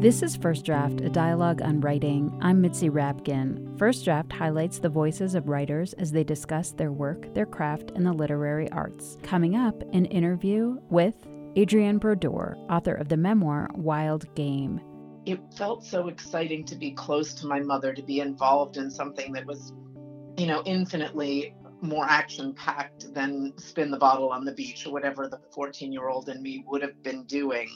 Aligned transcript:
This 0.00 0.22
is 0.22 0.34
First 0.34 0.64
Draft, 0.64 1.02
a 1.02 1.10
dialogue 1.10 1.60
on 1.60 1.82
writing. 1.82 2.34
I'm 2.40 2.62
Mitzi 2.62 2.88
Rapkin. 2.88 3.78
First 3.78 4.02
Draft 4.02 4.32
highlights 4.32 4.78
the 4.78 4.88
voices 4.88 5.34
of 5.34 5.50
writers 5.50 5.92
as 5.92 6.10
they 6.10 6.24
discuss 6.24 6.72
their 6.72 6.90
work, 6.90 7.34
their 7.34 7.44
craft, 7.44 7.90
and 7.94 8.06
the 8.06 8.12
literary 8.14 8.70
arts. 8.70 9.18
Coming 9.22 9.56
up, 9.56 9.82
an 9.92 10.06
interview 10.06 10.78
with 10.88 11.16
Adrienne 11.54 11.98
Brodeur, 11.98 12.56
author 12.70 12.94
of 12.94 13.10
the 13.10 13.18
memoir 13.18 13.68
Wild 13.74 14.34
Game. 14.34 14.80
It 15.26 15.38
felt 15.54 15.84
so 15.84 16.08
exciting 16.08 16.64
to 16.64 16.76
be 16.76 16.92
close 16.92 17.34
to 17.34 17.46
my 17.46 17.60
mother, 17.60 17.92
to 17.92 18.02
be 18.02 18.20
involved 18.20 18.78
in 18.78 18.90
something 18.90 19.34
that 19.34 19.44
was, 19.44 19.74
you 20.38 20.46
know, 20.46 20.62
infinitely 20.64 21.54
more 21.82 22.06
action 22.08 22.54
packed 22.54 23.12
than 23.12 23.52
spin 23.58 23.90
the 23.90 23.98
bottle 23.98 24.30
on 24.30 24.46
the 24.46 24.52
beach 24.52 24.86
or 24.86 24.94
whatever 24.94 25.28
the 25.28 25.40
14 25.54 25.92
year 25.92 26.08
old 26.08 26.30
in 26.30 26.42
me 26.42 26.64
would 26.66 26.80
have 26.80 27.02
been 27.02 27.24
doing. 27.24 27.68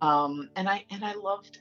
Um, 0.00 0.50
and 0.56 0.68
I 0.68 0.84
and 0.90 1.04
I 1.04 1.14
loved 1.14 1.60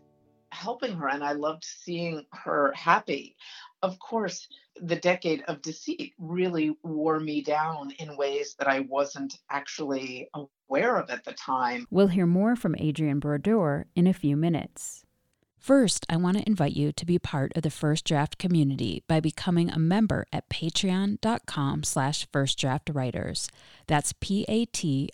helping 0.54 0.94
her 0.96 1.08
and 1.10 1.24
I 1.24 1.34
loved 1.34 1.64
seeing 1.64 2.26
her 2.32 2.72
happy. 2.74 3.36
Of 3.82 4.00
course, 4.00 4.48
the 4.82 4.96
decade 4.96 5.44
of 5.48 5.62
deceit 5.62 6.14
really 6.18 6.76
wore 6.84 7.20
me 7.20 7.42
down 7.42 7.92
in 8.00 8.18
ways 8.18 8.56
that 8.60 8.68
I 8.68 8.82
wasn't 8.82 9.38
actually 9.50 10.30
aware 10.34 10.98
of 10.98 11.10
at 11.10 11.26
the 11.26 11.34
time. 11.34 11.86
We'll 11.90 12.08
hear 12.08 12.26
more 12.26 12.56
from 12.56 12.76
Adrienne 12.76 13.20
Brodeur 13.20 13.88
in 13.96 14.08
a 14.08 14.14
few 14.14 14.38
minutes. 14.38 15.04
First, 15.64 16.06
I 16.10 16.18
want 16.18 16.36
to 16.36 16.46
invite 16.46 16.76
you 16.76 16.92
to 16.92 17.06
be 17.06 17.18
part 17.18 17.54
of 17.56 17.64
the 17.64 17.70
First 17.70 18.04
Draft 18.04 18.38
community 18.38 19.02
by 19.08 19.22
becoming 19.22 19.70
a 19.70 19.80
member 19.80 20.26
at 20.34 20.50
patreon.com 20.50 21.84
slash 21.84 22.28
firstdraftwriters. 22.32 23.50
That's 23.88 24.12
P-A-T-R-E-O-N 24.20 25.10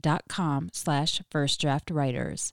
dot 0.00 0.22
com 0.30 0.70
slash 0.72 1.20
firstdraftwriters. 1.30 2.52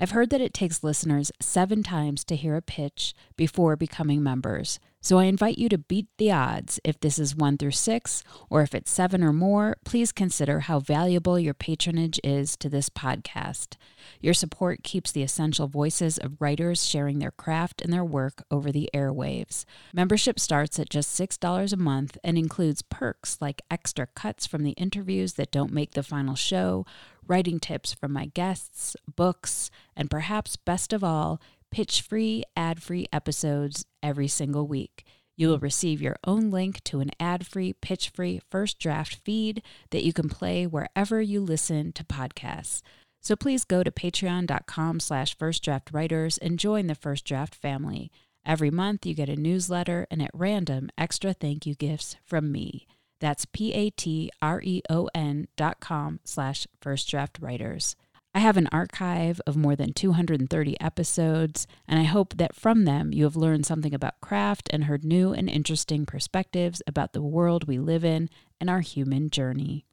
I've 0.00 0.10
heard 0.10 0.30
that 0.30 0.40
it 0.40 0.52
takes 0.52 0.82
listeners 0.82 1.30
seven 1.40 1.82
times 1.84 2.24
to 2.24 2.36
hear 2.36 2.56
a 2.56 2.62
pitch 2.62 3.14
before 3.36 3.76
becoming 3.76 4.22
members, 4.22 4.80
so 5.04 5.18
I 5.18 5.24
invite 5.24 5.58
you 5.58 5.68
to 5.68 5.76
beat 5.76 6.06
the 6.16 6.32
odds. 6.32 6.80
If 6.82 6.98
this 6.98 7.18
is 7.18 7.36
one 7.36 7.58
through 7.58 7.72
six, 7.72 8.24
or 8.48 8.62
if 8.62 8.74
it's 8.74 8.90
seven 8.90 9.22
or 9.22 9.34
more, 9.34 9.76
please 9.84 10.12
consider 10.12 10.60
how 10.60 10.80
valuable 10.80 11.38
your 11.38 11.52
patronage 11.52 12.18
is 12.24 12.56
to 12.56 12.70
this 12.70 12.88
podcast. 12.88 13.76
Your 14.22 14.32
support 14.32 14.82
keeps 14.82 15.12
the 15.12 15.22
essential 15.22 15.68
voices 15.68 16.16
of 16.16 16.40
writers 16.40 16.86
sharing 16.86 17.18
their 17.18 17.32
craft 17.32 17.82
and 17.82 17.92
their 17.92 18.04
work 18.04 18.44
over 18.50 18.72
the 18.72 18.88
airwaves. 18.94 19.66
Membership 19.92 20.40
starts 20.40 20.78
at 20.78 20.88
just 20.88 21.20
$6 21.20 21.72
a 21.72 21.76
month 21.76 22.16
and 22.24 22.38
includes 22.38 22.80
perks 22.80 23.36
like 23.42 23.60
extra 23.70 24.06
cuts 24.06 24.46
from 24.46 24.62
the 24.62 24.72
interviews 24.72 25.34
that 25.34 25.52
don't 25.52 25.70
make 25.70 25.92
the 25.92 26.02
final 26.02 26.34
show, 26.34 26.86
writing 27.26 27.60
tips 27.60 27.92
from 27.92 28.12
my 28.12 28.26
guests, 28.26 28.96
books, 29.14 29.70
and 29.96 30.10
perhaps 30.10 30.56
best 30.56 30.92
of 30.92 31.02
all, 31.02 31.40
pitch 31.70 32.02
free, 32.02 32.44
ad 32.56 32.82
free 32.82 33.06
episodes 33.12 33.84
every 34.02 34.28
single 34.28 34.66
week. 34.66 35.04
You 35.36 35.48
will 35.48 35.58
receive 35.58 36.00
your 36.00 36.16
own 36.24 36.50
link 36.50 36.82
to 36.84 37.00
an 37.00 37.10
ad 37.18 37.46
free, 37.46 37.72
pitch 37.72 38.10
free 38.10 38.40
first 38.50 38.78
draft 38.78 39.16
feed 39.24 39.62
that 39.90 40.04
you 40.04 40.12
can 40.12 40.28
play 40.28 40.66
wherever 40.66 41.20
you 41.20 41.40
listen 41.40 41.92
to 41.92 42.04
podcasts. 42.04 42.82
So 43.20 43.34
please 43.34 43.64
go 43.64 43.82
to 43.82 43.90
patreon.com 43.90 45.00
slash 45.00 45.36
firstdraftwriters 45.36 46.38
and 46.42 46.58
join 46.58 46.86
the 46.86 46.94
First 46.94 47.24
Draft 47.24 47.54
family. 47.54 48.12
Every 48.44 48.70
month 48.70 49.06
you 49.06 49.14
get 49.14 49.30
a 49.30 49.36
newsletter 49.36 50.06
and 50.10 50.20
at 50.20 50.30
random 50.34 50.90
extra 50.98 51.32
thank 51.32 51.64
you 51.64 51.74
gifts 51.74 52.16
from 52.26 52.52
me. 52.52 52.86
That's 53.20 53.46
P-A-T-R-E-O-N 53.46 55.48
dot 55.56 55.80
com 55.80 56.20
slash 56.24 56.66
first 56.80 57.08
draft 57.08 57.38
writers. 57.40 57.96
I 58.36 58.40
have 58.40 58.56
an 58.56 58.68
archive 58.72 59.40
of 59.46 59.56
more 59.56 59.76
than 59.76 59.92
230 59.92 60.80
episodes, 60.80 61.68
and 61.86 62.00
I 62.00 62.02
hope 62.02 62.36
that 62.36 62.56
from 62.56 62.84
them 62.84 63.12
you 63.12 63.22
have 63.24 63.36
learned 63.36 63.64
something 63.64 63.94
about 63.94 64.20
craft 64.20 64.68
and 64.72 64.84
heard 64.84 65.04
new 65.04 65.32
and 65.32 65.48
interesting 65.48 66.04
perspectives 66.04 66.82
about 66.86 67.12
the 67.12 67.22
world 67.22 67.68
we 67.68 67.78
live 67.78 68.04
in 68.04 68.28
and 68.60 68.68
our 68.68 68.80
human 68.80 69.30
journey. 69.30 69.86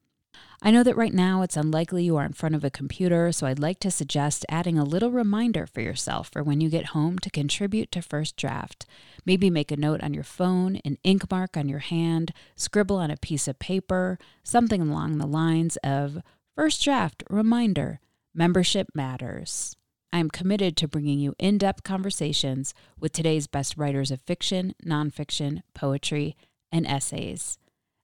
I 0.63 0.69
know 0.69 0.83
that 0.83 0.95
right 0.95 1.13
now 1.13 1.41
it's 1.41 1.57
unlikely 1.57 2.03
you 2.03 2.17
are 2.17 2.25
in 2.25 2.33
front 2.33 2.53
of 2.53 2.63
a 2.63 2.69
computer, 2.69 3.31
so 3.31 3.47
I'd 3.47 3.57
like 3.57 3.79
to 3.79 3.89
suggest 3.89 4.45
adding 4.47 4.77
a 4.77 4.83
little 4.83 5.09
reminder 5.09 5.66
for 5.66 5.81
yourself 5.81 6.29
for 6.31 6.44
when 6.44 6.61
you 6.61 6.69
get 6.69 6.88
home 6.88 7.17
to 7.19 7.31
contribute 7.31 7.91
to 7.94 8.01
First 8.03 8.38
Draft. 8.38 8.85
Maybe 9.25 9.49
make 9.49 9.72
a 9.72 9.77
note 9.77 10.03
on 10.03 10.13
your 10.13 10.23
phone, 10.23 10.75
an 10.85 10.99
ink 11.03 11.31
mark 11.31 11.57
on 11.57 11.67
your 11.67 11.79
hand, 11.79 12.31
scribble 12.55 12.97
on 12.97 13.09
a 13.09 13.17
piece 13.17 13.47
of 13.47 13.57
paper, 13.57 14.19
something 14.44 14.81
along 14.81 15.17
the 15.17 15.25
lines 15.25 15.77
of 15.77 16.19
First 16.55 16.83
Draft 16.83 17.23
Reminder 17.28 17.99
Membership 18.35 18.88
matters. 18.93 19.75
I 20.13 20.19
am 20.19 20.29
committed 20.29 20.78
to 20.78 20.88
bringing 20.88 21.19
you 21.19 21.33
in 21.39 21.57
depth 21.57 21.81
conversations 21.81 22.75
with 22.99 23.13
today's 23.13 23.47
best 23.47 23.78
writers 23.78 24.11
of 24.11 24.22
fiction, 24.22 24.75
nonfiction, 24.85 25.63
poetry, 25.73 26.35
and 26.72 26.85
essays. 26.85 27.57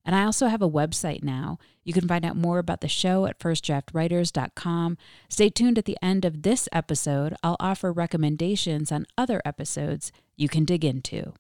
And 0.07 0.16
I 0.16 0.23
also 0.23 0.47
have 0.47 0.62
a 0.62 0.69
website 0.69 1.22
now. 1.22 1.59
You 1.84 1.91
can 1.91 2.07
find 2.07 2.23
out 2.23 2.38
more 2.38 2.59
about 2.59 2.79
the 2.79 2.88
show 2.88 3.25
at 3.25 3.40
firstdraftwriters.com. 3.40 4.97
Stay 5.28 5.50
tuned 5.50 5.78
at 5.78 5.84
the 5.84 5.97
end 6.01 6.23
of 6.23 6.44
this 6.44 6.69
episode. 6.72 7.35
I'll 7.44 7.57
offer 7.59 7.91
recommendations 7.91 8.90
on 8.90 9.06
other 9.18 9.41
episodes 9.44 10.13
you 10.38 10.47
can 10.47 10.63
dig 10.63 10.85
into. 10.85 11.34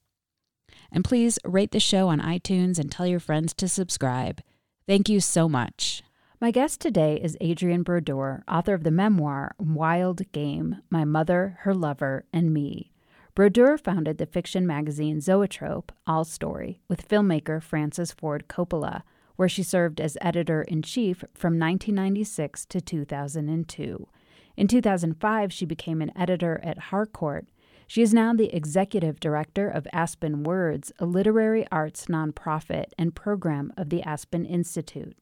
And 0.91 1.05
please 1.05 1.39
rate 1.45 1.71
the 1.71 1.79
show 1.79 2.09
on 2.09 2.19
iTunes 2.19 2.77
and 2.77 2.91
tell 2.91 3.07
your 3.07 3.21
friends 3.21 3.53
to 3.53 3.69
subscribe. 3.69 4.41
Thank 4.85 5.07
you 5.07 5.21
so 5.21 5.47
much. 5.47 6.03
My 6.41 6.51
guest 6.51 6.81
today 6.81 7.15
is 7.23 7.37
Adrienne 7.41 7.83
Brodeur, 7.83 8.43
author 8.49 8.73
of 8.73 8.83
the 8.83 8.91
memoir 8.91 9.55
Wild 9.57 10.29
Game 10.33 10.81
My 10.89 11.05
Mother, 11.05 11.57
Her 11.61 11.73
Lover, 11.73 12.25
and 12.33 12.53
Me. 12.53 12.91
Brodeur 13.37 13.77
founded 13.77 14.17
the 14.17 14.25
fiction 14.25 14.65
magazine 14.65 15.21
Zoetrope, 15.21 15.91
All 16.07 16.25
Story, 16.25 16.79
with 16.87 17.07
filmmaker 17.07 17.61
Francis 17.61 18.11
Ford 18.11 18.45
Coppola, 18.47 19.03
where 19.35 19.47
she 19.47 19.61
served 19.61 20.01
as 20.01 20.17
editor 20.21 20.63
in 20.63 20.81
chief 20.81 21.19
from 21.35 21.59
1996 21.59 22.65
to 22.65 22.81
2002. 22.81 24.07
In 24.55 24.67
2005, 24.67 25.53
she 25.53 25.65
became 25.67 26.01
an 26.01 26.11
editor 26.17 26.59
at 26.63 26.79
Harcourt. 26.89 27.47
She 27.85 28.01
is 28.01 28.11
now 28.11 28.33
the 28.33 28.55
executive 28.55 29.19
director 29.19 29.69
of 29.69 29.87
Aspen 29.93 30.41
Words, 30.41 30.91
a 30.97 31.05
literary 31.05 31.67
arts 31.71 32.07
nonprofit 32.07 32.85
and 32.97 33.13
program 33.13 33.71
of 33.77 33.91
the 33.91 34.01
Aspen 34.01 34.47
Institute. 34.47 35.15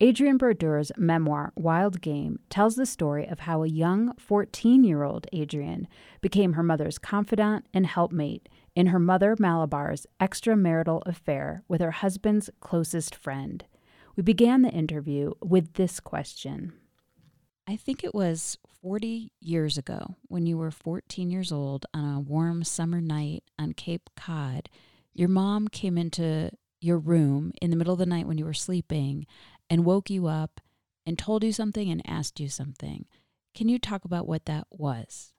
Adrienne 0.00 0.38
Brodeur's 0.38 0.90
memoir, 0.96 1.52
Wild 1.56 2.00
Game, 2.00 2.40
tells 2.48 2.76
the 2.76 2.86
story 2.86 3.26
of 3.26 3.40
how 3.40 3.62
a 3.62 3.68
young 3.68 4.14
14 4.16 4.84
year 4.84 5.02
old 5.02 5.26
Adrienne 5.34 5.88
became 6.20 6.54
her 6.54 6.62
mother's 6.62 6.98
confidant 6.98 7.66
and 7.74 7.86
helpmate 7.86 8.48
in 8.74 8.86
her 8.86 8.98
mother 8.98 9.36
Malabar's 9.38 10.06
extramarital 10.20 11.02
affair 11.06 11.62
with 11.68 11.80
her 11.80 11.90
husband's 11.90 12.50
closest 12.60 13.14
friend. 13.14 13.64
We 14.16 14.22
began 14.22 14.62
the 14.62 14.70
interview 14.70 15.32
with 15.40 15.74
this 15.74 16.00
question 16.00 16.72
I 17.68 17.76
think 17.76 18.02
it 18.02 18.14
was 18.14 18.58
40 18.82 19.30
years 19.40 19.78
ago 19.78 20.16
when 20.26 20.46
you 20.46 20.58
were 20.58 20.72
14 20.72 21.30
years 21.30 21.52
old 21.52 21.86
on 21.94 22.04
a 22.04 22.20
warm 22.20 22.64
summer 22.64 23.00
night 23.00 23.44
on 23.56 23.72
Cape 23.72 24.10
Cod. 24.16 24.68
Your 25.14 25.28
mom 25.28 25.68
came 25.68 25.96
into 25.96 26.50
your 26.80 26.98
room 26.98 27.52
in 27.62 27.70
the 27.70 27.76
middle 27.76 27.92
of 27.92 28.00
the 28.00 28.06
night 28.06 28.26
when 28.26 28.38
you 28.38 28.44
were 28.44 28.52
sleeping 28.52 29.26
and 29.72 29.86
woke 29.86 30.10
you 30.10 30.26
up 30.26 30.60
and 31.06 31.18
told 31.18 31.42
you 31.42 31.50
something 31.50 31.90
and 31.90 32.02
asked 32.06 32.38
you 32.38 32.46
something. 32.46 33.06
Can 33.54 33.70
you 33.70 33.78
talk 33.78 34.04
about 34.04 34.28
what 34.28 34.44
that 34.44 34.66
was? 34.70 35.32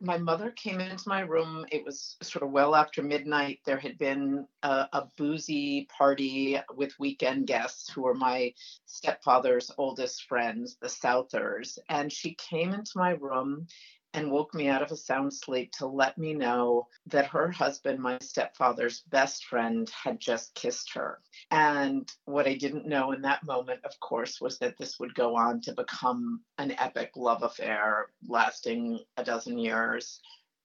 My 0.00 0.16
mother 0.16 0.52
came 0.52 0.78
into 0.78 1.08
my 1.08 1.22
room. 1.22 1.66
It 1.72 1.84
was 1.84 2.16
sort 2.22 2.44
of 2.44 2.52
well 2.52 2.76
after 2.76 3.02
midnight. 3.02 3.58
There 3.66 3.78
had 3.78 3.98
been 3.98 4.46
a, 4.62 4.86
a 4.92 5.08
boozy 5.18 5.88
party 5.98 6.56
with 6.76 6.94
weekend 7.00 7.48
guests 7.48 7.90
who 7.92 8.02
were 8.02 8.14
my 8.14 8.54
stepfather's 8.86 9.72
oldest 9.76 10.22
friends, 10.28 10.76
the 10.80 10.88
Southers. 10.88 11.76
And 11.88 12.12
she 12.12 12.36
came 12.36 12.74
into 12.74 12.92
my 12.94 13.10
room 13.10 13.66
and 14.14 14.30
woke 14.30 14.54
me 14.54 14.68
out 14.68 14.80
of 14.80 14.92
a 14.92 14.96
sound 14.96 15.34
sleep 15.34 15.72
to 15.72 15.86
let 15.86 16.16
me 16.16 16.32
know 16.32 16.86
that 17.06 17.26
her 17.26 17.50
husband, 17.50 17.98
my 17.98 18.16
stepfather's 18.20 19.00
best 19.10 19.44
friend, 19.46 19.90
had 19.90 20.20
just 20.20 20.54
kissed 20.54 20.94
her. 20.94 21.18
And 21.50 22.10
what 22.24 22.46
I 22.46 22.54
didn't 22.54 22.86
know 22.86 23.10
in 23.10 23.22
that 23.22 23.44
moment, 23.44 23.80
of 23.84 23.98
course, 23.98 24.40
was 24.40 24.58
that 24.58 24.78
this 24.78 25.00
would 25.00 25.14
go 25.16 25.36
on 25.36 25.60
to 25.62 25.74
become 25.74 26.40
an 26.58 26.76
epic 26.78 27.10
love 27.16 27.42
affair 27.42 28.06
lasting 28.26 29.00
a 29.16 29.24
dozen 29.24 29.58
years. 29.58 30.20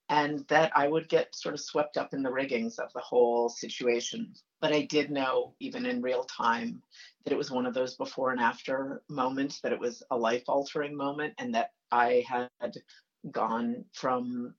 And 0.10 0.46
that 0.48 0.72
I 0.75 0.88
would 0.88 1.10
get 1.10 1.36
sort 1.36 1.54
of 1.54 1.62
swept 1.62 1.98
up 1.98 2.13
in 2.13 2.24
the 2.24 2.31
riggings 2.31 2.80
of 2.80 2.94
the 2.94 3.00
whole 3.00 3.50
situation. 3.50 4.34
But 4.62 4.74
I 4.74 4.84
did 4.84 5.12
know, 5.12 5.54
even 5.60 5.86
in 5.86 6.01
real 6.01 6.24
time, 6.24 6.81
that 7.24 7.34
it 7.34 7.38
was 7.38 7.51
one 7.51 7.66
of 7.66 7.74
those 7.74 7.96
before 7.96 8.31
and 8.31 8.40
after 8.40 9.01
moments, 9.07 9.62
that 9.62 9.74
it 9.74 9.80
was 9.80 10.04
a 10.12 10.18
life 10.18 10.44
altering 10.48 10.96
moment, 10.96 11.34
and 11.38 11.54
that 11.56 11.72
I 11.92 12.24
had 12.28 12.50
gone 13.31 13.86
from 13.94 14.54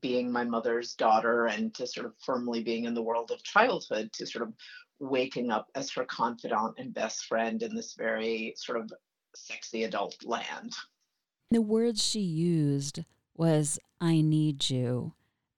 being 0.00 0.30
my 0.30 0.44
mother's 0.44 0.94
daughter 0.94 1.46
and 1.46 1.74
to 1.74 1.86
sort 1.86 2.06
of 2.06 2.14
firmly 2.24 2.62
being 2.62 2.84
in 2.84 2.94
the 2.94 3.02
world 3.02 3.30
of 3.30 3.42
childhood 3.42 4.12
to 4.12 4.26
sort 4.26 4.46
of 4.46 4.54
waking 5.00 5.50
up 5.50 5.68
as 5.74 5.90
her 5.90 6.04
confidant 6.04 6.74
and 6.78 6.94
best 6.94 7.24
friend 7.24 7.62
in 7.62 7.74
this 7.74 7.94
very 7.94 8.54
sort 8.56 8.80
of 8.80 8.92
sexy 9.34 9.84
adult 9.84 10.16
land. 10.24 10.72
The 11.50 11.62
words 11.62 12.02
she 12.02 12.20
used 12.20 13.00
was 13.36 13.78
I 14.00 14.20
need 14.20 14.70
you. 14.70 15.14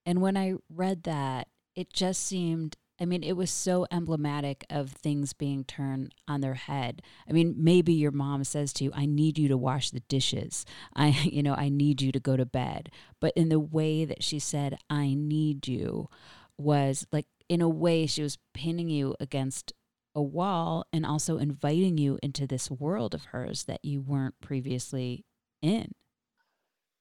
And 0.07 0.23
when 0.23 0.37
I 0.37 0.55
read 0.71 1.03
that, 1.05 1.49
it 1.75 1.93
just 1.93 2.25
seemed 2.25 2.77
I 3.03 3.05
mean, 3.05 3.25
it 3.25 3.37
was 3.37 3.51
so 3.51 3.85
emblematic 3.91 4.65
of 4.71 4.93
things 4.93 5.33
being 5.33 5.65
turned 5.65 6.15
on 6.29 6.41
their 6.41 6.55
head. 6.55 7.03
I 7.29 7.33
mean, 7.33 7.57
maybe 7.59 7.93
your 7.93 8.13
mom 8.13 8.45
says 8.45 8.73
to 8.75 8.85
you, 8.85 8.93
I 8.95 9.07
need 9.07 9.39
you 9.39 9.49
to 9.49 9.57
wash 9.57 9.91
the 9.91 10.01
dishes. 10.01 10.65
I, 10.95 11.09
you 11.25 11.43
know, 11.43 11.55
I 11.55 11.69
need 11.69 12.01
you 12.01 12.13
to 12.13 12.21
go 12.21 12.37
to 12.37 12.47
bed. 12.47 12.91
But 13.21 13.33
in 13.35 13.49
the 13.49 13.59
way 13.59 14.05
that 14.05 14.23
she 14.23 14.39
said, 14.39 14.79
I 14.89 15.15
need 15.15 15.67
you 15.67 16.09
was 16.57 17.05
like, 17.11 17.27
in 17.49 17.61
a 17.61 17.69
way, 17.69 18.07
she 18.07 18.23
was 18.23 18.39
pinning 18.55 18.89
you 18.89 19.17
against 19.19 19.73
a 20.15 20.23
wall 20.23 20.87
and 20.93 21.05
also 21.05 21.39
inviting 21.39 21.99
you 21.99 22.21
into 22.23 22.47
this 22.47 22.71
world 22.71 23.15
of 23.15 23.25
hers 23.27 23.65
that 23.65 23.85
you 23.85 24.01
weren't 24.01 24.41
previously 24.41 25.25
in. 25.61 25.91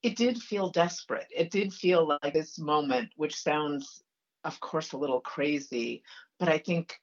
It 0.01 0.15
did 0.15 0.41
feel 0.41 0.71
desperate. 0.71 1.27
It 1.29 1.51
did 1.51 1.71
feel 1.71 2.17
like 2.23 2.33
this 2.33 2.57
moment, 2.57 3.11
which 3.17 3.35
sounds, 3.35 4.01
of 4.43 4.59
course, 4.59 4.93
a 4.93 4.97
little 4.97 5.21
crazy, 5.21 6.03
but 6.39 6.49
I 6.49 6.57
think, 6.57 6.99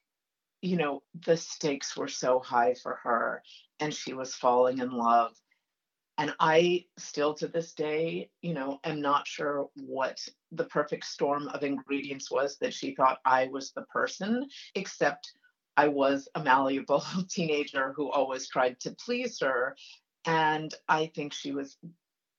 you 0.61 0.77
know, 0.77 1.03
the 1.25 1.37
stakes 1.37 1.95
were 1.95 2.07
so 2.07 2.39
high 2.39 2.73
for 2.73 2.99
her 3.03 3.43
and 3.79 3.93
she 3.93 4.13
was 4.13 4.35
falling 4.35 4.79
in 4.79 4.91
love. 4.91 5.31
And 6.17 6.35
I 6.37 6.85
still 6.97 7.33
to 7.35 7.47
this 7.47 7.73
day, 7.73 8.29
you 8.41 8.53
know, 8.53 8.79
am 8.83 8.99
not 8.99 9.25
sure 9.25 9.69
what 9.75 10.19
the 10.51 10.65
perfect 10.65 11.05
storm 11.05 11.47
of 11.47 11.63
ingredients 11.63 12.29
was 12.29 12.57
that 12.57 12.73
she 12.73 12.93
thought 12.93 13.19
I 13.23 13.47
was 13.47 13.71
the 13.71 13.83
person, 13.83 14.45
except 14.75 15.31
I 15.77 15.87
was 15.87 16.27
a 16.35 16.43
malleable 16.43 17.05
teenager 17.29 17.93
who 17.95 18.11
always 18.11 18.49
tried 18.49 18.81
to 18.81 18.91
please 18.91 19.39
her. 19.39 19.77
And 20.25 20.73
I 20.89 21.09
think 21.15 21.31
she 21.31 21.53
was 21.53 21.77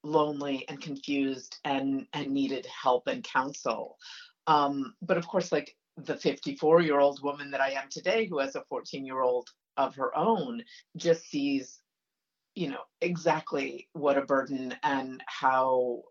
lonely 0.03 0.69
and 0.69 0.79
confused 0.79 1.57
and, 1.65 2.07
and 2.13 2.33
needed 2.33 2.67
help 2.67 3.07
and 3.07 3.25
counsel. 3.25 3.97
Um, 4.51 4.95
but 5.03 5.17
of 5.17 5.27
course, 5.29 5.53
like 5.53 5.77
the 5.97 6.17
54 6.17 6.81
year 6.83 6.99
old 6.99 7.23
woman 7.23 7.51
that 7.53 7.61
I 7.61 7.71
am 7.71 7.89
today, 7.91 8.27
who 8.27 8.39
has 8.39 8.57
a 8.57 8.65
14 8.69 9.05
year 9.05 9.21
old 9.21 9.49
of 9.77 9.95
her 9.97 10.17
own, 10.17 10.63
just 10.97 11.25
sees, 11.31 11.81
you 12.55 12.69
know, 12.69 12.83
exactly 13.01 13.89
what 13.93 14.19
a 14.19 14.23
burden 14.23 14.75
and 14.83 15.23
how 15.27 16.03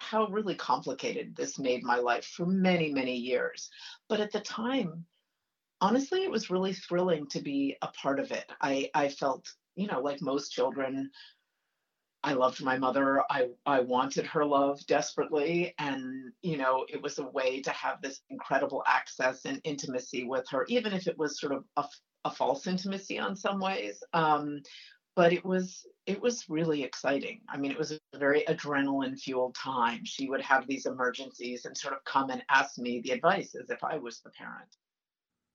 how 0.00 0.28
really 0.28 0.54
complicated 0.54 1.34
this 1.34 1.58
made 1.58 1.82
my 1.82 1.96
life 1.96 2.24
for 2.24 2.46
many 2.46 2.92
many 2.92 3.16
years 3.16 3.68
but 4.08 4.20
at 4.20 4.30
the 4.30 4.38
time 4.38 5.04
honestly, 5.80 6.22
it 6.22 6.30
was 6.30 6.50
really 6.50 6.72
thrilling 6.72 7.26
to 7.28 7.40
be 7.40 7.76
a 7.82 7.88
part 7.88 8.20
of 8.20 8.30
it. 8.32 8.50
I, 8.60 8.90
I 8.94 9.08
felt, 9.08 9.48
you 9.76 9.86
know, 9.86 10.00
like 10.00 10.20
most 10.20 10.50
children, 10.50 11.10
I 12.22 12.32
loved 12.32 12.62
my 12.62 12.76
mother. 12.78 13.22
I, 13.30 13.48
I 13.64 13.80
wanted 13.80 14.26
her 14.26 14.44
love 14.44 14.84
desperately. 14.86 15.74
And, 15.78 16.32
you 16.42 16.56
know, 16.56 16.84
it 16.88 17.00
was 17.00 17.18
a 17.18 17.26
way 17.26 17.60
to 17.62 17.70
have 17.70 18.02
this 18.02 18.20
incredible 18.30 18.82
access 18.86 19.44
and 19.44 19.60
intimacy 19.64 20.24
with 20.24 20.48
her, 20.50 20.64
even 20.68 20.92
if 20.92 21.06
it 21.06 21.16
was 21.16 21.40
sort 21.40 21.52
of 21.52 21.64
a, 21.76 21.84
a 22.24 22.30
false 22.30 22.66
intimacy 22.66 23.18
on 23.18 23.36
some 23.36 23.60
ways. 23.60 24.02
Um, 24.12 24.62
but 25.14 25.32
it 25.32 25.44
was 25.44 25.84
it 26.06 26.20
was 26.20 26.44
really 26.48 26.84
exciting. 26.84 27.40
I 27.48 27.56
mean, 27.56 27.72
it 27.72 27.78
was 27.78 27.90
a 27.90 28.18
very 28.18 28.44
adrenaline 28.48 29.18
fueled 29.18 29.56
time. 29.56 30.04
She 30.04 30.28
would 30.28 30.40
have 30.42 30.66
these 30.68 30.86
emergencies 30.86 31.64
and 31.64 31.76
sort 31.76 31.94
of 31.94 32.04
come 32.04 32.30
and 32.30 32.42
ask 32.50 32.78
me 32.78 33.00
the 33.00 33.10
advice 33.10 33.54
as 33.60 33.68
if 33.68 33.82
I 33.82 33.98
was 33.98 34.20
the 34.20 34.30
parent 34.30 34.76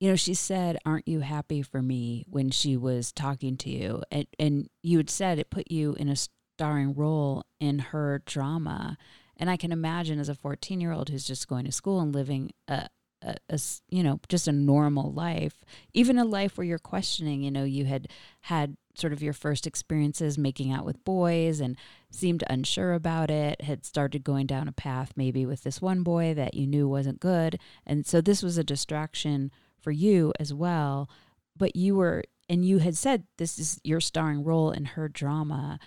you 0.03 0.09
know, 0.09 0.15
she 0.17 0.33
said, 0.33 0.77
Aren't 0.85 1.07
you 1.07 1.21
happy 1.21 1.61
for 1.61 1.81
me 1.81 2.25
when 2.29 2.49
she 2.49 2.75
was 2.75 3.13
talking 3.13 3.55
to 3.55 3.69
you? 3.69 4.03
And, 4.11 4.27
and 4.37 4.67
you 4.81 4.97
had 4.97 5.09
said 5.09 5.39
it 5.39 5.49
put 5.49 5.71
you 5.71 5.93
in 5.93 6.09
a 6.09 6.15
starring 6.57 6.93
role 6.93 7.43
in 7.59 7.79
her 7.79 8.21
drama. 8.25 8.97
And 9.37 9.49
I 9.49 9.57
can 9.57 9.71
imagine 9.71 10.19
as 10.19 10.29
a 10.29 10.35
14 10.35 10.79
year 10.79 10.91
old 10.91 11.09
who's 11.09 11.25
just 11.25 11.47
going 11.47 11.65
to 11.65 11.71
school 11.71 11.99
and 11.99 12.13
living 12.13 12.51
a, 12.67 12.87
a, 13.21 13.35
a, 13.49 13.59
you 13.89 14.03
know, 14.03 14.19
just 14.29 14.47
a 14.47 14.51
normal 14.51 15.11
life, 15.11 15.63
even 15.93 16.19
a 16.19 16.25
life 16.25 16.57
where 16.57 16.65
you're 16.65 16.77
questioning, 16.77 17.41
you 17.41 17.51
know, 17.51 17.63
you 17.63 17.85
had 17.85 18.07
had 18.41 18.77
sort 18.95 19.13
of 19.13 19.23
your 19.23 19.33
first 19.33 19.65
experiences 19.65 20.37
making 20.37 20.71
out 20.71 20.85
with 20.85 21.03
boys 21.03 21.59
and 21.59 21.75
seemed 22.11 22.43
unsure 22.47 22.93
about 22.93 23.31
it, 23.31 23.61
had 23.61 23.85
started 23.85 24.23
going 24.23 24.45
down 24.45 24.67
a 24.67 24.71
path 24.71 25.13
maybe 25.15 25.45
with 25.45 25.63
this 25.63 25.81
one 25.81 26.03
boy 26.03 26.33
that 26.35 26.53
you 26.53 26.67
knew 26.67 26.87
wasn't 26.87 27.19
good. 27.19 27.59
And 27.87 28.05
so 28.05 28.21
this 28.21 28.43
was 28.43 28.57
a 28.57 28.63
distraction 28.63 29.51
for 29.79 29.91
you 29.91 30.31
as 30.39 30.53
well. 30.53 31.09
But 31.57 31.75
you 31.75 31.95
were, 31.95 32.23
and 32.47 32.63
you 32.63 32.77
had 32.79 32.95
said 32.95 33.23
this 33.37 33.57
is 33.57 33.79
your 33.83 33.99
starring 33.99 34.43
role 34.43 34.69
in 34.69 34.85
her 34.85 35.07
drama. 35.07 35.79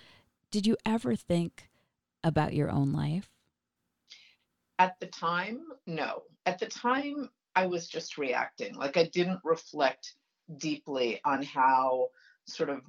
Did 0.51 0.65
you 0.65 0.77
ever 0.85 1.15
think 1.15 1.69
about 2.23 2.53
your 2.53 2.69
own 2.69 2.93
life? 2.93 3.29
At 4.79 4.99
the 4.99 5.07
time, 5.07 5.63
no. 5.85 6.23
At 6.45 6.59
the 6.59 6.67
time, 6.67 7.29
I 7.55 7.65
was 7.65 7.87
just 7.87 8.17
reacting. 8.17 8.75
Like 8.75 8.97
I 8.97 9.03
didn't 9.05 9.39
reflect 9.43 10.13
deeply 10.57 11.19
on 11.25 11.43
how 11.43 12.09
sort 12.45 12.69
of 12.69 12.81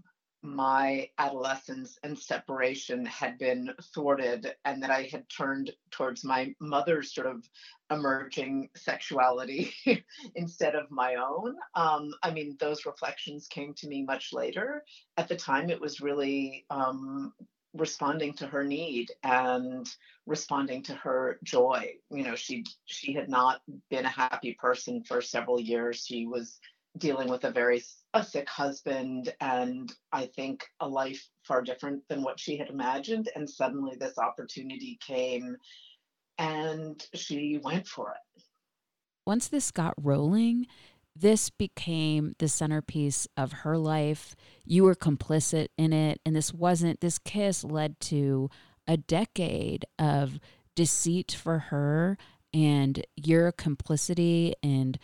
my 0.43 1.09
adolescence 1.19 1.99
and 2.05 2.19
separation 2.19 3.05
had 3.05 3.39
been 3.39 3.71
thwarted 3.93 4.55
and 4.65 4.83
that 4.83 4.91
I 4.91 5.03
had 5.11 5.29
turned 5.29 5.73
towards 5.91 6.25
my 6.25 6.55
mother's 6.61 7.13
sort 7.13 7.27
of 7.27 7.49
emerging 7.91 8.71
sexuality 8.77 9.73
instead 10.37 10.75
of 10.75 10.91
my 10.91 11.17
own. 11.17 11.57
Um, 11.75 12.13
I 12.23 12.31
mean, 12.31 12.57
those 12.61 12.87
reflections 12.87 13.49
came 13.49 13.75
to 13.75 13.89
me 13.89 14.03
much 14.05 14.33
later. 14.33 14.85
At 15.17 15.29
the 15.29 15.37
time, 15.37 15.71
it 15.71 15.81
was 15.81 16.01
really 16.01 16.65
um, 16.71 17.33
responding 17.75 18.33
to 18.35 18.47
her 18.47 18.65
need 18.65 19.11
and 19.23 19.89
responding 20.27 20.83
to 20.85 20.95
her 20.95 21.39
joy. 21.43 21.95
You 22.11 22.23
know, 22.25 22.37
she 22.37 22.65
she 22.87 23.13
had 23.13 23.29
not 23.29 23.61
been 23.91 24.05
a 24.05 24.11
happy 24.11 24.55
person 24.55 25.03
for 25.03 25.21
several 25.21 25.61
years. 25.61 26.05
She 26.07 26.27
was 26.27 26.61
dealing 26.97 27.29
with 27.29 27.45
a 27.45 27.51
very 27.51 27.83
a 28.15 28.25
sick 28.25 28.49
husband 28.49 29.35
and 29.41 29.93
I 30.13 30.27
think 30.27 30.65
a 30.81 30.89
life 30.89 31.29
far 31.45 31.63
different 31.63 32.03
than 32.09 32.23
what 32.23 32.41
she 32.41 32.57
had 32.57 32.69
imagined. 32.69 33.29
And 33.37 33.49
suddenly 33.49 33.97
this 33.97 34.19
opportunity 34.19 34.99
came 35.07 35.57
and 36.39 37.05
she 37.15 37.61
went 37.63 37.87
for 37.87 38.13
it. 38.13 38.43
Once 39.27 39.49
this 39.49 39.71
got 39.71 39.95
rolling, 39.99 40.67
this 41.15 41.51
became 41.51 42.35
the 42.39 42.49
centerpiece 42.49 43.27
of 43.37 43.53
her 43.53 43.77
life. 43.77 44.35
You 44.65 44.85
were 44.85 44.95
complicit 44.95 45.69
in 45.77 45.93
it. 45.93 46.21
And 46.25 46.35
this 46.35 46.55
wasn't, 46.55 47.01
this 47.01 47.19
kiss 47.19 47.65
led 47.65 48.01
to 48.01 48.49
a 48.87 48.97
decade 48.97 49.85
of 49.99 50.39
deceit 50.75 51.33
for 51.33 51.59
her 51.59 52.17
and 52.55 53.05
your 53.17 53.53
complicity 53.53 54.55
and 54.63 54.99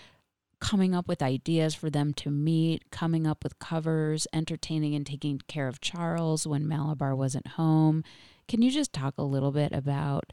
coming 0.65 0.95
up 0.95 1.07
with 1.07 1.21
ideas 1.21 1.75
for 1.75 1.91
them 1.91 2.15
to 2.15 2.31
meet, 2.31 2.91
coming 2.91 3.27
up 3.27 3.45
with 3.45 3.59
covers, 3.59 4.27
entertaining 4.33 4.95
and 4.95 5.05
taking 5.05 5.39
care 5.47 5.69
of 5.69 5.83
Charles 5.83 6.47
when 6.47 6.67
Malabar 6.67 7.15
wasn't 7.15 7.47
home. 7.47 8.03
Can 8.49 8.63
you 8.63 8.71
just 8.71 8.91
talk 8.91 9.13
a 9.19 9.23
little 9.23 9.53
bit 9.53 9.73
about 9.73 10.33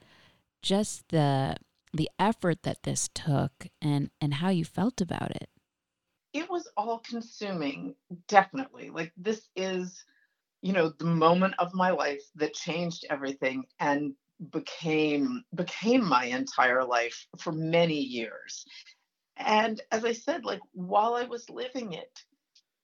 just 0.62 1.10
the 1.10 1.58
the 1.94 2.10
effort 2.18 2.64
that 2.64 2.84
this 2.84 3.10
took 3.14 3.68
and 3.82 4.10
and 4.22 4.36
how 4.36 4.48
you 4.48 4.64
felt 4.64 5.02
about 5.02 5.32
it? 5.32 5.50
It 6.32 6.50
was 6.50 6.66
all 6.78 7.00
consuming, 7.00 7.96
definitely. 8.30 8.90
Like 8.90 9.12
this 9.18 9.50
is 9.58 10.06
you 10.62 10.72
know 10.72 10.94
the 10.98 11.04
moment 11.04 11.56
of 11.60 11.74
my 11.74 11.90
life 11.90 12.24
that 12.36 12.54
changed 12.54 13.06
everything 13.10 13.66
and 13.82 14.14
became 14.50 15.44
became 15.54 16.08
my 16.08 16.24
entire 16.26 16.86
life 16.86 17.28
for 17.38 17.52
many 17.52 18.00
years 18.00 18.66
and 19.46 19.82
as 19.92 20.06
I 20.06 20.14
said, 20.14 20.46
like 20.46 20.62
while 20.74 21.16
I 21.16 21.24
was 21.24 21.50
living 21.50 21.94
it, 21.94 22.20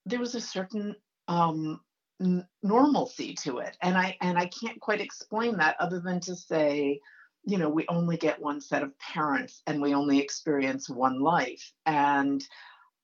there 0.06 0.20
was 0.20 0.36
a 0.36 0.42
certain 0.42 0.96
um, 1.28 1.82
n- 2.22 2.48
normalcy 2.64 3.34
to 3.44 3.60
it, 3.60 3.78
and 3.82 3.98
I 3.98 4.18
and 4.22 4.38
I 4.38 4.48
can't 4.48 4.80
quite 4.80 5.02
explain 5.02 5.58
that 5.58 5.78
other 5.80 6.00
than 6.00 6.20
to 6.22 6.36
say, 6.36 7.00
you 7.44 7.58
know, 7.58 7.70
we 7.70 7.86
only 7.88 8.18
get 8.18 8.42
one 8.42 8.62
set 8.62 8.84
of 8.84 8.98
parents, 9.00 9.62
and 9.68 9.82
we 9.82 9.94
only 9.94 10.20
experience 10.20 10.90
one 10.90 11.20
life. 11.20 11.72
And 11.86 12.44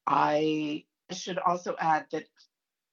I 0.07 0.85
should 1.11 1.39
also 1.39 1.75
add 1.79 2.05
that 2.11 2.25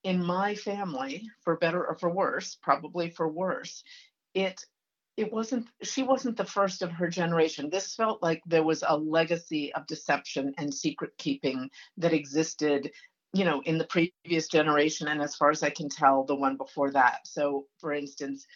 in 0.03 0.25
my 0.25 0.55
family, 0.55 1.29
for 1.43 1.57
better 1.57 1.87
or 1.87 1.97
for 1.99 2.11
worse, 2.11 2.57
probably 2.63 3.11
for 3.11 3.29
worse, 3.29 3.85
it 4.35 4.65
it 5.21 5.31
wasn't 5.31 5.67
she 5.83 6.03
wasn't 6.03 6.39
the 6.39 6.45
first 6.45 6.81
of 6.81 6.91
her 6.93 7.09
generation. 7.09 7.69
This 7.69 7.95
felt 7.95 8.23
like 8.23 8.43
there 8.47 8.63
was 8.63 8.83
a 8.87 8.97
legacy 8.97 9.73
of 9.75 9.87
deception 9.87 10.55
and 10.57 10.73
secret 10.73 11.13
keeping 11.19 11.71
that 11.99 12.15
existed 12.15 12.91
you 13.35 13.45
know 13.45 13.61
in 13.67 13.77
the 13.77 13.85
previous 13.85 14.49
generation 14.49 15.07
and 15.09 15.21
as 15.21 15.37
far 15.37 15.51
as 15.51 15.63
i 15.63 15.71
can 15.71 15.89
tell 15.89 16.25
the 16.25 16.35
one 16.35 16.57
before 16.57 16.91
that. 16.93 17.27
So 17.27 17.67
for 17.81 17.93
instance 17.93 18.47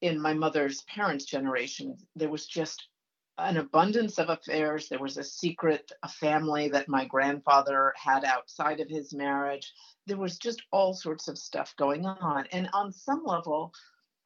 in 0.00 0.18
my 0.18 0.32
mother's 0.32 0.82
parents 0.82 1.26
generation 1.26 1.96
there 2.16 2.30
was 2.30 2.46
just 2.46 2.88
an 3.36 3.56
abundance 3.56 4.18
of 4.18 4.30
affairs. 4.30 4.88
There 4.88 5.00
was 5.00 5.18
a 5.18 5.24
secret 5.24 5.92
a 6.02 6.08
family 6.08 6.68
that 6.68 6.88
my 6.88 7.04
grandfather 7.04 7.92
had 7.96 8.24
outside 8.24 8.80
of 8.80 8.88
his 8.88 9.12
marriage. 9.12 9.72
There 10.06 10.16
was 10.16 10.38
just 10.38 10.62
all 10.72 10.94
sorts 10.94 11.28
of 11.28 11.36
stuff 11.36 11.74
going 11.76 12.06
on. 12.06 12.46
And 12.52 12.68
on 12.72 12.92
some 12.92 13.24
level 13.26 13.72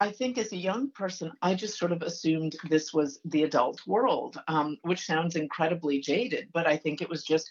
I 0.00 0.10
think 0.12 0.38
as 0.38 0.52
a 0.52 0.56
young 0.56 0.90
person, 0.90 1.32
I 1.42 1.54
just 1.54 1.78
sort 1.78 1.90
of 1.90 2.02
assumed 2.02 2.56
this 2.68 2.94
was 2.94 3.20
the 3.24 3.42
adult 3.42 3.84
world, 3.86 4.40
um, 4.46 4.78
which 4.82 5.04
sounds 5.04 5.34
incredibly 5.34 6.00
jaded, 6.00 6.50
but 6.52 6.66
I 6.68 6.76
think 6.76 7.02
it 7.02 7.08
was 7.08 7.24
just 7.24 7.50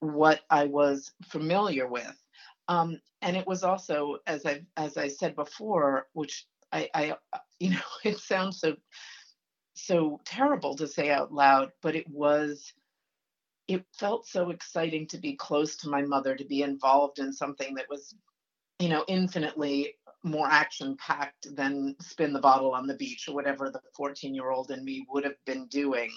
what 0.00 0.40
I 0.50 0.64
was 0.64 1.12
familiar 1.24 1.86
with. 1.86 2.16
Um, 2.66 3.00
and 3.22 3.36
it 3.36 3.46
was 3.46 3.62
also, 3.62 4.18
as 4.26 4.44
I 4.44 4.62
as 4.76 4.96
I 4.96 5.08
said 5.08 5.36
before, 5.36 6.08
which 6.14 6.46
I, 6.72 6.88
I, 6.94 7.16
you 7.60 7.70
know, 7.70 7.80
it 8.04 8.18
sounds 8.18 8.60
so 8.60 8.76
so 9.74 10.20
terrible 10.24 10.76
to 10.76 10.88
say 10.88 11.10
out 11.10 11.32
loud, 11.32 11.72
but 11.82 11.96
it 11.96 12.08
was. 12.08 12.72
It 13.66 13.82
felt 13.98 14.26
so 14.26 14.50
exciting 14.50 15.06
to 15.06 15.16
be 15.16 15.36
close 15.36 15.76
to 15.76 15.88
my 15.88 16.02
mother, 16.02 16.36
to 16.36 16.44
be 16.44 16.60
involved 16.60 17.18
in 17.18 17.32
something 17.32 17.76
that 17.76 17.88
was, 17.88 18.14
you 18.78 18.90
know, 18.90 19.06
infinitely 19.08 19.94
more 20.24 20.48
action 20.50 20.96
packed 20.96 21.54
than 21.54 21.94
spin 22.00 22.32
the 22.32 22.40
bottle 22.40 22.72
on 22.72 22.86
the 22.86 22.96
beach 22.96 23.28
or 23.28 23.34
whatever 23.34 23.70
the 23.70 23.80
14 23.96 24.34
year 24.34 24.50
old 24.50 24.70
in 24.70 24.84
me 24.84 25.06
would 25.10 25.24
have 25.24 25.36
been 25.44 25.66
doing. 25.66 26.10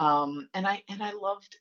Um, 0.00 0.48
and 0.54 0.66
I 0.66 0.82
and 0.88 1.02
I 1.02 1.12
loved 1.12 1.56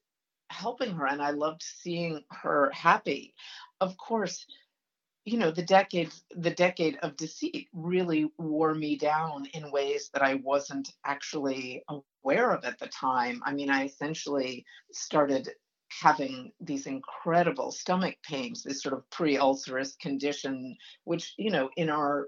helping 0.50 0.96
her 0.96 1.06
and 1.06 1.22
I 1.22 1.32
loved 1.32 1.64
seeing 1.64 2.24
her 2.32 2.72
happy. 2.72 3.34
Of 3.80 3.96
course, 3.98 4.46
you 5.26 5.38
know, 5.38 5.52
the 5.52 5.64
decade 5.64 6.12
the 6.36 6.52
decade 6.52 6.98
of 7.02 7.16
deceit 7.16 7.68
really 7.74 8.30
wore 8.38 8.74
me 8.74 8.98
down 8.98 9.46
in 9.54 9.72
ways 9.72 10.10
that 10.14 10.24
I 10.24 10.36
wasn't 10.36 10.92
actually 11.06 11.84
aware 11.88 12.52
of 12.52 12.66
at 12.66 12.80
the 12.80 12.88
time. 12.88 13.42
I 13.46 13.54
mean, 13.54 13.70
I 13.70 13.86
essentially 13.86 14.66
started 14.92 15.50
having 16.02 16.52
these 16.60 16.86
incredible 16.86 17.72
stomach 17.72 18.16
pains, 18.24 18.64
this 18.64 18.82
sort 18.82 18.94
of 18.94 19.10
pre-ulcerous 19.10 19.96
condition, 19.96 20.76
which, 21.04 21.34
you 21.38 21.52
know, 21.52 21.70
in 21.78 21.90
our 21.90 22.28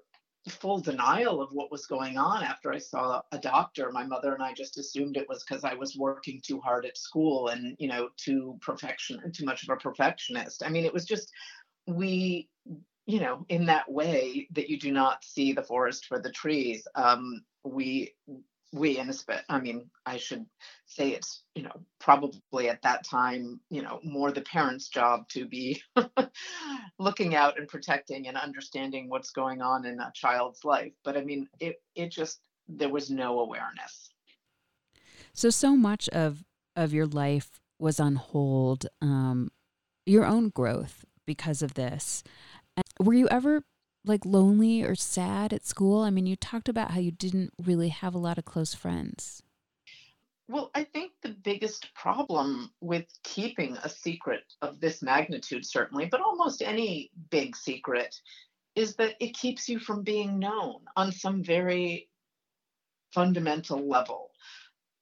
full 0.50 0.80
denial 0.80 1.42
of 1.42 1.50
what 1.52 1.72
was 1.72 1.88
going 1.88 2.18
on 2.18 2.44
after 2.44 2.72
I 2.72 2.78
saw 2.78 3.22
a 3.32 3.38
doctor. 3.38 3.92
My 3.92 4.06
mother 4.06 4.34
and 4.34 4.44
I 4.44 4.54
just 4.54 4.78
assumed 4.78 5.18
it 5.18 5.28
was 5.28 5.44
because 5.44 5.64
I 5.64 5.74
was 5.74 5.98
working 5.98 6.40
too 6.46 6.60
hard 6.60 6.86
at 6.86 6.98
school 6.98 7.48
and, 7.48 7.76
you 7.80 7.88
know, 7.88 8.10
too 8.18 8.58
perfection, 8.62 9.20
too 9.32 9.46
much 9.46 9.64
of 9.64 9.70
a 9.70 9.78
perfectionist. 9.78 10.64
I 10.64 10.70
mean, 10.70 10.86
it 10.86 10.94
was 10.94 11.06
just 11.06 11.32
we, 11.88 12.50
you 13.06 13.20
know, 13.20 13.46
in 13.50 13.66
that 13.66 13.92
way 13.92 14.48
that 14.52 14.70
you 14.70 14.80
do 14.80 14.92
not 14.92 15.24
see 15.24 15.54
the 15.54 15.64
forest 15.64 16.06
for 16.06 16.20
the 16.20 16.32
trees. 16.32 16.88
Um, 16.96 17.44
we 17.64 18.14
we 18.74 18.98
in 18.98 19.12
i 19.50 19.60
mean, 19.60 19.90
I 20.06 20.18
should 20.18 20.46
say 20.86 21.10
it's, 21.10 21.44
you 21.56 21.64
know, 21.64 21.76
probably 22.00 22.70
at 22.70 22.82
that 22.84 23.06
time, 23.06 23.60
you 23.70 23.82
know, 23.82 24.00
more 24.04 24.32
the 24.32 24.42
parents' 24.42 24.90
job 24.90 25.28
to 25.30 25.46
be 25.46 25.82
looking 27.00 27.36
out 27.36 27.58
and 27.58 27.68
protecting 27.68 28.28
and 28.28 28.38
understanding 28.38 29.10
what's 29.10 29.32
going 29.32 29.62
on 29.62 29.86
in 29.86 30.00
a 30.00 30.12
child's 30.14 30.64
life. 30.64 30.94
But 31.04 31.18
I 31.18 31.24
mean, 31.24 31.48
it 31.60 31.82
it 31.96 32.12
just 32.12 32.40
there 32.68 32.90
was 32.90 33.10
no 33.10 33.40
awareness. 33.40 34.10
So 35.34 35.50
so 35.50 35.76
much 35.76 36.10
of 36.10 36.44
of 36.76 36.94
your 36.94 37.08
life 37.08 37.60
was 37.80 38.00
on 38.00 38.16
hold, 38.16 38.88
um, 39.02 39.50
your 40.06 40.26
own 40.26 40.50
growth 40.50 41.06
because 41.26 41.62
of 41.62 41.74
this. 41.74 42.24
Were 43.00 43.14
you 43.14 43.28
ever 43.30 43.64
like 44.08 44.26
lonely 44.26 44.84
or 44.84 44.96
sad 44.96 45.54
at 45.54 45.66
school? 45.66 46.02
I 46.02 46.10
mean, 46.10 46.26
you 46.26 46.36
talked 46.36 46.70
about 46.70 46.92
how 46.92 47.00
you 47.00 47.12
didn't 47.12 47.54
really 47.64 47.90
have 47.90 48.14
a 48.16 48.20
lot 48.20 48.38
of 48.38 48.46
close 48.46 48.74
friends. 48.74 49.42
Well, 50.48 50.70
I 50.76 50.84
think 50.84 51.14
the 51.22 51.30
biggest 51.44 51.92
problem 51.96 52.70
with 52.80 53.06
keeping 53.24 53.78
a 53.84 53.90
secret 53.90 54.44
of 54.62 54.80
this 54.80 55.02
magnitude, 55.02 55.66
certainly, 55.66 56.06
but 56.06 56.22
almost 56.22 56.62
any 56.62 57.10
big 57.32 57.56
secret, 57.56 58.16
is 58.76 58.96
that 58.98 59.16
it 59.20 59.34
keeps 59.34 59.68
you 59.68 59.80
from 59.80 60.04
being 60.04 60.38
known 60.38 60.82
on 60.96 61.12
some 61.12 61.44
very 61.44 62.10
fundamental 63.12 63.88
level 63.88 64.25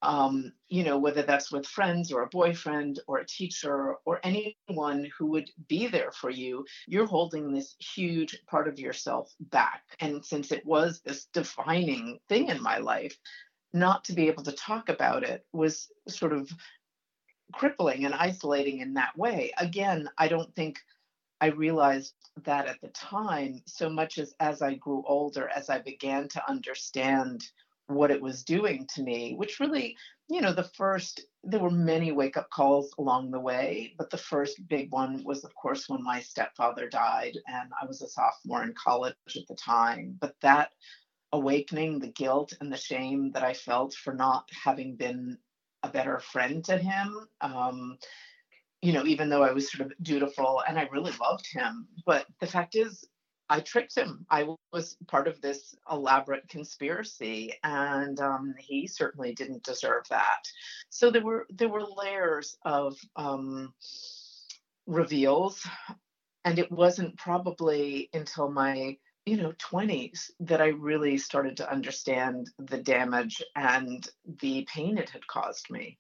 um, 0.03 0.51
you 0.67 0.83
know, 0.83 0.98
whether 0.98 1.24
that's 1.24 1.51
with 1.51 1.65
friends 1.65 2.12
or 2.12 2.24
a 2.24 2.27
boyfriend 2.27 3.00
or 3.07 3.19
a 3.19 3.25
teacher 3.25 3.95
or 4.05 4.19
anyone 4.24 5.10
who 5.17 5.27
would 5.27 5.50
be 5.67 5.88
there 5.88 6.12
for 6.12 6.29
you, 6.29 6.65
you're 6.88 7.07
holding 7.07 7.51
this 7.51 7.75
huge 7.79 8.38
part 8.45 8.67
of 8.67 8.77
yourself 8.77 9.33
back. 9.39 9.83
And 10.00 10.24
since 10.24 10.51
it 10.51 10.65
was 10.65 11.01
this 11.01 11.25
defining 11.33 12.19
thing 12.27 12.50
in 12.50 12.62
my 12.62 12.77
life, 12.79 13.17
not 13.72 14.03
to 14.05 14.13
be 14.13 14.27
able 14.27 14.43
to 14.43 14.51
talk 14.51 14.89
about 14.89 15.24
it 15.24 15.45
was 15.53 15.89
sort 16.07 16.33
of 16.33 16.51
crippling 17.53 18.05
and 18.05 18.13
isolating 18.13 18.79
in 18.79 18.93
that 18.95 19.17
way. 19.17 19.51
Again, 19.57 20.10
I 20.17 20.27
don't 20.27 20.53
think 20.55 20.79
I 21.39 21.48
realized 21.48 22.13
that 22.43 22.67
at 22.67 22.81
the 22.81 22.89
time 22.89 23.62
so 23.65 23.89
much 23.89 24.17
as 24.17 24.33
as 24.39 24.62
I 24.62 24.75
grew 24.75 25.03
older, 25.07 25.50
as 25.50 25.69
I 25.69 25.79
began 25.79 26.27
to 26.29 26.50
understand 26.50 27.43
what 27.93 28.12
it 28.12 28.21
was 28.21 28.43
doing 28.43 28.88
to 28.95 29.03
me, 29.03 29.33
which 29.35 29.59
really, 29.59 29.95
you 30.29 30.41
know, 30.41 30.53
the 30.53 30.69
first, 30.75 31.21
there 31.43 31.59
were 31.59 31.69
many 31.69 32.12
wake 32.12 32.38
up 32.38 32.50
calls 32.50 32.93
along 32.97 33.31
the 33.31 33.39
way, 33.39 33.93
but 33.97 34.09
the 34.09 34.17
first 34.17 34.67
big 34.67 34.91
one 34.91 35.23
was, 35.23 35.43
of 35.43 35.53
course, 35.55 35.89
when 35.89 36.03
my 36.03 36.19
stepfather 36.21 36.89
died 36.89 37.38
and 37.47 37.71
I 37.81 37.85
was 37.85 38.01
a 38.01 38.07
sophomore 38.07 38.63
in 38.63 38.73
college 38.73 39.15
at 39.35 39.47
the 39.47 39.55
time. 39.55 40.17
But 40.19 40.35
that 40.41 40.71
awakening, 41.31 42.00
the 42.00 42.12
guilt 42.12 42.53
and 42.62 42.71
the 42.71 42.77
shame 42.77 43.31
that 43.33 43.43
I 43.43 43.53
felt 43.53 43.93
for 43.93 44.13
not 44.13 44.47
having 44.63 44.95
been 44.95 45.38
a 45.81 45.89
better 45.89 46.19
friend 46.19 46.63
to 46.65 46.77
him, 46.77 47.27
um, 47.41 47.97
you 48.81 48.93
know, 48.93 49.05
even 49.05 49.29
though 49.29 49.43
I 49.43 49.51
was 49.51 49.71
sort 49.71 49.89
of 49.89 49.97
dutiful 50.01 50.62
and 50.67 50.77
I 50.77 50.89
really 50.91 51.13
loved 51.19 51.47
him. 51.51 51.88
But 52.05 52.25
the 52.39 52.47
fact 52.47 52.75
is, 52.75 53.05
I 53.53 53.60
tricked 53.60 53.95
him. 53.95 54.25
I 54.31 54.48
was 54.72 54.98
part 55.07 55.27
of 55.27 55.39
this 55.39 55.75
elaborate 55.91 56.50
conspiracy, 56.50 57.53
and 57.63 58.19
um, 58.19 58.55
he 58.57 58.88
certainly 58.88 59.36
didn't 59.36 59.62
deserve 59.62 60.05
that. 60.10 60.41
So 60.89 61.12
there 61.12 61.22
were 61.22 61.45
there 61.51 61.69
were 61.69 61.83
layers 61.83 62.57
of 62.65 62.98
um, 63.15 63.72
reveals, 64.88 65.67
and 66.43 66.57
it 66.57 66.72
wasn't 66.72 67.15
probably 67.15 68.10
until 68.12 68.50
my 68.50 68.98
you 69.27 69.38
know 69.38 69.51
20s 69.51 70.31
that 70.39 70.60
I 70.60 70.69
really 70.69 71.19
started 71.19 71.55
to 71.57 71.72
understand 71.72 72.50
the 72.57 72.79
damage 72.79 73.39
and 73.55 74.03
the 74.41 74.67
pain 74.74 74.98
it 74.98 75.12
had 75.12 75.27
caused 75.27 75.69
me 75.69 76.00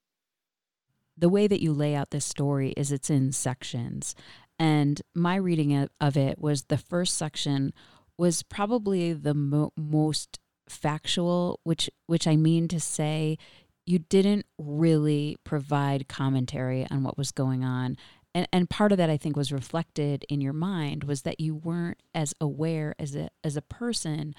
the 1.15 1.29
way 1.29 1.47
that 1.47 1.61
you 1.61 1.71
lay 1.71 1.95
out 1.95 2.09
this 2.09 2.25
story 2.25 2.73
is 2.75 2.91
it's 2.91 3.09
in 3.09 3.31
sections 3.31 4.15
and 4.63 5.01
my 5.13 5.35
reading 5.35 5.89
of 5.99 6.15
it 6.15 6.39
was 6.39 6.63
the 6.63 6.77
first 6.77 7.17
section 7.17 7.73
was 8.17 8.43
probably 8.43 9.11
the 9.11 9.33
mo- 9.33 9.73
most 9.75 10.39
factual, 10.69 11.59
which 11.65 11.89
which 12.07 12.27
I 12.27 12.37
mean 12.37 12.69
to 12.69 12.79
say 12.79 13.37
you 13.85 13.99
didn't 13.99 14.45
really 14.57 15.35
provide 15.43 16.07
commentary 16.07 16.87
on 16.89 17.03
what 17.03 17.17
was 17.17 17.31
going 17.31 17.65
on. 17.65 17.97
And 18.33 18.47
and 18.53 18.69
part 18.69 18.93
of 18.93 18.97
that 18.99 19.09
I 19.09 19.17
think 19.17 19.35
was 19.35 19.51
reflected 19.51 20.23
in 20.29 20.39
your 20.39 20.53
mind 20.53 21.03
was 21.03 21.23
that 21.23 21.41
you 21.41 21.55
weren't 21.55 22.01
as 22.15 22.33
aware 22.39 22.95
as 22.97 23.17
a 23.17 23.27
as 23.43 23.57
a 23.57 23.61
person 23.61 24.33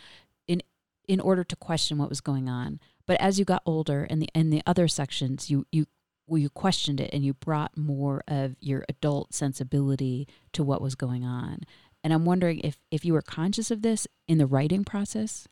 in 0.49 0.63
in 1.07 1.21
order 1.21 1.45
to 1.45 1.57
question 1.57 1.99
what 1.99 2.09
was 2.09 2.23
going 2.23 2.49
on. 2.49 2.81
But 3.05 3.21
as 3.21 3.39
you 3.39 3.45
got 3.45 3.63
older 3.67 4.05
and 4.09 4.23
the 4.23 4.31
in 4.35 4.49
the 4.49 4.63
other 4.65 4.89
sections 4.89 5.51
you 5.51 5.67
you 5.71 5.85
well, 6.27 6.39
you 6.39 6.49
questioned 6.49 7.01
it 7.01 7.11
and 7.13 7.25
you 7.25 7.35
brought 7.35 7.77
more 7.77 8.23
of 8.27 8.57
your 8.61 8.85
adult 8.89 9.35
sensibility 9.35 10.27
to 10.53 10.63
what 10.63 10.81
was 10.81 10.95
going 10.95 11.25
on. 11.25 11.61
And 12.03 12.13
I'm 12.13 12.25
wondering 12.25 12.61
if 12.61 12.79
if 12.91 13.05
you 13.05 13.13
were 13.13 13.23
conscious 13.23 13.71
of 13.71 13.83
this 13.83 14.07
in 14.29 14.39
the 14.39 14.47
writing 14.47 14.85
process. 14.85 15.49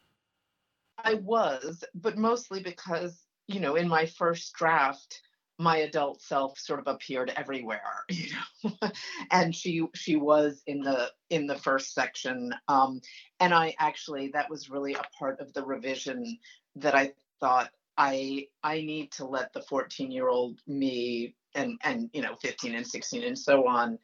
I 0.98 1.14
was, 1.14 1.82
but 1.94 2.16
mostly 2.16 2.62
because 2.62 3.24
you 3.48 3.60
know, 3.60 3.76
in 3.76 3.88
my 3.88 4.06
first 4.06 4.52
draft, 4.54 5.20
my 5.58 5.78
adult 5.78 6.22
self 6.22 6.58
sort 6.58 6.80
of 6.80 6.86
appeared 6.86 7.32
everywhere, 7.36 8.04
you 8.10 8.28
know, 8.64 8.90
and 9.30 9.54
she 9.54 9.86
she 9.94 10.16
was 10.16 10.62
in 10.66 10.80
the 10.80 11.10
in 11.30 11.46
the 11.46 11.58
first 11.58 11.94
section, 11.94 12.54
um, 12.68 13.00
and 13.40 13.54
I 13.54 13.74
actually 13.78 14.28
that 14.28 14.50
was 14.50 14.70
really 14.70 14.94
a 14.94 15.02
part 15.18 15.40
of 15.40 15.52
the 15.52 15.64
revision 15.64 16.38
that 16.76 16.94
I 16.94 17.12
thought 17.40 17.70
I 17.96 18.46
I 18.62 18.76
need 18.76 19.12
to 19.12 19.26
let 19.26 19.52
the 19.52 19.62
14 19.62 20.10
year 20.10 20.28
old 20.28 20.60
me 20.66 21.34
and 21.54 21.78
and 21.82 22.10
you 22.12 22.22
know 22.22 22.36
15 22.40 22.74
and 22.74 22.86
16 22.86 23.24
and 23.24 23.38
so 23.38 23.66
on 23.66 23.98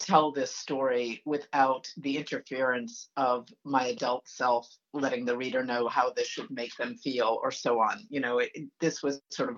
tell 0.00 0.32
this 0.32 0.54
story 0.54 1.22
without 1.24 1.86
the 1.98 2.16
interference 2.16 3.08
of 3.16 3.48
my 3.64 3.86
adult 3.86 4.26
self 4.28 4.68
letting 4.92 5.24
the 5.24 5.36
reader 5.36 5.64
know 5.64 5.88
how 5.88 6.10
this 6.10 6.26
should 6.26 6.50
make 6.50 6.74
them 6.76 6.96
feel 6.96 7.38
or 7.42 7.50
so 7.50 7.80
on. 7.80 8.04
You 8.10 8.20
know 8.20 8.38
it, 8.38 8.50
this 8.80 9.02
was 9.02 9.22
sort 9.30 9.50
of 9.50 9.56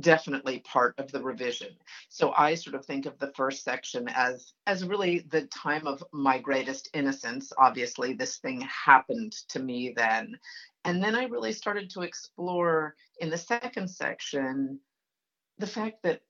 definitely 0.00 0.60
part 0.60 0.94
of 0.98 1.10
the 1.12 1.22
revision. 1.22 1.68
So 2.08 2.32
i 2.36 2.54
sort 2.54 2.74
of 2.74 2.84
think 2.84 3.06
of 3.06 3.18
the 3.18 3.32
first 3.36 3.62
section 3.62 4.08
as 4.08 4.52
as 4.66 4.84
really 4.84 5.26
the 5.30 5.46
time 5.46 5.86
of 5.86 6.02
my 6.12 6.38
greatest 6.38 6.88
innocence. 6.94 7.52
Obviously 7.58 8.14
this 8.14 8.38
thing 8.38 8.60
happened 8.62 9.32
to 9.50 9.60
me 9.60 9.92
then 9.96 10.34
and 10.84 11.02
then 11.02 11.14
I 11.14 11.24
really 11.24 11.52
started 11.52 11.90
to 11.90 12.02
explore 12.02 12.94
in 13.18 13.30
the 13.30 13.38
second 13.38 13.88
section 13.88 14.80
the 15.58 15.66
fact 15.66 16.02
that, 16.02 16.20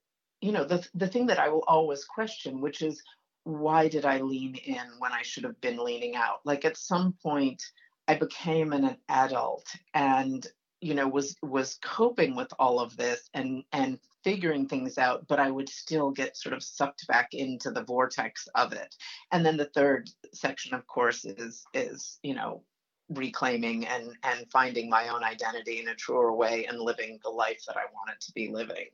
you 0.40 0.52
know, 0.52 0.64
the, 0.64 0.86
the 0.94 1.08
thing 1.08 1.26
that 1.26 1.38
I 1.38 1.48
will 1.48 1.64
always 1.66 2.04
question, 2.04 2.60
which 2.60 2.82
is 2.82 3.02
why 3.44 3.88
did 3.88 4.04
I 4.04 4.20
lean 4.20 4.54
in 4.54 4.84
when 4.98 5.12
I 5.12 5.22
should 5.22 5.44
have 5.44 5.60
been 5.60 5.82
leaning 5.82 6.16
out? 6.16 6.40
Like 6.44 6.64
at 6.64 6.76
some 6.76 7.14
point, 7.22 7.62
I 8.06 8.14
became 8.14 8.72
an 8.72 8.96
adult 9.08 9.66
and 9.94 10.46
you 10.80 10.92
know 10.92 11.08
was 11.08 11.34
was 11.42 11.78
coping 11.82 12.36
with 12.36 12.52
all 12.58 12.78
of 12.78 12.94
this 12.98 13.30
and 13.32 13.64
and 13.72 13.98
figuring 14.22 14.68
things 14.68 14.98
out 14.98 15.26
but 15.28 15.40
i 15.40 15.50
would 15.50 15.68
still 15.68 16.10
get 16.10 16.36
sort 16.36 16.54
of 16.54 16.62
sucked 16.62 17.06
back 17.06 17.32
into 17.32 17.70
the 17.70 17.84
vortex 17.84 18.46
of 18.54 18.74
it 18.74 18.94
and 19.32 19.46
then 19.46 19.56
the 19.56 19.70
third 19.74 20.10
section 20.34 20.74
of 20.74 20.86
course 20.86 21.24
is 21.24 21.64
is 21.72 22.18
you 22.22 22.34
know 22.34 22.62
reclaiming 23.10 23.86
and 23.86 24.12
and 24.22 24.46
finding 24.50 24.88
my 24.88 25.08
own 25.08 25.22
identity 25.22 25.80
in 25.80 25.88
a 25.88 25.94
truer 25.94 26.32
way 26.32 26.64
and 26.66 26.80
living 26.80 27.18
the 27.22 27.30
life 27.30 27.62
that 27.66 27.76
i 27.76 27.84
wanted 27.92 28.18
to 28.20 28.32
be 28.32 28.48
living 28.48 28.88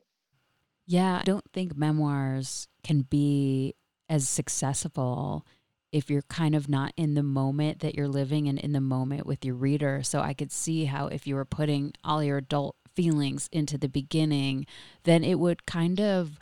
yeah 0.86 1.18
i 1.20 1.22
don't 1.22 1.44
think 1.52 1.76
memoirs 1.76 2.66
can 2.82 3.02
be 3.02 3.74
as 4.08 4.28
successful 4.28 5.46
if 5.92 6.08
you're 6.08 6.22
kind 6.22 6.54
of 6.54 6.68
not 6.68 6.92
in 6.96 7.14
the 7.14 7.22
moment 7.22 7.80
that 7.80 7.94
you're 7.94 8.08
living 8.08 8.48
and 8.48 8.58
in 8.58 8.72
the 8.72 8.80
moment 8.80 9.26
with 9.26 9.44
your 9.44 9.54
reader. 9.54 10.02
So 10.02 10.20
I 10.20 10.34
could 10.34 10.52
see 10.52 10.84
how 10.84 11.08
if 11.08 11.26
you 11.26 11.34
were 11.34 11.44
putting 11.44 11.92
all 12.04 12.22
your 12.22 12.38
adult 12.38 12.76
feelings 12.94 13.48
into 13.52 13.76
the 13.76 13.88
beginning, 13.88 14.66
then 15.04 15.24
it 15.24 15.38
would 15.38 15.66
kind 15.66 16.00
of 16.00 16.38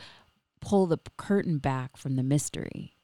pull 0.60 0.86
the 0.86 0.98
curtain 1.16 1.58
back 1.58 1.96
from 1.96 2.16
the 2.16 2.22
mystery. 2.22 2.94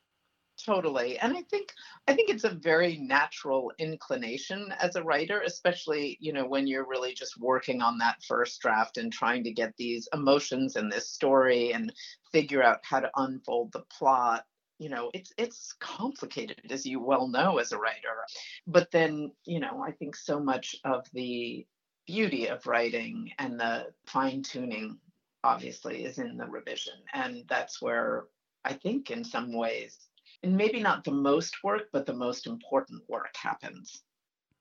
Totally. 0.65 1.19
And 1.19 1.37
I 1.37 1.43
think 1.43 1.75
I 2.09 2.15
think 2.15 2.31
it's 2.31 2.45
a 2.45 2.51
very 2.55 2.97
natural 2.97 3.71
inclination 3.79 4.73
as 4.81 4.97
a 4.97 5.03
writer, 5.03 5.43
especially, 5.43 6.17
you 6.21 6.33
know, 6.33 6.47
when 6.47 6.67
you're 6.67 6.89
really 6.89 7.13
just 7.13 7.39
working 7.39 7.83
on 7.83 7.99
that 7.99 8.23
first 8.27 8.61
draft 8.63 8.97
and 8.97 9.13
trying 9.13 9.45
to 9.45 9.53
get 9.53 9.77
these 9.77 10.09
emotions 10.15 10.77
in 10.77 10.89
this 10.89 11.11
story 11.11 11.73
and 11.73 11.93
figure 12.33 12.63
out 12.63 12.81
how 12.83 13.01
to 13.01 13.11
unfold 13.17 13.73
the 13.73 13.85
plot 13.91 14.45
you 14.79 14.89
know 14.89 15.09
it's 15.15 15.33
it's 15.39 15.73
complicated 15.79 16.61
as 16.69 16.85
you 16.85 17.01
well 17.01 17.29
know 17.29 17.59
as 17.59 17.71
a 17.71 17.79
writer 17.79 18.27
but 18.67 18.91
then 18.91 19.31
you 19.45 19.61
know 19.61 19.85
i 19.87 19.93
think 19.93 20.17
so 20.17 20.41
much 20.41 20.75
of 20.85 21.07
the 21.13 21.65
beauty 22.09 22.49
of 22.49 22.67
writing 22.67 23.31
and 23.39 23.61
the 23.61 23.87
fine 24.07 24.43
tuning 24.43 24.99
obviously 25.45 26.05
is 26.05 26.19
in 26.19 26.37
the 26.37 26.47
revision 26.47 26.95
and 27.13 27.45
that's 27.49 27.81
where 27.81 28.25
i 28.65 28.73
think 28.73 29.13
in 29.13 29.23
some 29.23 29.53
ways 29.57 29.97
and 30.45 30.57
maybe 30.57 30.81
not 30.81 31.05
the 31.05 31.11
most 31.11 31.63
work 31.65 31.89
but 31.93 32.07
the 32.07 32.15
most 32.15 32.47
important 32.47 33.03
work 33.09 33.35
happens 33.37 34.03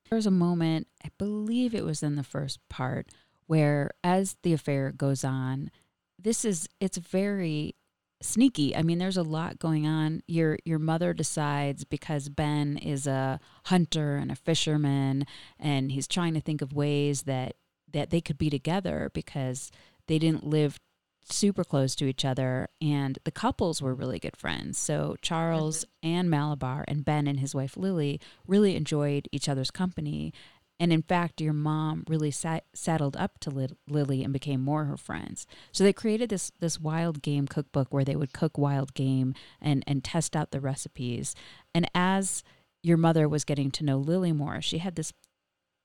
there's 0.10 0.26
a 0.26 0.32
moment 0.32 0.88
i 1.06 1.10
believe 1.18 1.74
it 1.76 1.86
was 1.86 2.04
in 2.04 2.16
the 2.16 2.24
first 2.24 2.60
part 2.70 3.08
where 3.48 3.92
as 4.04 4.38
the 4.44 4.54
affair 4.54 4.92
goes 4.92 5.24
on 5.24 5.70
this 6.18 6.46
is 6.46 6.68
it's 6.80 6.98
very 6.98 7.76
sneaky. 8.24 8.76
I 8.76 8.82
mean, 8.82 8.98
there's 8.98 9.18
a 9.18 9.24
lot 9.24 9.60
going 9.60 9.86
on. 9.86 10.24
Your 10.28 10.58
your 10.66 10.80
mother 10.80 11.14
decides 11.14 11.84
because 11.84 12.30
Ben 12.30 12.78
is 12.78 13.06
a 13.06 13.40
hunter 13.66 14.16
and 14.16 14.32
a 14.32 14.36
fisherman, 14.36 15.26
and 15.60 15.92
he's 15.92 16.08
trying 16.08 16.34
to 16.34 16.42
think 16.42 16.62
of 16.62 16.74
ways 16.74 17.24
that 17.24 17.56
that 17.92 18.10
they 18.10 18.22
could 18.22 18.38
be 18.38 18.50
together 18.50 19.12
because 19.14 19.72
they 20.08 20.18
didn't 20.18 20.46
live 20.46 20.80
super 21.26 21.64
close 21.64 21.96
to 21.96 22.06
each 22.06 22.26
other 22.26 22.68
and 22.82 23.20
the 23.24 23.32
couples 23.32 23.82
were 23.82 23.94
really 23.94 24.20
good 24.20 24.36
friends 24.36 24.78
so 24.78 25.16
charles 25.22 25.86
mm-hmm. 25.86 26.10
and 26.10 26.30
malabar 26.30 26.84
and 26.88 27.06
ben 27.06 27.28
and 27.28 27.40
his 27.40 27.56
wife 27.56 27.78
lily 27.78 28.20
really 28.48 28.76
enjoyed 28.76 29.28
each 29.32 29.48
other's 29.48 29.72
company 29.72 30.34
and 30.80 30.92
in 30.92 31.02
fact, 31.02 31.40
your 31.40 31.54
mom 31.54 32.04
really 32.10 32.32
sat, 32.32 32.66
saddled 32.74 33.16
up 33.16 33.40
to 33.40 33.50
Li- 33.50 33.78
Lily 33.88 34.24
and 34.24 34.34
became 34.34 34.62
more 34.62 34.84
her 34.84 34.98
friends. 34.98 35.46
So 35.72 35.84
they 35.84 35.94
created 35.94 36.30
this 36.30 36.52
this 36.60 36.78
wild 36.80 37.22
game 37.22 37.48
cookbook 37.48 37.94
where 37.94 38.04
they 38.04 38.18
would 38.18 38.34
cook 38.34 38.58
wild 38.58 38.94
game 38.94 39.34
and 39.62 39.84
and 39.88 40.04
test 40.04 40.36
out 40.36 40.52
the 40.52 40.60
recipes. 40.60 41.36
And 41.74 41.90
as 41.96 42.44
your 42.82 42.98
mother 42.98 43.30
was 43.30 43.46
getting 43.46 43.72
to 43.72 43.86
know 43.86 43.98
Lily 43.98 44.34
more, 44.34 44.62
she 44.62 44.80
had 44.80 44.96
this 44.96 45.14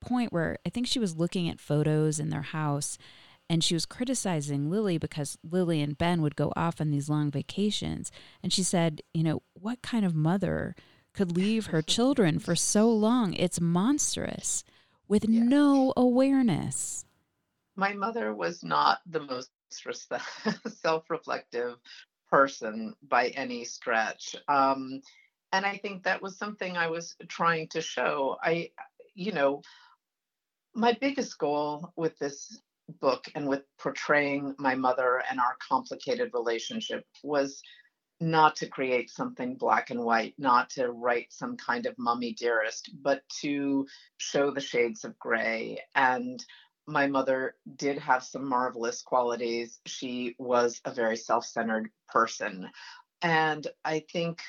point 0.00 0.33
where 0.33 0.59
I 0.66 0.71
think 0.71 0.87
she 0.87 0.99
was 0.99 1.16
looking 1.16 1.49
at 1.49 1.61
photos 1.61 2.18
in 2.18 2.30
their 2.30 2.42
house 2.42 2.99
and 3.49 3.64
she 3.64 3.75
was 3.75 3.87
criticizing 3.87 4.71
Lily 4.71 4.99
because 4.99 5.39
Lily 5.43 5.80
and 5.80 5.97
Ben 5.97 6.21
would 6.23 6.37
go 6.37 6.52
off 6.54 6.80
on 6.80 6.91
these 6.91 7.08
long 7.08 7.30
vacations. 7.30 8.13
And 8.43 8.52
she 8.52 8.63
said, 8.63 9.02
you 9.15 9.23
know, 9.23 9.43
what 9.54 9.82
kind 9.82 10.04
of 10.04 10.15
mother 10.15 10.75
could 11.15 11.37
leave 11.37 11.67
her 11.67 11.82
children 11.82 12.39
for 12.39 12.54
so 12.54 12.91
long? 12.91 13.32
It's 13.34 13.61
monstrous 13.61 14.65
with 15.08 15.28
no 15.28 15.95
awareness. 15.97 17.06
My 17.76 17.95
mother 17.95 18.34
was 18.34 18.63
not 18.63 18.99
the 19.06 19.21
most 19.21 19.50
self 20.80 21.11
reflective 21.11 21.76
person 22.30 22.95
by 23.08 23.28
any 23.28 23.65
stretch. 23.65 24.37
Um, 24.49 25.00
and 25.52 25.65
I 25.65 25.78
think 25.78 26.02
that 26.02 26.21
was 26.21 26.37
something 26.37 26.76
I 26.76 26.89
was 26.89 27.17
trying 27.28 27.69
to 27.69 27.80
show. 27.80 28.37
I, 28.43 28.71
you 29.15 29.32
know, 29.32 29.63
my 30.75 30.97
biggest 31.00 31.39
goal 31.39 31.93
with 31.97 32.19
this 32.19 32.61
book 33.00 33.26
and 33.34 33.46
with 33.46 33.62
portraying 33.78 34.54
my 34.58 34.74
mother 34.74 35.22
and 35.30 35.38
our 35.38 35.56
complicated 35.68 36.30
relationship 36.32 37.04
was 37.22 37.60
not 38.20 38.56
to 38.56 38.68
create 38.68 39.10
something 39.10 39.54
black 39.54 39.90
and 39.90 40.00
white, 40.00 40.34
not 40.38 40.70
to 40.70 40.90
write 40.90 41.32
some 41.32 41.56
kind 41.56 41.86
of 41.86 41.94
mummy 41.98 42.32
dearest, 42.32 42.90
but 43.02 43.22
to 43.40 43.86
show 44.16 44.50
the 44.50 44.60
shades 44.60 45.04
of 45.04 45.18
gray. 45.18 45.78
And 45.94 46.44
my 46.86 47.06
mother 47.06 47.54
did 47.76 47.98
have 47.98 48.24
some 48.24 48.48
marvelous 48.48 49.02
qualities. 49.02 49.78
She 49.86 50.34
was 50.38 50.80
a 50.84 50.90
very 50.90 51.16
self 51.16 51.44
centered 51.44 51.90
person. 52.08 52.68
And 53.23 53.67
I 53.85 54.04
think, 54.13 54.41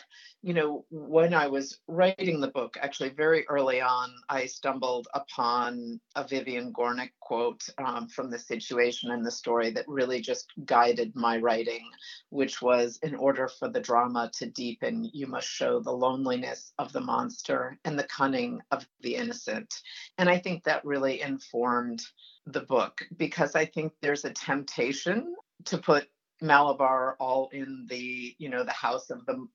you 0.44 0.54
know, 0.54 0.86
when 0.92 1.34
I 1.34 1.48
was 1.48 1.80
writing 1.88 2.40
the 2.40 2.50
book, 2.50 2.78
actually 2.80 3.10
very 3.10 3.48
early 3.48 3.82
on, 3.82 4.14
I 4.30 4.46
stumbled 4.46 5.08
upon 5.16 6.00
a 6.16 6.28
Vivian 6.28 6.72
Gornick 6.72 7.10
quote 7.20 7.68
um, 7.84 8.08
from 8.08 8.30
the 8.30 8.38
situation 8.38 9.10
and 9.10 9.26
the 9.26 9.32
story 9.32 9.72
that 9.72 9.88
really 9.88 10.22
just 10.22 10.54
guided 10.66 11.16
my 11.16 11.38
writing, 11.38 11.90
which 12.30 12.62
was 12.62 13.00
in 13.02 13.16
order 13.16 13.48
for 13.48 13.70
the 13.70 13.80
drama 13.80 14.30
to 14.36 14.46
deepen, 14.46 15.10
you 15.14 15.26
must 15.26 15.48
show 15.48 15.80
the 15.80 15.92
loneliness 15.92 16.72
of 16.78 16.94
the 16.94 17.02
monster 17.02 17.80
and 17.86 17.98
the 17.98 18.04
cunning 18.04 18.62
of 18.70 18.86
the 19.02 19.16
innocent. 19.16 19.74
And 20.20 20.30
I 20.30 20.38
think 20.38 20.64
that 20.64 20.86
really 20.86 21.22
informed 21.22 22.04
the 22.46 22.62
book 22.62 23.02
because 23.18 23.56
I 23.56 23.66
think 23.66 23.94
there's 24.02 24.26
a 24.26 24.34
temptation 24.34 25.36
to 25.66 25.78
put 25.80 26.08
Malabar 26.42 27.16
all 27.20 27.50
in 27.52 27.86
the, 27.90 28.36
you 28.38 28.50
know, 28.50 28.64
the 28.64 28.72
house 28.72 29.10
of 29.10 29.26
the 29.26 29.48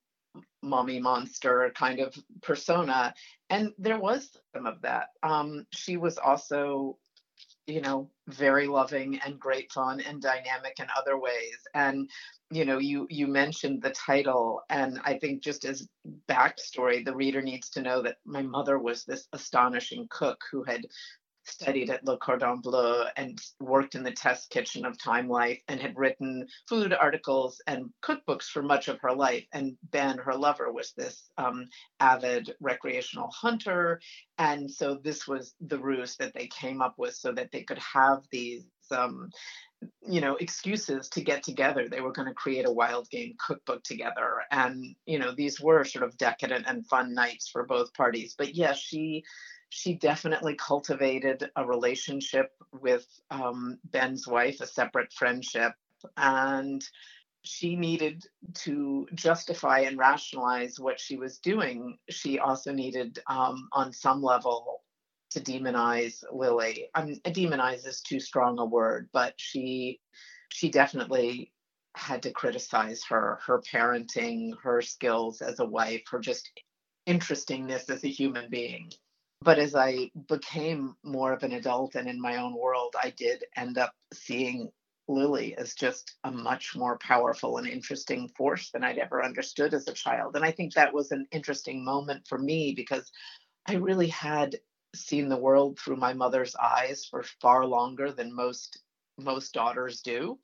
mommy 0.62 1.00
monster 1.00 1.72
kind 1.74 2.00
of 2.00 2.14
persona. 2.42 3.14
And 3.50 3.72
there 3.78 3.98
was 3.98 4.36
some 4.54 4.66
of 4.66 4.82
that. 4.82 5.08
Um, 5.22 5.66
she 5.70 5.96
was 5.96 6.18
also, 6.18 6.98
you 7.66 7.80
know, 7.80 8.10
very 8.28 8.66
loving 8.66 9.20
and 9.24 9.38
great 9.38 9.72
fun 9.72 10.00
and 10.00 10.20
dynamic 10.20 10.74
in 10.78 10.86
other 10.96 11.18
ways. 11.18 11.56
And, 11.74 12.10
you 12.50 12.64
know, 12.64 12.78
you 12.78 13.06
you 13.10 13.26
mentioned 13.26 13.82
the 13.82 13.90
title, 13.90 14.60
and 14.68 15.00
I 15.04 15.18
think 15.18 15.42
just 15.42 15.64
as 15.64 15.88
backstory, 16.28 17.04
the 17.04 17.14
reader 17.14 17.42
needs 17.42 17.70
to 17.70 17.82
know 17.82 18.02
that 18.02 18.16
my 18.24 18.42
mother 18.42 18.78
was 18.78 19.04
this 19.04 19.28
astonishing 19.32 20.06
cook 20.10 20.42
who 20.50 20.62
had 20.64 20.86
studied 21.44 21.90
at 21.90 22.04
Le 22.04 22.16
Cordon 22.18 22.60
Bleu 22.60 23.04
and 23.16 23.40
worked 23.60 23.94
in 23.94 24.02
the 24.02 24.10
test 24.10 24.50
kitchen 24.50 24.84
of 24.84 24.98
Time 24.98 25.28
Life 25.28 25.60
and 25.68 25.80
had 25.80 25.96
written 25.96 26.46
food 26.68 26.92
articles 26.92 27.60
and 27.66 27.90
cookbooks 28.02 28.44
for 28.44 28.62
much 28.62 28.88
of 28.88 28.98
her 29.00 29.12
life. 29.12 29.44
And 29.52 29.76
Ben, 29.90 30.18
her 30.18 30.34
lover, 30.34 30.72
was 30.72 30.92
this 30.96 31.30
um, 31.38 31.66
avid 32.00 32.54
recreational 32.60 33.30
hunter. 33.30 34.00
And 34.38 34.70
so 34.70 34.94
this 34.94 35.28
was 35.28 35.54
the 35.60 35.78
ruse 35.78 36.16
that 36.16 36.34
they 36.34 36.46
came 36.48 36.82
up 36.82 36.94
with 36.98 37.14
so 37.14 37.32
that 37.32 37.50
they 37.52 37.62
could 37.62 37.78
have 37.78 38.22
these. 38.30 38.64
Um, 38.90 39.30
you 40.06 40.22
know 40.22 40.36
excuses 40.36 41.10
to 41.10 41.20
get 41.20 41.42
together 41.42 41.88
they 41.90 42.00
were 42.00 42.12
going 42.12 42.28
to 42.28 42.32
create 42.32 42.66
a 42.66 42.72
wild 42.72 43.08
game 43.10 43.34
cookbook 43.44 43.82
together 43.82 44.40
and 44.50 44.82
you 45.04 45.18
know 45.18 45.34
these 45.34 45.60
were 45.60 45.84
sort 45.84 46.04
of 46.04 46.16
decadent 46.16 46.64
and 46.66 46.86
fun 46.86 47.12
nights 47.12 47.50
for 47.50 47.66
both 47.66 47.92
parties 47.92 48.34
but 48.36 48.54
yes 48.54 48.68
yeah, 48.68 48.72
she 48.72 49.24
she 49.76 49.94
definitely 49.94 50.54
cultivated 50.54 51.50
a 51.56 51.66
relationship 51.66 52.52
with 52.80 53.04
um, 53.32 53.76
Ben's 53.90 54.24
wife, 54.24 54.60
a 54.60 54.68
separate 54.68 55.12
friendship. 55.12 55.72
And 56.16 56.80
she 57.42 57.74
needed 57.74 58.24
to 58.62 59.08
justify 59.14 59.80
and 59.80 59.98
rationalize 59.98 60.78
what 60.78 61.00
she 61.00 61.16
was 61.16 61.38
doing. 61.38 61.98
She 62.08 62.38
also 62.38 62.72
needed, 62.72 63.18
um, 63.26 63.68
on 63.72 63.92
some 63.92 64.22
level, 64.22 64.84
to 65.32 65.40
demonize 65.40 66.22
Lily. 66.32 66.88
Mean, 66.96 67.20
demonize 67.26 67.84
is 67.84 68.00
too 68.00 68.20
strong 68.20 68.60
a 68.60 68.64
word, 68.64 69.08
but 69.12 69.34
she 69.38 69.98
she 70.50 70.70
definitely 70.70 71.52
had 71.96 72.22
to 72.22 72.30
criticize 72.30 73.02
her, 73.08 73.40
her 73.44 73.60
parenting, 73.60 74.52
her 74.62 74.80
skills 74.80 75.42
as 75.42 75.58
a 75.58 75.66
wife, 75.66 76.02
her 76.12 76.20
just 76.20 76.48
interestingness 77.06 77.90
as 77.90 78.04
a 78.04 78.08
human 78.08 78.48
being 78.48 78.92
but 79.44 79.58
as 79.58 79.74
I 79.74 80.10
became 80.28 80.96
more 81.04 81.32
of 81.32 81.42
an 81.42 81.52
adult 81.52 81.94
and 81.94 82.08
in 82.08 82.20
my 82.20 82.36
own 82.36 82.54
world, 82.56 82.94
I 83.00 83.10
did 83.10 83.44
end 83.56 83.76
up 83.76 83.92
seeing 84.12 84.70
Lily 85.06 85.54
as 85.56 85.74
just 85.74 86.16
a 86.24 86.30
much 86.30 86.74
more 86.74 86.96
powerful 86.98 87.58
and 87.58 87.68
interesting 87.68 88.28
force 88.36 88.70
than 88.70 88.82
I'd 88.82 88.96
ever 88.96 89.22
understood 89.22 89.74
as 89.74 89.86
a 89.86 89.92
child. 89.92 90.34
And 90.34 90.44
I 90.44 90.50
think 90.50 90.72
that 90.72 90.94
was 90.94 91.12
an 91.12 91.26
interesting 91.30 91.84
moment 91.84 92.26
for 92.26 92.38
me 92.38 92.72
because 92.74 93.12
I 93.66 93.74
really 93.74 94.08
had 94.08 94.56
seen 94.94 95.28
the 95.28 95.36
world 95.36 95.78
through 95.78 95.96
my 95.96 96.14
mother's 96.14 96.56
eyes 96.56 97.04
for 97.04 97.22
far 97.42 97.66
longer 97.66 98.12
than 98.12 98.34
most 98.34 98.82
most 99.18 99.52
daughters 99.52 100.00
do. 100.00 100.38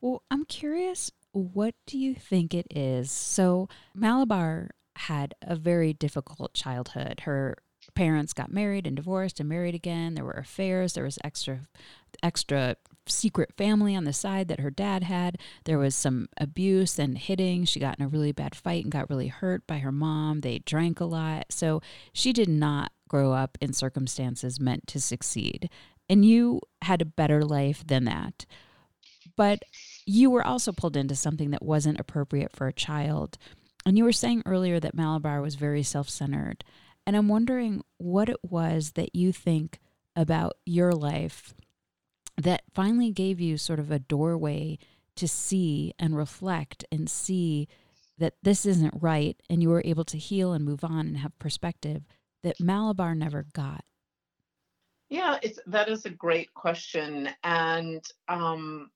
Well, 0.00 0.22
I'm 0.30 0.44
curious, 0.44 1.10
what 1.32 1.74
do 1.86 1.98
you 1.98 2.14
think 2.14 2.52
it 2.52 2.66
is? 2.70 3.10
So, 3.10 3.68
Malabar 3.94 4.70
had 4.96 5.34
a 5.40 5.56
very 5.56 5.92
difficult 5.92 6.52
childhood. 6.52 7.20
Her 7.20 7.56
parents 7.98 8.32
got 8.32 8.52
married 8.52 8.86
and 8.86 8.94
divorced 8.94 9.40
and 9.40 9.48
married 9.48 9.74
again. 9.74 10.14
There 10.14 10.24
were 10.24 10.30
affairs. 10.30 10.92
There 10.92 11.02
was 11.02 11.18
extra 11.24 11.62
extra 12.22 12.76
secret 13.06 13.52
family 13.56 13.96
on 13.96 14.04
the 14.04 14.12
side 14.12 14.46
that 14.46 14.60
her 14.60 14.70
dad 14.70 15.02
had. 15.02 15.36
There 15.64 15.80
was 15.80 15.96
some 15.96 16.28
abuse 16.36 17.00
and 17.00 17.18
hitting. 17.18 17.64
She 17.64 17.80
got 17.80 17.98
in 17.98 18.04
a 18.04 18.08
really 18.08 18.30
bad 18.30 18.54
fight 18.54 18.84
and 18.84 18.92
got 18.92 19.10
really 19.10 19.26
hurt 19.26 19.66
by 19.66 19.78
her 19.78 19.90
mom. 19.90 20.42
They 20.42 20.60
drank 20.60 21.00
a 21.00 21.06
lot. 21.06 21.46
So 21.50 21.82
she 22.12 22.32
did 22.32 22.48
not 22.48 22.92
grow 23.08 23.32
up 23.32 23.58
in 23.60 23.72
circumstances 23.72 24.60
meant 24.60 24.86
to 24.86 25.00
succeed. 25.00 25.68
And 26.08 26.24
you 26.24 26.60
had 26.82 27.02
a 27.02 27.06
better 27.06 27.44
life 27.44 27.84
than 27.84 28.04
that. 28.04 28.46
But 29.36 29.64
you 30.06 30.30
were 30.30 30.46
also 30.46 30.70
pulled 30.70 30.96
into 30.96 31.16
something 31.16 31.50
that 31.50 31.64
wasn't 31.64 31.98
appropriate 31.98 32.52
for 32.54 32.68
a 32.68 32.72
child. 32.72 33.38
And 33.84 33.98
you 33.98 34.04
were 34.04 34.12
saying 34.12 34.44
earlier 34.46 34.78
that 34.78 34.94
Malabar 34.94 35.40
was 35.40 35.56
very 35.56 35.82
self 35.82 36.08
centered. 36.08 36.62
And 37.08 37.16
I'm 37.16 37.28
wondering 37.28 37.82
what 37.96 38.28
it 38.28 38.36
was 38.42 38.92
that 38.92 39.16
you 39.16 39.32
think 39.32 39.78
about 40.14 40.58
your 40.66 40.92
life 40.92 41.54
that 42.36 42.64
finally 42.74 43.12
gave 43.12 43.40
you 43.40 43.56
sort 43.56 43.78
of 43.80 43.90
a 43.90 43.98
doorway 43.98 44.76
to 45.16 45.26
see 45.26 45.94
and 45.98 46.14
reflect 46.14 46.84
and 46.92 47.08
see 47.08 47.66
that 48.18 48.34
this 48.42 48.66
isn't 48.66 48.92
right 49.00 49.40
and 49.48 49.62
you 49.62 49.70
were 49.70 49.80
able 49.86 50.04
to 50.04 50.18
heal 50.18 50.52
and 50.52 50.66
move 50.66 50.84
on 50.84 51.06
and 51.06 51.16
have 51.16 51.38
perspective 51.38 52.02
that 52.42 52.60
Malabar 52.60 53.14
never 53.14 53.46
got? 53.54 53.86
Yeah, 55.08 55.38
it's 55.42 55.58
that 55.66 55.88
is 55.88 56.04
a 56.04 56.10
great 56.10 56.52
question. 56.52 57.30
And 57.42 58.04
um 58.28 58.90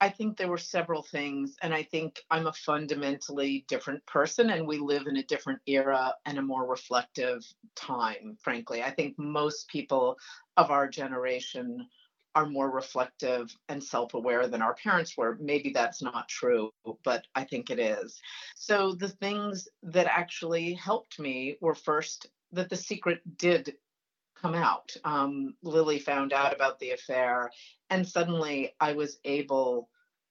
I 0.00 0.08
think 0.08 0.36
there 0.36 0.48
were 0.48 0.58
several 0.58 1.02
things, 1.02 1.56
and 1.60 1.74
I 1.74 1.82
think 1.82 2.20
I'm 2.30 2.46
a 2.46 2.52
fundamentally 2.52 3.64
different 3.68 4.04
person, 4.06 4.50
and 4.50 4.66
we 4.66 4.78
live 4.78 5.06
in 5.06 5.16
a 5.16 5.24
different 5.24 5.60
era 5.66 6.14
and 6.24 6.38
a 6.38 6.42
more 6.42 6.66
reflective 6.66 7.44
time, 7.74 8.36
frankly. 8.40 8.82
I 8.82 8.90
think 8.90 9.18
most 9.18 9.68
people 9.68 10.16
of 10.56 10.70
our 10.70 10.88
generation 10.88 11.88
are 12.36 12.46
more 12.46 12.70
reflective 12.70 13.52
and 13.68 13.82
self 13.82 14.14
aware 14.14 14.46
than 14.46 14.62
our 14.62 14.74
parents 14.74 15.16
were. 15.16 15.36
Maybe 15.40 15.70
that's 15.70 16.00
not 16.00 16.28
true, 16.28 16.70
but 17.02 17.26
I 17.34 17.42
think 17.42 17.70
it 17.70 17.80
is. 17.80 18.20
So 18.54 18.92
the 18.92 19.08
things 19.08 19.68
that 19.82 20.06
actually 20.06 20.74
helped 20.74 21.18
me 21.18 21.56
were 21.60 21.74
first 21.74 22.28
that 22.52 22.70
the 22.70 22.76
secret 22.76 23.20
did 23.36 23.74
come 24.40 24.54
out. 24.54 24.94
Um, 25.04 25.54
Lily 25.62 25.98
found 25.98 26.32
out 26.32 26.54
about 26.54 26.78
the 26.78 26.90
affair, 26.90 27.50
and 27.90 28.06
suddenly 28.06 28.74
I 28.80 28.92
was 28.92 29.18
able 29.24 29.88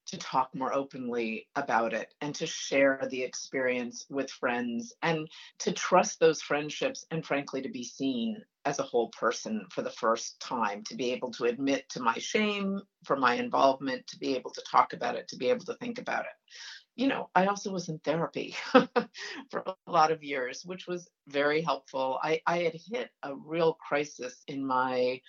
to 0.08 0.18
talk 0.18 0.50
more 0.56 0.74
openly 0.74 1.48
about 1.56 1.94
it 1.94 2.14
and 2.22 2.34
to 2.36 2.46
share 2.46 3.08
the 3.12 3.22
experience 3.22 4.06
with 4.10 4.32
friends 4.32 4.94
and 5.02 5.28
to 5.60 5.72
trust 5.72 6.20
those 6.20 6.42
friendships 6.42 7.06
and 7.12 7.26
frankly 7.26 7.62
to 7.62 7.70
be 7.70 7.84
seen 7.84 8.42
as 8.66 8.80
a 8.80 8.84
whole 8.84 9.10
person 9.10 9.66
for 9.70 9.82
the 9.82 9.92
first 9.92 10.40
time 10.40 10.84
to 10.86 10.96
be 10.96 11.12
able 11.12 11.32
to 11.32 11.44
admit 11.44 11.88
to 11.90 12.02
my 12.02 12.14
shame 12.14 12.82
for 13.04 13.18
my 13.18 13.36
involvement 13.36 14.06
to 14.08 14.18
be 14.18 14.36
able 14.36 14.52
to 14.52 14.64
talk 14.70 14.94
about 14.94 15.16
it 15.16 15.28
to 15.28 15.36
be 15.38 15.50
able 15.50 15.66
to 15.66 15.76
think 15.76 16.00
about 16.00 16.22
it 16.22 16.54
you 16.98 17.08
know 17.08 17.30
i 17.36 17.46
also 17.46 17.72
was 17.72 17.88
in 17.88 18.00
therapy 18.00 18.56
for 19.50 19.64
a 19.66 19.92
lot 19.92 20.12
of 20.12 20.24
years 20.24 20.64
which 20.66 20.88
was 20.88 21.10
very 21.28 21.62
helpful 21.62 22.20
i 22.22 22.42
i 22.46 22.58
had 22.60 22.74
hit 22.74 23.10
a 23.24 23.34
real 23.36 23.74
crisis 23.74 24.44
in 24.48 24.66
my 24.66 25.22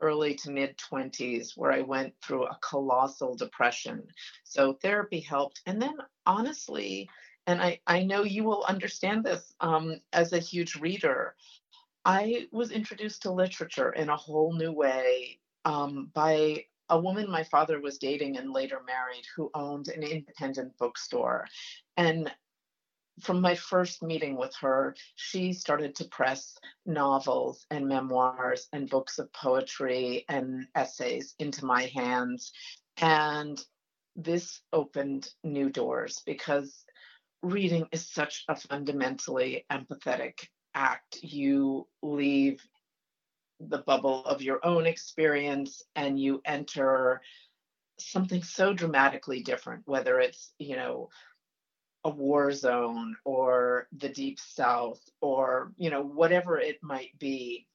early 0.00 0.34
to 0.34 0.50
mid 0.50 0.76
20s 0.76 1.56
where 1.56 1.72
I 1.72 1.80
went 1.80 2.12
through 2.22 2.44
a 2.44 2.58
colossal 2.68 3.34
depression. 3.34 4.02
So 4.44 4.74
therapy 4.74 5.20
helped. 5.20 5.62
And 5.66 5.80
then 5.80 5.96
honestly, 6.26 7.08
and 7.46 7.60
I, 7.60 7.80
I 7.86 8.04
know 8.04 8.22
you 8.22 8.44
will 8.44 8.64
understand 8.68 9.24
this 9.24 9.54
um, 9.60 10.00
as 10.12 10.32
a 10.32 10.38
huge 10.38 10.76
reader, 10.76 11.34
I 12.04 12.46
was 12.52 12.70
introduced 12.70 13.22
to 13.22 13.32
literature 13.32 13.92
in 13.92 14.08
a 14.08 14.16
whole 14.16 14.52
new 14.52 14.72
way 14.72 15.38
um, 15.64 16.10
by 16.14 16.64
a 16.88 16.98
woman 16.98 17.30
my 17.30 17.44
father 17.44 17.80
was 17.80 17.98
dating 17.98 18.36
and 18.36 18.52
later 18.52 18.80
married 18.86 19.24
who 19.36 19.50
owned 19.54 19.88
an 19.88 20.02
independent 20.02 20.76
bookstore. 20.78 21.46
And 21.96 22.30
from 23.20 23.40
my 23.40 23.54
first 23.54 24.02
meeting 24.02 24.36
with 24.36 24.54
her, 24.60 24.96
she 25.14 25.52
started 25.52 25.94
to 25.96 26.04
press 26.06 26.56
novels 26.84 27.64
and 27.70 27.86
memoirs 27.86 28.68
and 28.72 28.90
books 28.90 29.18
of 29.18 29.32
poetry 29.32 30.24
and 30.28 30.66
essays 30.74 31.34
into 31.38 31.64
my 31.64 31.84
hands. 31.94 32.52
And 32.96 33.60
this 34.16 34.60
opened 34.72 35.28
new 35.42 35.70
doors 35.70 36.22
because 36.26 36.84
reading 37.42 37.86
is 37.92 38.08
such 38.08 38.44
a 38.48 38.56
fundamentally 38.56 39.64
empathetic 39.70 40.48
act. 40.74 41.18
You 41.22 41.86
leave 42.02 42.60
the 43.60 43.78
bubble 43.78 44.24
of 44.24 44.42
your 44.42 44.64
own 44.64 44.86
experience 44.86 45.82
and 45.94 46.18
you 46.18 46.40
enter 46.44 47.20
something 47.98 48.42
so 48.42 48.72
dramatically 48.72 49.42
different, 49.42 49.82
whether 49.86 50.20
it's, 50.20 50.52
you 50.58 50.76
know, 50.76 51.08
a 52.04 52.10
war 52.10 52.52
zone 52.52 53.16
or 53.24 53.88
the 53.96 54.10
deep 54.10 54.38
south 54.38 55.00
or 55.22 55.72
you 55.78 55.88
know 55.88 56.02
whatever 56.02 56.58
it 56.58 56.82
might 56.82 57.18
be. 57.18 57.66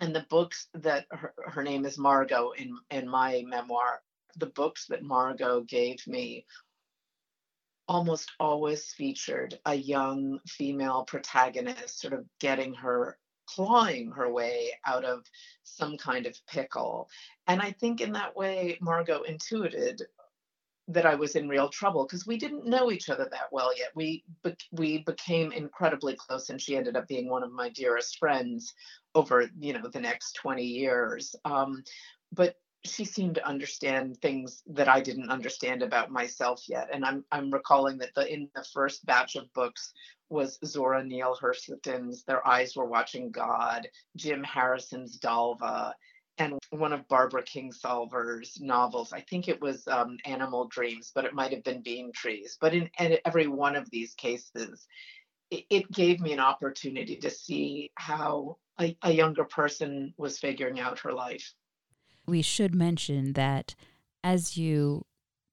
And 0.00 0.14
the 0.14 0.26
books 0.28 0.68
that 0.74 1.06
her, 1.10 1.34
her 1.46 1.62
name 1.62 1.84
is 1.84 1.98
margot 1.98 2.52
in 2.52 2.76
in 2.90 3.08
my 3.08 3.44
memoir 3.46 4.00
the 4.36 4.46
books 4.46 4.86
that 4.86 5.02
margot 5.02 5.60
gave 5.60 6.06
me 6.06 6.46
almost 7.86 8.32
always 8.40 8.86
featured 8.86 9.58
a 9.66 9.74
young 9.74 10.40
female 10.48 11.04
protagonist 11.04 12.00
sort 12.00 12.14
of 12.14 12.24
getting 12.40 12.74
her 12.74 13.18
clawing 13.46 14.10
her 14.10 14.32
way 14.32 14.70
out 14.86 15.04
of 15.04 15.24
some 15.62 15.96
kind 15.96 16.26
of 16.26 16.36
pickle 16.46 17.08
and 17.46 17.60
i 17.60 17.70
think 17.70 18.00
in 18.00 18.12
that 18.12 18.36
way 18.36 18.78
margot 18.80 19.22
intuited 19.22 20.02
that 20.88 21.06
I 21.06 21.14
was 21.14 21.34
in 21.34 21.48
real 21.48 21.68
trouble 21.68 22.04
because 22.04 22.26
we 22.26 22.36
didn't 22.36 22.66
know 22.66 22.92
each 22.92 23.08
other 23.08 23.26
that 23.30 23.48
well 23.50 23.76
yet. 23.76 23.88
We 23.94 24.22
be- 24.42 24.56
we 24.72 24.98
became 24.98 25.50
incredibly 25.52 26.14
close, 26.14 26.50
and 26.50 26.60
she 26.60 26.76
ended 26.76 26.96
up 26.96 27.08
being 27.08 27.28
one 27.28 27.42
of 27.42 27.52
my 27.52 27.70
dearest 27.70 28.18
friends 28.18 28.74
over 29.14 29.48
you 29.58 29.72
know 29.72 29.88
the 29.88 30.00
next 30.00 30.32
20 30.34 30.62
years. 30.62 31.34
Um, 31.44 31.84
but 32.32 32.56
she 32.84 33.04
seemed 33.04 33.36
to 33.36 33.46
understand 33.46 34.18
things 34.20 34.62
that 34.66 34.88
I 34.88 35.00
didn't 35.00 35.30
understand 35.30 35.82
about 35.82 36.10
myself 36.10 36.62
yet. 36.68 36.88
And 36.92 37.04
I'm 37.04 37.24
I'm 37.32 37.50
recalling 37.50 37.98
that 37.98 38.14
the 38.14 38.30
in 38.30 38.48
the 38.54 38.64
first 38.72 39.04
batch 39.06 39.36
of 39.36 39.52
books 39.54 39.92
was 40.28 40.58
Zora 40.64 41.04
Neale 41.04 41.36
Hurston's 41.40 42.24
Their 42.24 42.46
Eyes 42.46 42.76
Were 42.76 42.86
Watching 42.86 43.30
God, 43.30 43.88
Jim 44.16 44.42
Harrison's 44.42 45.18
Dalva, 45.18 45.92
and 46.38 46.58
one 46.70 46.92
of 46.92 47.06
Barbara 47.08 47.44
Kingsolver's 47.44 48.60
novels. 48.60 49.12
I 49.12 49.20
think 49.20 49.48
it 49.48 49.60
was 49.60 49.86
um, 49.86 50.18
Animal 50.24 50.66
Dreams, 50.66 51.12
but 51.14 51.24
it 51.24 51.34
might 51.34 51.52
have 51.52 51.62
been 51.62 51.82
Bean 51.82 52.10
Trees. 52.12 52.58
But 52.60 52.74
in, 52.74 52.90
in 52.98 53.18
every 53.24 53.46
one 53.46 53.76
of 53.76 53.88
these 53.90 54.14
cases, 54.14 54.86
it, 55.50 55.64
it, 55.70 55.92
gave 55.92 56.20
me 56.20 56.32
an 56.32 56.40
opportunity 56.40 57.16
to 57.16 57.30
see 57.30 57.92
how 57.94 58.56
a, 58.80 58.96
a 59.02 59.12
younger 59.12 59.44
person 59.44 60.14
was 60.16 60.38
figuring 60.38 60.80
out 60.80 60.98
her 61.00 61.12
life. 61.12 61.54
We 62.26 62.42
should 62.42 62.74
mention 62.74 63.34
that 63.34 63.74
as 64.22 64.56
you 64.56 65.04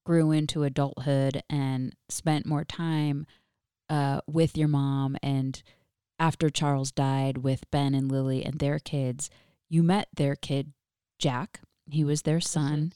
grew 0.04 0.32
into 0.32 0.64
adulthood 0.64 1.42
and 1.48 1.94
spent 2.08 2.46
more 2.46 2.64
time 2.64 3.26
uh, 3.88 4.20
with 4.26 4.56
your 4.56 4.68
mom 4.68 5.16
and 5.22 5.62
after 6.18 6.50
Charles 6.50 6.92
died 6.92 7.38
with 7.38 7.68
Ben 7.72 7.94
and 7.94 8.10
Lily 8.10 8.44
and 8.44 8.60
their 8.60 8.78
kids, 8.78 9.28
you 9.68 9.82
met 9.82 10.08
their 10.14 10.36
kid, 10.36 10.72
Jack. 11.18 11.60
He 11.90 12.04
was 12.04 12.22
their 12.22 12.40
son. 12.40 12.92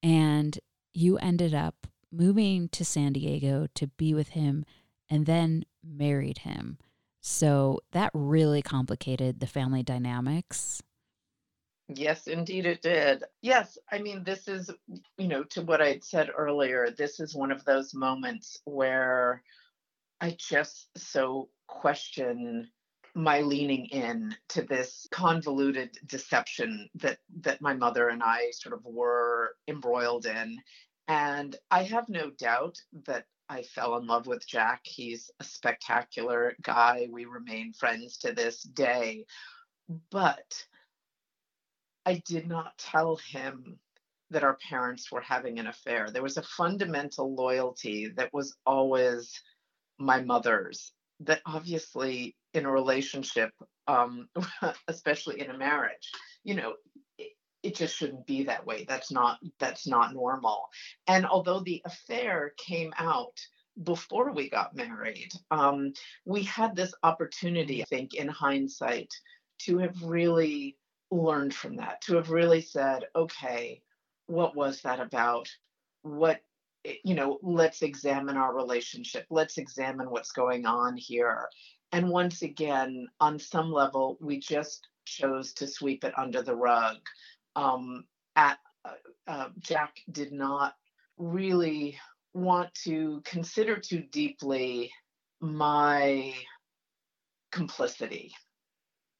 And 0.00 0.58
you 0.94 1.18
ended 1.18 1.54
up 1.54 1.88
moving 2.12 2.68
to 2.68 2.84
San 2.84 3.14
Diego 3.14 3.66
to 3.74 3.88
be 3.88 4.14
with 4.14 4.28
him 4.28 4.64
and 5.10 5.26
then 5.26 5.64
married 5.84 6.38
him. 6.38 6.78
So 7.20 7.80
that 7.90 8.10
really 8.14 8.62
complicated 8.62 9.40
the 9.40 9.46
family 9.46 9.82
dynamics. 9.82 10.80
Yes, 11.88 12.26
indeed 12.26 12.66
it 12.66 12.82
did. 12.82 13.24
Yes, 13.40 13.78
I 13.90 13.98
mean, 13.98 14.22
this 14.22 14.46
is, 14.46 14.70
you 15.16 15.28
know, 15.28 15.44
to 15.44 15.62
what 15.62 15.80
I'd 15.80 16.04
said 16.04 16.30
earlier, 16.36 16.90
this 16.90 17.18
is 17.18 17.34
one 17.34 17.50
of 17.50 17.64
those 17.64 17.94
moments 17.94 18.60
where 18.64 19.42
I 20.20 20.36
just 20.38 20.90
so 20.98 21.48
question 21.66 22.68
my 23.14 23.40
leaning 23.40 23.86
in 23.86 24.34
to 24.48 24.62
this 24.62 25.08
convoluted 25.10 25.98
deception 26.06 26.88
that 26.96 27.18
that 27.40 27.60
my 27.62 27.74
mother 27.74 28.08
and 28.08 28.22
I 28.22 28.50
sort 28.52 28.74
of 28.74 28.84
were 28.84 29.56
embroiled 29.66 30.26
in. 30.26 30.58
And 31.08 31.56
I 31.70 31.84
have 31.84 32.08
no 32.10 32.30
doubt 32.30 32.76
that 33.06 33.24
I 33.48 33.62
fell 33.62 33.96
in 33.96 34.06
love 34.06 34.26
with 34.26 34.46
Jack. 34.46 34.82
He's 34.84 35.30
a 35.40 35.44
spectacular 35.44 36.54
guy. 36.62 37.08
We 37.10 37.24
remain 37.24 37.72
friends 37.72 38.18
to 38.18 38.32
this 38.32 38.62
day. 38.62 39.24
But 40.10 40.66
I 42.08 42.22
did 42.24 42.48
not 42.48 42.72
tell 42.78 43.16
him 43.16 43.78
that 44.30 44.42
our 44.42 44.56
parents 44.66 45.12
were 45.12 45.20
having 45.20 45.58
an 45.58 45.66
affair. 45.66 46.08
There 46.10 46.22
was 46.22 46.38
a 46.38 46.42
fundamental 46.42 47.34
loyalty 47.34 48.08
that 48.16 48.32
was 48.32 48.56
always 48.64 49.38
my 49.98 50.22
mother's, 50.22 50.94
that 51.20 51.42
obviously 51.44 52.34
in 52.54 52.64
a 52.64 52.70
relationship, 52.70 53.50
um, 53.88 54.30
especially 54.88 55.42
in 55.42 55.50
a 55.50 55.58
marriage, 55.58 56.10
you 56.44 56.54
know, 56.54 56.76
it, 57.62 57.74
just 57.74 57.94
shouldn't 57.94 58.26
be 58.26 58.44
that 58.44 58.64
way. 58.64 58.86
That's 58.88 59.12
not 59.12 59.38
that's 59.60 59.86
not 59.86 60.14
normal. 60.14 60.70
And 61.06 61.26
although 61.26 61.60
the 61.60 61.82
affair 61.84 62.54
came 62.56 62.94
out 62.98 63.38
before 63.82 64.32
we 64.32 64.48
got 64.48 64.74
married, 64.74 65.32
um, 65.50 65.92
we 66.24 66.42
had 66.44 66.74
this 66.74 66.94
opportunity, 67.02 67.82
I 67.82 67.84
think, 67.84 68.14
in 68.14 68.28
hindsight, 68.28 69.12
to 69.64 69.76
have 69.76 70.02
really 70.02 70.78
learned 71.10 71.54
from 71.54 71.76
that, 71.76 72.00
to 72.02 72.16
have 72.16 72.30
really 72.30 72.60
said, 72.60 73.04
okay, 73.14 73.82
what 74.26 74.54
was 74.54 74.82
that 74.82 75.00
about? 75.00 75.48
What, 76.02 76.40
you 77.04 77.14
know, 77.14 77.38
let's 77.42 77.82
examine 77.82 78.36
our 78.36 78.54
relationship. 78.54 79.26
Let's 79.30 79.58
examine 79.58 80.10
what's 80.10 80.32
going 80.32 80.66
on 80.66 80.96
here. 80.96 81.48
And 81.92 82.10
once 82.10 82.42
again, 82.42 83.08
on 83.20 83.38
some 83.38 83.72
level, 83.72 84.18
we 84.20 84.38
just 84.38 84.88
chose 85.06 85.54
to 85.54 85.66
sweep 85.66 86.04
it 86.04 86.12
under 86.18 86.42
the 86.42 86.54
rug. 86.54 86.96
Um, 87.56 88.04
at 88.36 88.58
uh, 88.84 88.92
uh, 89.26 89.48
Jack 89.58 89.96
did 90.12 90.32
not 90.32 90.74
really 91.16 91.98
want 92.34 92.72
to 92.84 93.22
consider 93.24 93.78
too 93.78 94.04
deeply 94.12 94.92
my 95.40 96.34
complicity. 97.50 98.32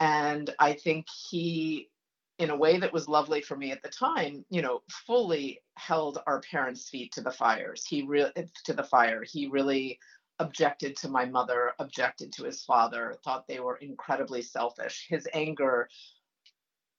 And 0.01 0.55
I 0.59 0.75
think 0.75 1.07
he 1.31 1.91
in 2.39 2.51
a 2.51 2.57
way 2.57 2.79
that 2.79 2.93
was 2.93 3.09
lovely 3.09 3.41
for 3.41 3.57
me 3.57 3.73
at 3.73 3.83
the 3.83 3.89
time, 3.89 4.45
you 4.49 4.63
know, 4.63 4.83
fully 5.07 5.61
held 5.75 6.19
our 6.27 6.41
parents' 6.41 6.89
feet 6.89 7.13
to 7.13 7.21
the 7.21 7.33
fires. 7.33 7.85
He 7.85 8.03
really 8.03 8.31
to 8.65 8.73
the 8.73 8.85
fire. 8.85 9.25
He 9.25 9.49
really 9.49 9.99
objected 10.39 10.97
to 10.99 11.09
my 11.09 11.25
mother, 11.25 11.73
objected 11.81 12.33
to 12.33 12.45
his 12.45 12.63
father, 12.63 13.17
thought 13.25 13.49
they 13.49 13.59
were 13.59 13.77
incredibly 13.77 14.41
selfish. 14.43 15.07
His 15.09 15.27
anger 15.35 15.89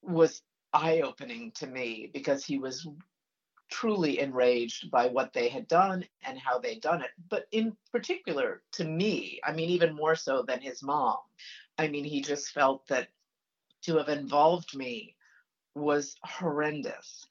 was 0.02 0.42
eye-opening 0.74 1.52
to 1.56 1.68
me 1.68 2.10
because 2.14 2.44
he 2.44 2.60
was 2.60 2.86
truly 3.72 4.20
enraged 4.20 4.92
by 4.92 5.08
what 5.08 5.32
they 5.32 5.48
had 5.48 5.68
done 5.68 6.04
and 6.26 6.38
how 6.38 6.60
they'd 6.60 6.82
done 6.82 7.02
it. 7.02 7.12
But 7.30 7.46
in 7.52 7.78
particular 7.92 8.62
to 8.74 8.84
me, 8.84 9.40
I 9.46 9.54
mean, 9.54 9.70
even 9.70 9.96
more 9.96 10.16
so 10.16 10.44
than 10.46 10.60
his 10.60 10.84
mom. 10.84 11.18
I 11.80 11.88
mean, 11.88 12.04
he 12.04 12.22
just 12.22 12.52
felt 12.52 12.86
that 12.90 13.08
to 13.84 13.98
have 13.98 14.10
involved 14.10 14.76
me 14.76 15.16
was 15.76 16.16
horrendous. 16.24 17.26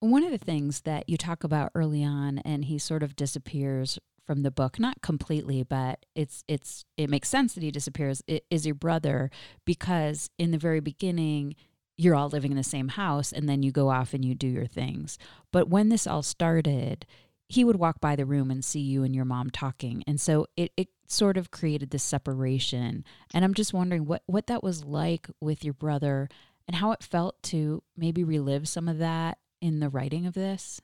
One 0.00 0.22
of 0.22 0.30
the 0.30 0.38
things 0.38 0.82
that 0.82 1.08
you 1.08 1.16
talk 1.16 1.42
about 1.42 1.72
early 1.74 2.04
on, 2.04 2.38
and 2.40 2.66
he 2.66 2.78
sort 2.78 3.02
of 3.02 3.16
disappears 3.16 3.98
from 4.26 4.42
the 4.42 4.50
book, 4.50 4.78
not 4.78 5.00
completely, 5.00 5.62
but 5.62 6.04
it's 6.14 6.44
it's 6.46 6.84
it 6.98 7.08
makes 7.08 7.30
sense 7.30 7.54
that 7.54 7.62
he 7.62 7.70
disappears. 7.70 8.22
Is 8.50 8.66
your 8.66 8.74
brother 8.74 9.30
because 9.64 10.28
in 10.38 10.50
the 10.50 10.58
very 10.58 10.80
beginning 10.80 11.56
you're 11.96 12.14
all 12.14 12.28
living 12.28 12.52
in 12.52 12.56
the 12.56 12.62
same 12.62 12.88
house, 12.88 13.32
and 13.32 13.48
then 13.48 13.62
you 13.62 13.72
go 13.72 13.88
off 13.88 14.12
and 14.14 14.24
you 14.24 14.34
do 14.34 14.46
your 14.46 14.66
things. 14.66 15.18
But 15.50 15.68
when 15.68 15.88
this 15.88 16.06
all 16.06 16.22
started, 16.22 17.06
he 17.48 17.64
would 17.64 17.76
walk 17.76 18.00
by 18.00 18.14
the 18.14 18.26
room 18.26 18.52
and 18.52 18.64
see 18.64 18.78
you 18.80 19.02
and 19.02 19.16
your 19.16 19.24
mom 19.24 19.48
talking, 19.50 20.04
and 20.06 20.20
so 20.20 20.46
it 20.54 20.70
it 20.76 20.88
sort 21.10 21.36
of 21.36 21.50
created 21.50 21.90
this 21.90 22.04
separation. 22.04 23.04
And 23.34 23.44
I'm 23.44 23.54
just 23.54 23.74
wondering 23.74 24.06
what 24.06 24.22
what 24.26 24.46
that 24.46 24.62
was 24.62 24.84
like 24.84 25.28
with 25.40 25.64
your 25.64 25.74
brother 25.74 26.28
and 26.68 26.76
how 26.76 26.92
it 26.92 27.02
felt 27.02 27.42
to 27.44 27.82
maybe 27.96 28.22
relive 28.22 28.68
some 28.68 28.88
of 28.88 28.98
that 28.98 29.38
in 29.60 29.80
the 29.80 29.88
writing 29.88 30.26
of 30.26 30.34
this? 30.34 30.80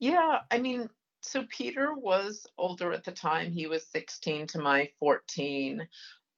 Yeah, 0.00 0.40
I 0.50 0.58
mean, 0.58 0.88
so 1.20 1.44
Peter 1.48 1.94
was 1.94 2.46
older 2.58 2.92
at 2.92 3.04
the 3.04 3.12
time. 3.12 3.52
He 3.52 3.66
was 3.66 3.86
16 3.92 4.48
to 4.48 4.58
my 4.58 4.90
14. 4.98 5.86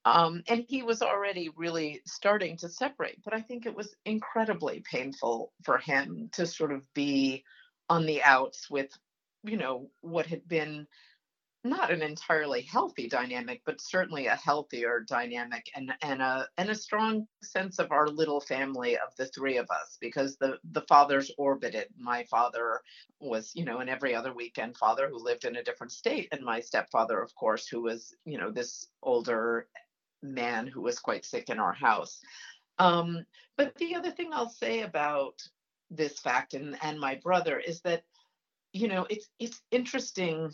Um, 0.06 0.42
and 0.48 0.64
he 0.66 0.82
was 0.82 1.02
already 1.02 1.50
really 1.56 2.00
starting 2.06 2.56
to 2.58 2.68
separate. 2.68 3.22
But 3.24 3.34
I 3.34 3.42
think 3.42 3.66
it 3.66 3.74
was 3.74 3.94
incredibly 4.04 4.82
painful 4.90 5.52
for 5.64 5.78
him 5.78 6.30
to 6.34 6.46
sort 6.46 6.72
of 6.72 6.82
be 6.94 7.44
on 7.88 8.06
the 8.06 8.22
outs 8.22 8.70
with, 8.70 8.90
you 9.44 9.58
know, 9.58 9.90
what 10.00 10.26
had 10.26 10.46
been 10.48 10.86
not 11.62 11.90
an 11.90 12.00
entirely 12.00 12.62
healthy 12.62 13.06
dynamic, 13.06 13.60
but 13.66 13.80
certainly 13.80 14.26
a 14.26 14.36
healthier 14.36 15.04
dynamic 15.06 15.70
and, 15.74 15.92
and 16.00 16.22
a 16.22 16.48
and 16.56 16.70
a 16.70 16.74
strong 16.74 17.26
sense 17.42 17.78
of 17.78 17.92
our 17.92 18.08
little 18.08 18.40
family 18.40 18.96
of 18.96 19.14
the 19.18 19.26
three 19.26 19.58
of 19.58 19.68
us 19.70 19.98
because 20.00 20.36
the 20.36 20.58
the 20.72 20.82
fathers 20.82 21.30
orbited. 21.36 21.88
My 21.98 22.24
father 22.24 22.80
was, 23.20 23.52
you 23.54 23.64
know, 23.64 23.78
an 23.78 23.90
every 23.90 24.14
other 24.14 24.32
weekend 24.32 24.76
father 24.76 25.08
who 25.08 25.22
lived 25.22 25.44
in 25.44 25.56
a 25.56 25.62
different 25.62 25.92
state, 25.92 26.28
and 26.32 26.42
my 26.42 26.60
stepfather, 26.60 27.20
of 27.20 27.34
course, 27.34 27.68
who 27.68 27.82
was, 27.82 28.14
you 28.24 28.38
know, 28.38 28.50
this 28.50 28.88
older 29.02 29.66
man 30.22 30.66
who 30.66 30.80
was 30.80 30.98
quite 30.98 31.24
sick 31.24 31.50
in 31.50 31.58
our 31.58 31.74
house. 31.74 32.20
Um, 32.78 33.26
but 33.58 33.74
the 33.76 33.94
other 33.94 34.10
thing 34.10 34.30
I'll 34.32 34.48
say 34.48 34.80
about 34.80 35.34
this 35.90 36.18
fact 36.20 36.54
and, 36.54 36.78
and 36.82 36.98
my 36.98 37.16
brother 37.16 37.58
is 37.58 37.80
that, 37.82 38.04
you 38.72 38.88
know, 38.88 39.06
it's 39.10 39.28
it's 39.38 39.60
interesting 39.70 40.50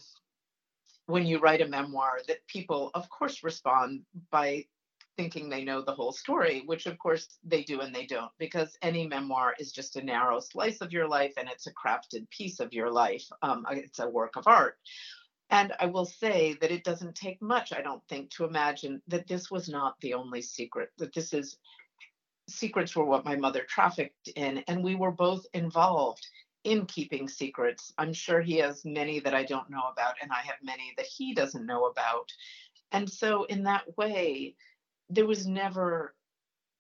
when 1.07 1.27
you 1.27 1.39
write 1.39 1.61
a 1.61 1.69
memoir 1.69 2.21
that 2.29 2.47
people, 2.47 2.91
of 2.95 3.09
course, 3.09 3.43
respond 3.43 4.03
by 4.31 4.65
thinking 5.17 5.49
they 5.49 5.65
know 5.65 5.81
the 5.81 5.95
whole 5.95 6.13
story, 6.13 6.63
which 6.67 6.87
of 6.87 6.99
course 6.99 7.39
they 7.43 7.63
do 7.63 7.81
and 7.81 7.95
they 7.95 8.07
don't, 8.07 8.31
because 8.39 8.77
any 8.83 9.07
memoir 9.07 9.55
is 9.59 9.73
just 9.73 9.97
a 9.97 10.05
narrow 10.05 10.41
slice 10.41 10.81
of 10.81 10.93
your 10.93 11.09
life 11.09 11.33
and 11.39 11.49
it's 11.49 11.67
a 11.67 11.73
crafted 11.73 12.29
piece 12.31 12.61
of 12.61 12.73
your 12.73 12.91
life. 12.91 13.25
Um, 13.43 13.65
it's 13.71 13.99
a 13.99 14.09
work 14.09 14.37
of 14.37 14.47
art. 14.47 14.77
And 15.49 15.73
I 15.79 15.87
will 15.87 16.05
say 16.05 16.57
that 16.61 16.73
it 16.73 16.85
doesn't 16.85 17.15
take 17.15 17.41
much, 17.41 17.73
I 17.73 17.81
don't 17.81 18.03
think, 18.09 18.31
to 18.33 18.45
imagine 18.45 19.01
that 19.09 19.29
this 19.29 19.51
was 19.51 19.69
not 19.69 19.95
the 20.01 20.15
only 20.15 20.43
secret, 20.43 20.91
that 20.99 21.15
this 21.15 21.33
is 21.33 21.57
secrets 22.49 22.95
were 22.95 23.05
what 23.05 23.25
my 23.25 23.37
mother 23.37 23.65
trafficked 23.69 24.29
in, 24.35 24.59
and 24.69 24.83
we 24.83 24.97
were 24.97 25.13
both 25.13 25.47
involved 25.55 26.27
in 26.67 26.85
keeping 26.85 27.29
secrets. 27.29 27.93
I'm 27.97 28.13
sure 28.13 28.41
he 28.41 28.57
has 28.57 28.85
many 28.85 29.21
that 29.21 29.35
I 29.35 29.45
don't 29.45 29.71
know 29.71 29.85
about, 29.91 30.17
and 30.21 30.33
I 30.33 30.43
have 30.43 30.57
many 30.63 30.93
that 30.97 31.07
he 31.07 31.33
doesn't 31.33 31.65
know 31.65 31.87
about. 31.87 32.33
And 32.91 33.09
so, 33.09 33.45
in 33.45 33.63
that 33.63 33.97
way, 33.97 34.57
there 35.09 35.27
was 35.27 35.47
never 35.47 36.15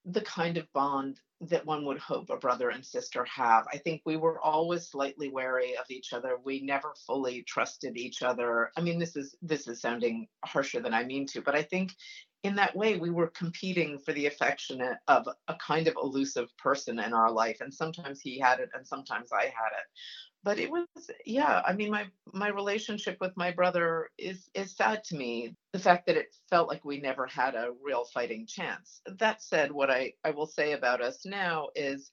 the 0.04 0.20
kind 0.22 0.56
of 0.56 0.72
bond 0.72 1.20
that 1.40 1.66
one 1.66 1.84
would 1.84 1.98
hope 1.98 2.30
a 2.30 2.36
brother 2.36 2.70
and 2.70 2.84
sister 2.84 3.24
have. 3.26 3.66
I 3.72 3.76
think 3.78 4.02
we 4.04 4.16
were 4.16 4.40
always 4.40 4.88
slightly 4.88 5.28
wary 5.28 5.76
of 5.76 5.84
each 5.88 6.12
other. 6.12 6.38
We 6.44 6.62
never 6.62 6.94
fully 7.06 7.42
trusted 7.42 7.96
each 7.96 8.22
other. 8.22 8.72
I 8.76 8.80
mean, 8.80 8.98
this 8.98 9.14
is 9.14 9.36
this 9.40 9.68
is 9.68 9.80
sounding 9.80 10.26
harsher 10.44 10.80
than 10.80 10.94
I 10.94 11.04
mean 11.04 11.26
to, 11.28 11.42
but 11.42 11.54
I 11.54 11.62
think 11.62 11.94
in 12.46 12.54
that 12.54 12.76
way 12.76 12.96
we 12.96 13.10
were 13.10 13.26
competing 13.26 13.98
for 13.98 14.12
the 14.12 14.26
affection 14.26 14.80
of 15.08 15.28
a 15.48 15.54
kind 15.56 15.88
of 15.88 15.96
elusive 16.00 16.56
person 16.58 17.00
in 17.00 17.12
our 17.12 17.30
life 17.30 17.58
and 17.60 17.74
sometimes 17.74 18.20
he 18.20 18.38
had 18.38 18.60
it 18.60 18.70
and 18.72 18.86
sometimes 18.86 19.32
i 19.32 19.42
had 19.42 19.72
it. 19.80 19.88
But 20.44 20.60
it 20.60 20.70
was 20.70 20.86
yeah 21.24 21.60
i 21.66 21.72
mean 21.72 21.90
my 21.90 22.06
my 22.32 22.48
relationship 22.48 23.16
with 23.20 23.36
my 23.36 23.50
brother 23.50 24.10
is 24.16 24.48
is 24.54 24.76
sad 24.76 25.02
to 25.04 25.16
me 25.16 25.56
the 25.72 25.80
fact 25.80 26.06
that 26.06 26.16
it 26.16 26.32
felt 26.48 26.68
like 26.68 26.84
we 26.84 27.00
never 27.00 27.26
had 27.26 27.56
a 27.56 27.72
real 27.82 28.04
fighting 28.14 28.46
chance. 28.46 29.00
That 29.18 29.42
said 29.42 29.72
what 29.72 29.90
i 29.90 30.12
i 30.24 30.30
will 30.30 30.46
say 30.46 30.72
about 30.72 31.02
us 31.02 31.26
now 31.26 31.70
is 31.74 32.12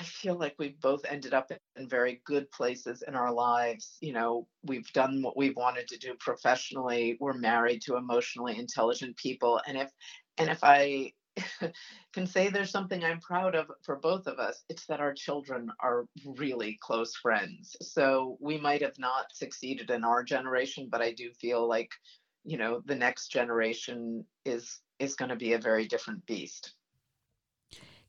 I 0.00 0.02
feel 0.02 0.38
like 0.38 0.54
we've 0.58 0.80
both 0.80 1.04
ended 1.06 1.34
up 1.34 1.52
in 1.76 1.86
very 1.86 2.22
good 2.24 2.50
places 2.50 3.04
in 3.06 3.14
our 3.14 3.30
lives. 3.30 3.98
You 4.00 4.14
know, 4.14 4.46
we've 4.64 4.90
done 4.94 5.20
what 5.20 5.36
we've 5.36 5.56
wanted 5.56 5.88
to 5.88 5.98
do 5.98 6.14
professionally. 6.18 7.18
We're 7.20 7.34
married 7.34 7.82
to 7.82 7.96
emotionally 7.96 8.58
intelligent 8.58 9.18
people. 9.18 9.60
And 9.66 9.76
if 9.76 9.90
and 10.38 10.48
if 10.48 10.64
I 10.64 11.12
can 12.14 12.26
say 12.26 12.48
there's 12.48 12.70
something 12.70 13.04
I'm 13.04 13.20
proud 13.20 13.54
of 13.54 13.66
for 13.84 13.96
both 13.96 14.26
of 14.26 14.38
us, 14.38 14.64
it's 14.70 14.86
that 14.86 15.00
our 15.00 15.12
children 15.12 15.70
are 15.80 16.06
really 16.24 16.78
close 16.80 17.14
friends. 17.16 17.76
So 17.82 18.38
we 18.40 18.56
might 18.56 18.80
have 18.80 18.98
not 18.98 19.26
succeeded 19.34 19.90
in 19.90 20.02
our 20.02 20.24
generation, 20.24 20.88
but 20.90 21.02
I 21.02 21.12
do 21.12 21.30
feel 21.38 21.68
like, 21.68 21.90
you 22.42 22.56
know, 22.56 22.80
the 22.86 22.96
next 22.96 23.28
generation 23.28 24.24
is 24.46 24.80
is 24.98 25.14
going 25.14 25.28
to 25.28 25.36
be 25.36 25.52
a 25.52 25.58
very 25.58 25.86
different 25.86 26.24
beast. 26.24 26.74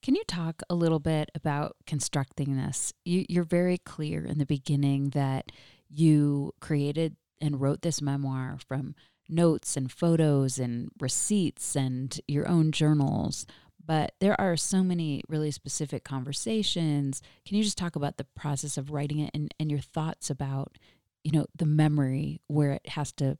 Can 0.03 0.15
you 0.15 0.23
talk 0.27 0.63
a 0.69 0.75
little 0.75 0.99
bit 0.99 1.29
about 1.35 1.75
constructing 1.85 2.57
this? 2.57 2.91
You, 3.05 3.25
you're 3.29 3.43
very 3.43 3.77
clear 3.77 4.25
in 4.25 4.39
the 4.39 4.45
beginning 4.45 5.09
that 5.11 5.51
you 5.89 6.53
created 6.59 7.15
and 7.39 7.61
wrote 7.61 7.81
this 7.81 8.01
memoir 8.01 8.57
from 8.67 8.95
notes 9.29 9.77
and 9.77 9.91
photos 9.91 10.57
and 10.57 10.89
receipts 10.99 11.75
and 11.75 12.19
your 12.27 12.47
own 12.47 12.71
journals. 12.71 13.45
But 13.83 14.13
there 14.19 14.39
are 14.39 14.57
so 14.57 14.83
many 14.83 15.23
really 15.27 15.51
specific 15.51 16.03
conversations. 16.03 17.21
Can 17.45 17.57
you 17.57 17.63
just 17.63 17.77
talk 17.77 17.95
about 17.95 18.17
the 18.17 18.27
process 18.35 18.77
of 18.77 18.91
writing 18.91 19.19
it 19.19 19.31
and, 19.33 19.53
and 19.59 19.71
your 19.71 19.79
thoughts 19.79 20.29
about, 20.29 20.77
you 21.23 21.31
know, 21.31 21.45
the 21.55 21.65
memory 21.65 22.41
where 22.47 22.71
it 22.71 22.89
has 22.89 23.11
to 23.13 23.37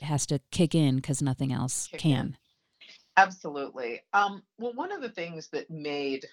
has 0.00 0.26
to 0.26 0.40
kick 0.50 0.74
in 0.74 0.96
because 0.96 1.22
nothing 1.22 1.52
else 1.52 1.88
kick 1.88 2.00
can? 2.00 2.26
In. 2.26 2.36
Absolutely. 3.16 4.00
Um, 4.12 4.42
well, 4.58 4.72
one 4.74 4.92
of 4.92 5.00
the 5.00 5.08
things 5.08 5.48
that 5.50 5.70
made 5.70 6.26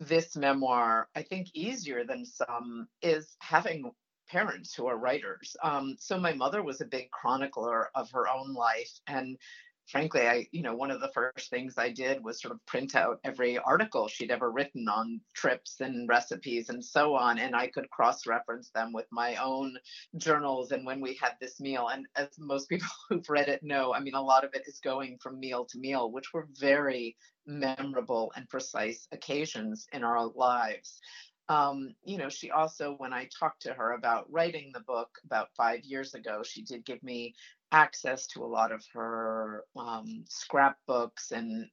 this 0.00 0.36
memoir, 0.36 1.08
I 1.16 1.22
think 1.22 1.48
easier 1.54 2.04
than 2.04 2.24
some 2.26 2.88
is 3.02 3.36
having 3.40 3.92
parents 4.28 4.74
who 4.74 4.86
are 4.86 4.98
writers. 4.98 5.56
Um, 5.62 5.96
so 6.00 6.18
my 6.18 6.34
mother 6.34 6.62
was 6.62 6.80
a 6.80 6.86
big 6.86 7.10
chronicler 7.12 7.90
of 7.94 8.10
her 8.12 8.28
own 8.28 8.54
life, 8.54 8.92
and 9.06 9.38
frankly, 9.86 10.26
I, 10.26 10.46
you 10.50 10.62
know, 10.62 10.74
one 10.74 10.90
of 10.90 11.00
the 11.00 11.12
first 11.14 11.50
things 11.50 11.74
I 11.78 11.90
did 11.90 12.22
was 12.22 12.40
sort 12.40 12.54
of 12.54 12.64
print 12.66 12.94
out 12.94 13.20
every 13.24 13.58
article 13.58 14.08
she'd 14.08 14.30
ever 14.30 14.50
written 14.50 14.88
on 14.88 15.20
trips 15.34 15.80
and 15.80 16.08
recipes 16.08 16.68
and 16.68 16.84
so 16.84 17.14
on. 17.14 17.38
And 17.38 17.54
I 17.54 17.68
could 17.68 17.88
cross 17.90 18.26
reference 18.26 18.70
them 18.70 18.92
with 18.92 19.06
my 19.10 19.36
own 19.36 19.76
journals 20.16 20.72
and 20.72 20.84
when 20.84 21.00
we 21.00 21.14
had 21.20 21.32
this 21.40 21.60
meal. 21.60 21.88
And 21.88 22.06
as 22.16 22.28
most 22.38 22.68
people 22.68 22.88
who've 23.08 23.28
read 23.28 23.48
it 23.48 23.62
know, 23.62 23.94
I 23.94 24.00
mean, 24.00 24.14
a 24.14 24.22
lot 24.22 24.44
of 24.44 24.54
it 24.54 24.64
is 24.66 24.80
going 24.80 25.18
from 25.22 25.38
meal 25.38 25.66
to 25.66 25.78
meal, 25.78 26.10
which 26.10 26.32
were 26.32 26.48
very 26.58 27.16
memorable 27.46 28.32
and 28.34 28.48
precise 28.48 29.06
occasions 29.12 29.86
in 29.92 30.02
our 30.02 30.26
lives. 30.26 31.00
Um, 31.48 31.94
you 32.04 32.18
know, 32.18 32.28
she 32.28 32.50
also, 32.50 32.94
when 32.98 33.12
I 33.12 33.28
talked 33.38 33.62
to 33.62 33.74
her 33.74 33.92
about 33.92 34.30
writing 34.30 34.72
the 34.74 34.80
book 34.80 35.08
about 35.24 35.54
five 35.56 35.84
years 35.84 36.14
ago, 36.14 36.42
she 36.42 36.62
did 36.62 36.84
give 36.84 37.00
me 37.04 37.34
access 37.72 38.26
to 38.28 38.44
a 38.44 38.46
lot 38.46 38.72
of 38.72 38.84
her 38.94 39.64
um, 39.76 40.24
scrapbooks 40.28 41.32
and 41.32 41.66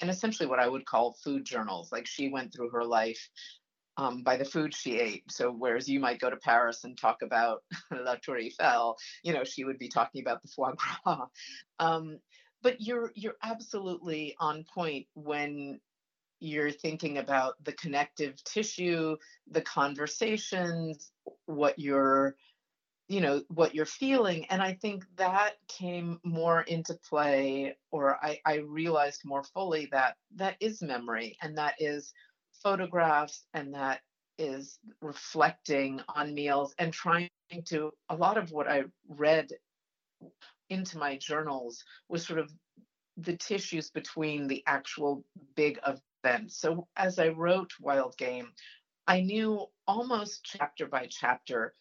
and 0.00 0.10
essentially 0.10 0.48
what 0.48 0.58
I 0.58 0.68
would 0.68 0.86
call 0.86 1.16
food 1.24 1.44
journals. 1.44 1.92
Like 1.92 2.06
she 2.06 2.28
went 2.28 2.52
through 2.52 2.70
her 2.70 2.84
life 2.84 3.28
um, 3.96 4.22
by 4.22 4.36
the 4.36 4.44
food 4.44 4.74
she 4.74 4.98
ate. 4.98 5.30
So 5.30 5.52
whereas 5.52 5.88
you 5.88 6.00
might 6.00 6.20
go 6.20 6.30
to 6.30 6.36
Paris 6.36 6.84
and 6.84 6.98
talk 6.98 7.22
about 7.22 7.62
La 7.92 8.16
Tour 8.22 8.38
Eiffel, 8.38 8.96
you 9.22 9.32
know, 9.32 9.44
she 9.44 9.64
would 9.64 9.78
be 9.78 9.88
talking 9.88 10.20
about 10.22 10.42
the 10.42 10.48
foie 10.48 10.72
gras. 11.04 11.26
Um, 11.80 12.18
but 12.62 12.80
you're 12.80 13.12
you're 13.14 13.36
absolutely 13.42 14.36
on 14.40 14.64
point 14.72 15.06
when 15.14 15.80
you're 16.40 16.70
thinking 16.70 17.18
about 17.18 17.54
the 17.64 17.72
connective 17.72 18.42
tissue, 18.44 19.16
the 19.50 19.60
conversations, 19.60 21.10
what 21.46 21.78
you're 21.78 22.36
you 23.08 23.20
know 23.20 23.42
what 23.48 23.74
you're 23.74 23.84
feeling 23.84 24.46
and 24.46 24.62
i 24.62 24.72
think 24.72 25.04
that 25.16 25.52
came 25.68 26.18
more 26.24 26.62
into 26.62 26.94
play 27.08 27.76
or 27.90 28.16
I, 28.24 28.40
I 28.46 28.56
realized 28.56 29.22
more 29.24 29.44
fully 29.44 29.88
that 29.92 30.16
that 30.36 30.56
is 30.60 30.82
memory 30.82 31.36
and 31.42 31.58
that 31.58 31.74
is 31.78 32.12
photographs 32.62 33.44
and 33.52 33.74
that 33.74 34.00
is 34.38 34.78
reflecting 35.00 36.00
on 36.08 36.34
meals 36.34 36.74
and 36.78 36.92
trying 36.92 37.28
to 37.66 37.92
a 38.08 38.16
lot 38.16 38.38
of 38.38 38.50
what 38.52 38.68
i 38.68 38.84
read 39.08 39.48
into 40.70 40.98
my 40.98 41.16
journals 41.18 41.84
was 42.08 42.26
sort 42.26 42.38
of 42.38 42.50
the 43.18 43.36
tissues 43.36 43.90
between 43.90 44.48
the 44.48 44.62
actual 44.66 45.24
big 45.54 45.78
events. 45.86 46.56
So 46.56 46.88
as 46.96 47.18
i 47.18 47.28
wrote 47.28 47.70
wild 47.80 48.16
game 48.16 48.48
i 49.06 49.20
knew 49.20 49.66
almost 49.86 50.42
chapter 50.42 50.86
by 50.86 51.06
chapter 51.10 51.74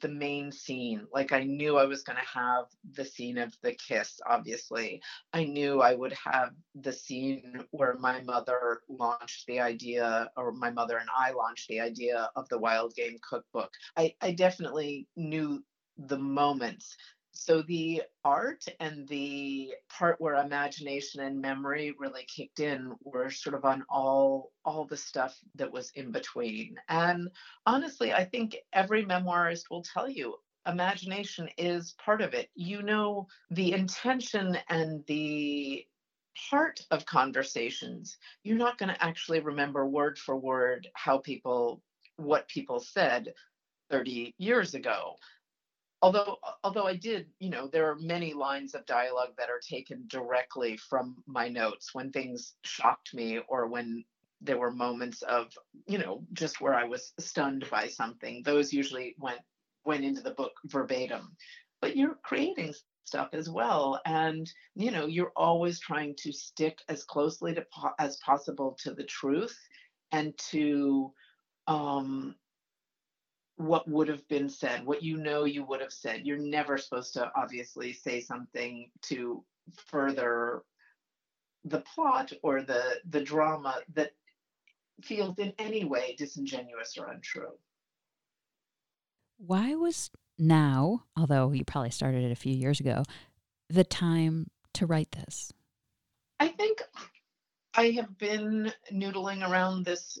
the 0.00 0.08
main 0.08 0.52
scene. 0.52 1.06
Like 1.12 1.32
I 1.32 1.44
knew 1.44 1.76
I 1.76 1.84
was 1.84 2.02
going 2.02 2.18
to 2.18 2.38
have 2.38 2.66
the 2.94 3.04
scene 3.04 3.38
of 3.38 3.54
the 3.62 3.72
kiss, 3.72 4.20
obviously. 4.26 5.02
I 5.32 5.44
knew 5.44 5.80
I 5.80 5.94
would 5.94 6.14
have 6.24 6.50
the 6.74 6.92
scene 6.92 7.64
where 7.70 7.96
my 7.98 8.22
mother 8.22 8.82
launched 8.88 9.46
the 9.46 9.60
idea, 9.60 10.30
or 10.36 10.52
my 10.52 10.70
mother 10.70 10.98
and 10.98 11.08
I 11.16 11.32
launched 11.32 11.68
the 11.68 11.80
idea 11.80 12.30
of 12.36 12.48
the 12.48 12.58
Wild 12.58 12.94
Game 12.94 13.18
Cookbook. 13.28 13.70
I, 13.96 14.14
I 14.20 14.32
definitely 14.32 15.08
knew 15.16 15.62
the 15.98 16.18
moments 16.18 16.96
so 17.32 17.62
the 17.62 18.02
art 18.24 18.64
and 18.78 19.08
the 19.08 19.72
part 19.88 20.20
where 20.20 20.36
imagination 20.36 21.20
and 21.22 21.40
memory 21.40 21.94
really 21.98 22.24
kicked 22.24 22.60
in 22.60 22.94
were 23.02 23.30
sort 23.30 23.54
of 23.54 23.64
on 23.64 23.84
all 23.88 24.52
all 24.64 24.84
the 24.84 24.96
stuff 24.96 25.36
that 25.56 25.72
was 25.72 25.90
in 25.94 26.12
between. 26.12 26.76
And 26.88 27.30
honestly 27.66 28.12
i 28.12 28.24
think 28.24 28.56
every 28.72 29.04
memoirist 29.04 29.64
will 29.70 29.82
tell 29.82 30.08
you 30.08 30.36
imagination 30.66 31.48
is 31.58 31.94
part 32.04 32.20
of 32.20 32.34
it. 32.34 32.48
You 32.54 32.82
know 32.82 33.26
the 33.50 33.72
intention 33.72 34.58
and 34.68 35.04
the 35.06 35.84
heart 36.36 36.80
of 36.90 37.04
conversations. 37.06 38.16
You're 38.42 38.56
not 38.56 38.78
going 38.78 38.88
to 38.88 39.04
actually 39.04 39.40
remember 39.40 39.86
word 39.86 40.18
for 40.18 40.36
word 40.36 40.88
how 40.94 41.18
people 41.18 41.82
what 42.16 42.48
people 42.48 42.78
said 42.78 43.32
30 43.90 44.34
years 44.38 44.74
ago 44.74 45.16
although 46.02 46.38
although 46.64 46.86
I 46.86 46.96
did, 46.96 47.26
you 47.38 47.50
know, 47.50 47.68
there 47.68 47.90
are 47.90 47.96
many 47.96 48.34
lines 48.34 48.74
of 48.74 48.84
dialogue 48.86 49.34
that 49.38 49.50
are 49.50 49.60
taken 49.60 50.04
directly 50.08 50.76
from 50.76 51.22
my 51.26 51.48
notes 51.48 51.94
when 51.94 52.10
things 52.10 52.54
shocked 52.64 53.14
me 53.14 53.40
or 53.48 53.68
when 53.68 54.04
there 54.40 54.58
were 54.58 54.72
moments 54.72 55.22
of, 55.22 55.52
you 55.86 55.98
know, 55.98 56.26
just 56.32 56.60
where 56.60 56.74
I 56.74 56.84
was 56.84 57.12
stunned 57.20 57.66
by 57.70 57.86
something. 57.86 58.42
Those 58.44 58.72
usually 58.72 59.14
went 59.18 59.40
went 59.84 60.04
into 60.04 60.22
the 60.22 60.32
book 60.32 60.52
verbatim. 60.66 61.36
But 61.80 61.96
you're 61.96 62.18
creating 62.24 62.74
stuff 63.04 63.30
as 63.32 63.50
well 63.50 64.00
and 64.06 64.48
you 64.76 64.90
know 64.90 65.06
you're 65.06 65.32
always 65.36 65.80
trying 65.80 66.14
to 66.16 66.32
stick 66.32 66.78
as 66.88 67.02
closely 67.04 67.52
to 67.52 67.64
po- 67.74 67.90
as 67.98 68.16
possible 68.18 68.76
to 68.80 68.94
the 68.94 69.04
truth 69.04 69.58
and 70.12 70.38
to 70.38 71.12
um 71.66 72.34
what 73.56 73.88
would 73.88 74.08
have 74.08 74.26
been 74.28 74.48
said, 74.48 74.84
what 74.84 75.02
you 75.02 75.16
know 75.16 75.44
you 75.44 75.64
would 75.64 75.80
have 75.80 75.92
said. 75.92 76.26
You're 76.26 76.38
never 76.38 76.78
supposed 76.78 77.14
to 77.14 77.30
obviously 77.36 77.92
say 77.92 78.20
something 78.20 78.90
to 79.02 79.44
further 79.86 80.62
the 81.64 81.80
plot 81.94 82.32
or 82.42 82.62
the 82.62 83.00
the 83.08 83.22
drama 83.22 83.76
that 83.94 84.12
feels 85.02 85.38
in 85.38 85.52
any 85.58 85.84
way 85.84 86.14
disingenuous 86.18 86.96
or 86.98 87.08
untrue. 87.10 87.52
Why 89.38 89.74
was 89.74 90.10
now, 90.38 91.04
although 91.16 91.52
you 91.52 91.64
probably 91.64 91.90
started 91.90 92.24
it 92.24 92.32
a 92.32 92.36
few 92.36 92.54
years 92.54 92.80
ago, 92.80 93.02
the 93.68 93.84
time 93.84 94.48
to 94.74 94.86
write 94.86 95.12
this? 95.12 95.52
I 96.40 96.48
think 96.48 96.82
I 97.74 97.90
have 97.90 98.18
been 98.18 98.72
noodling 98.92 99.48
around 99.48 99.84
this 99.84 100.18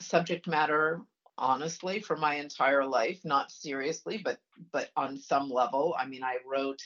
subject 0.00 0.46
matter 0.46 1.00
honestly 1.38 2.00
for 2.00 2.16
my 2.16 2.36
entire 2.36 2.84
life 2.84 3.20
not 3.24 3.50
seriously 3.50 4.20
but 4.24 4.38
but 4.72 4.88
on 4.96 5.18
some 5.18 5.50
level. 5.50 5.94
I 5.98 6.06
mean 6.06 6.24
i 6.24 6.36
wrote 6.50 6.80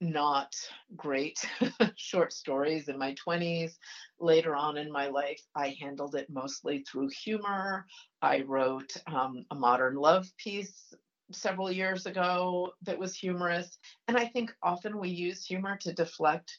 not 0.00 0.54
great 0.96 1.38
short 1.96 2.32
stories 2.32 2.88
in 2.88 2.98
my 2.98 3.14
20s 3.14 3.78
later 4.18 4.54
on 4.56 4.76
in 4.76 4.90
my 4.90 5.06
life 5.08 5.40
i 5.54 5.76
handled 5.80 6.14
it 6.14 6.28
mostly 6.30 6.84
through 6.90 7.08
humor. 7.08 7.86
I 8.20 8.42
wrote 8.42 8.92
um, 9.06 9.44
a 9.50 9.54
modern 9.54 9.96
love 9.96 10.26
piece 10.36 10.92
several 11.32 11.70
years 11.70 12.06
ago 12.06 12.72
that 12.82 12.98
was 12.98 13.14
humorous. 13.14 13.78
And 14.08 14.16
i 14.16 14.26
think 14.26 14.52
often 14.62 14.98
we 14.98 15.08
use 15.10 15.44
humor 15.44 15.76
to 15.82 15.92
deflect 15.92 16.58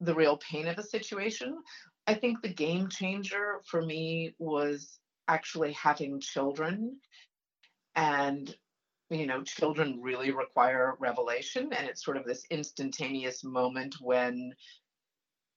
the 0.00 0.14
real 0.14 0.36
pain 0.38 0.66
of 0.68 0.78
a 0.78 0.82
situation. 0.82 1.56
I 2.06 2.14
think 2.14 2.42
the 2.42 2.52
game 2.52 2.88
changer 2.88 3.60
for 3.66 3.82
me 3.82 4.34
was 4.38 4.98
actually 5.28 5.72
having 5.72 6.20
children. 6.20 6.98
And 7.96 8.54
you 9.10 9.26
know 9.26 9.42
children 9.42 10.00
really 10.00 10.30
require 10.30 10.96
revelation 10.98 11.70
and 11.72 11.86
it's 11.86 12.04
sort 12.04 12.16
of 12.16 12.24
this 12.24 12.44
instantaneous 12.50 13.44
moment 13.44 13.94
when 14.00 14.54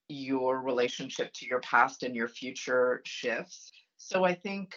your 0.08 0.60
relationship 0.60 1.32
to 1.32 1.46
your 1.46 1.60
past 1.60 2.02
and 2.02 2.14
your 2.14 2.28
future 2.28 3.00
shifts. 3.04 3.72
So 3.96 4.24
i 4.24 4.34
think 4.34 4.76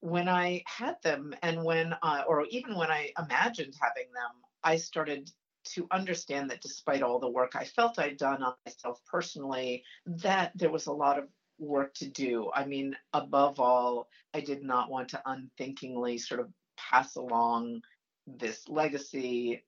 when 0.00 0.28
i 0.28 0.62
had 0.66 0.96
them 1.02 1.32
and 1.42 1.62
when 1.62 1.94
uh, 2.02 2.22
or 2.26 2.44
even 2.46 2.74
when 2.76 2.90
i 2.90 3.10
imagined 3.18 3.74
having 3.80 4.10
them 4.12 4.32
i 4.64 4.76
started 4.76 5.30
to 5.64 5.86
understand 5.92 6.50
that 6.50 6.60
despite 6.60 7.02
all 7.02 7.20
the 7.20 7.30
work 7.30 7.52
i 7.54 7.64
felt 7.64 8.00
i'd 8.00 8.16
done 8.16 8.42
on 8.42 8.54
myself 8.66 9.00
personally 9.06 9.84
that 10.06 10.50
there 10.56 10.72
was 10.72 10.86
a 10.86 10.92
lot 10.92 11.20
of 11.20 11.28
work 11.62 11.94
to 11.94 12.08
do. 12.08 12.50
I 12.54 12.66
mean, 12.66 12.96
above 13.12 13.60
all, 13.60 14.08
I 14.34 14.40
did 14.40 14.62
not 14.62 14.90
want 14.90 15.08
to 15.10 15.22
unthinkingly 15.24 16.18
sort 16.18 16.40
of 16.40 16.50
pass 16.76 17.16
along 17.16 17.82
this 18.26 18.68
legacy 18.68 19.64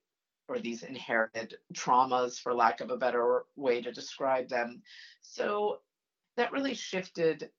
or 0.47 0.59
these 0.59 0.83
inherited 0.83 1.55
traumas, 1.73 2.39
for 2.39 2.53
lack 2.53 2.79
of 2.81 2.91
a 2.91 2.97
better 2.97 3.45
way 3.55 3.81
to 3.81 3.91
describe 3.91 4.47
them. 4.47 4.81
So 5.21 5.79
that 6.37 6.51
really 6.51 6.75
shifted 6.75 7.49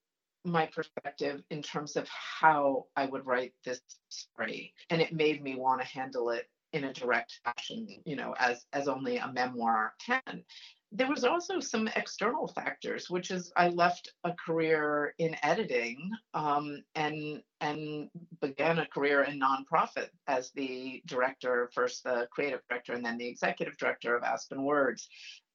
my 0.45 0.67
perspective 0.67 1.43
in 1.49 1.61
terms 1.61 1.97
of 1.97 2.07
how 2.07 2.85
I 2.95 3.05
would 3.05 3.25
write 3.25 3.53
this 3.65 3.81
story. 4.07 4.73
And 4.89 5.01
it 5.01 5.11
made 5.11 5.43
me 5.43 5.55
want 5.55 5.81
to 5.81 5.87
handle 5.87 6.29
it 6.29 6.49
in 6.71 6.85
a 6.85 6.93
direct 6.93 7.39
fashion, 7.43 7.87
you 8.05 8.15
know, 8.15 8.35
as 8.39 8.65
as 8.71 8.87
only 8.87 9.17
a 9.17 9.31
memoir 9.31 9.93
can 10.05 10.43
there 10.91 11.09
was 11.09 11.23
also 11.23 11.59
some 11.59 11.89
external 11.95 12.47
factors, 12.47 13.09
which 13.09 13.29
is 13.29 13.51
I 13.57 13.69
left 13.69 14.13
a 14.23 14.33
career 14.33 15.13
in 15.17 15.35
editing 15.43 16.09
um, 16.33 16.83
and 16.95 17.41
and 17.59 18.09
began 18.41 18.79
a 18.79 18.85
career 18.85 19.23
in 19.23 19.39
nonprofit 19.39 20.09
as 20.27 20.51
the 20.51 21.01
director, 21.05 21.69
first 21.73 22.03
the 22.03 22.27
creative 22.31 22.61
director, 22.69 22.93
and 22.93 23.05
then 23.05 23.17
the 23.17 23.27
executive 23.27 23.75
director 23.77 24.15
of 24.15 24.23
Aspen 24.23 24.63
Words. 24.63 25.09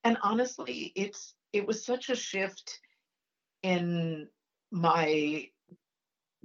And 0.04 0.18
honestly, 0.22 0.92
it's 0.96 1.34
it 1.52 1.66
was 1.66 1.86
such 1.86 2.10
a 2.10 2.16
shift 2.16 2.80
in 3.62 4.28
my 4.70 5.46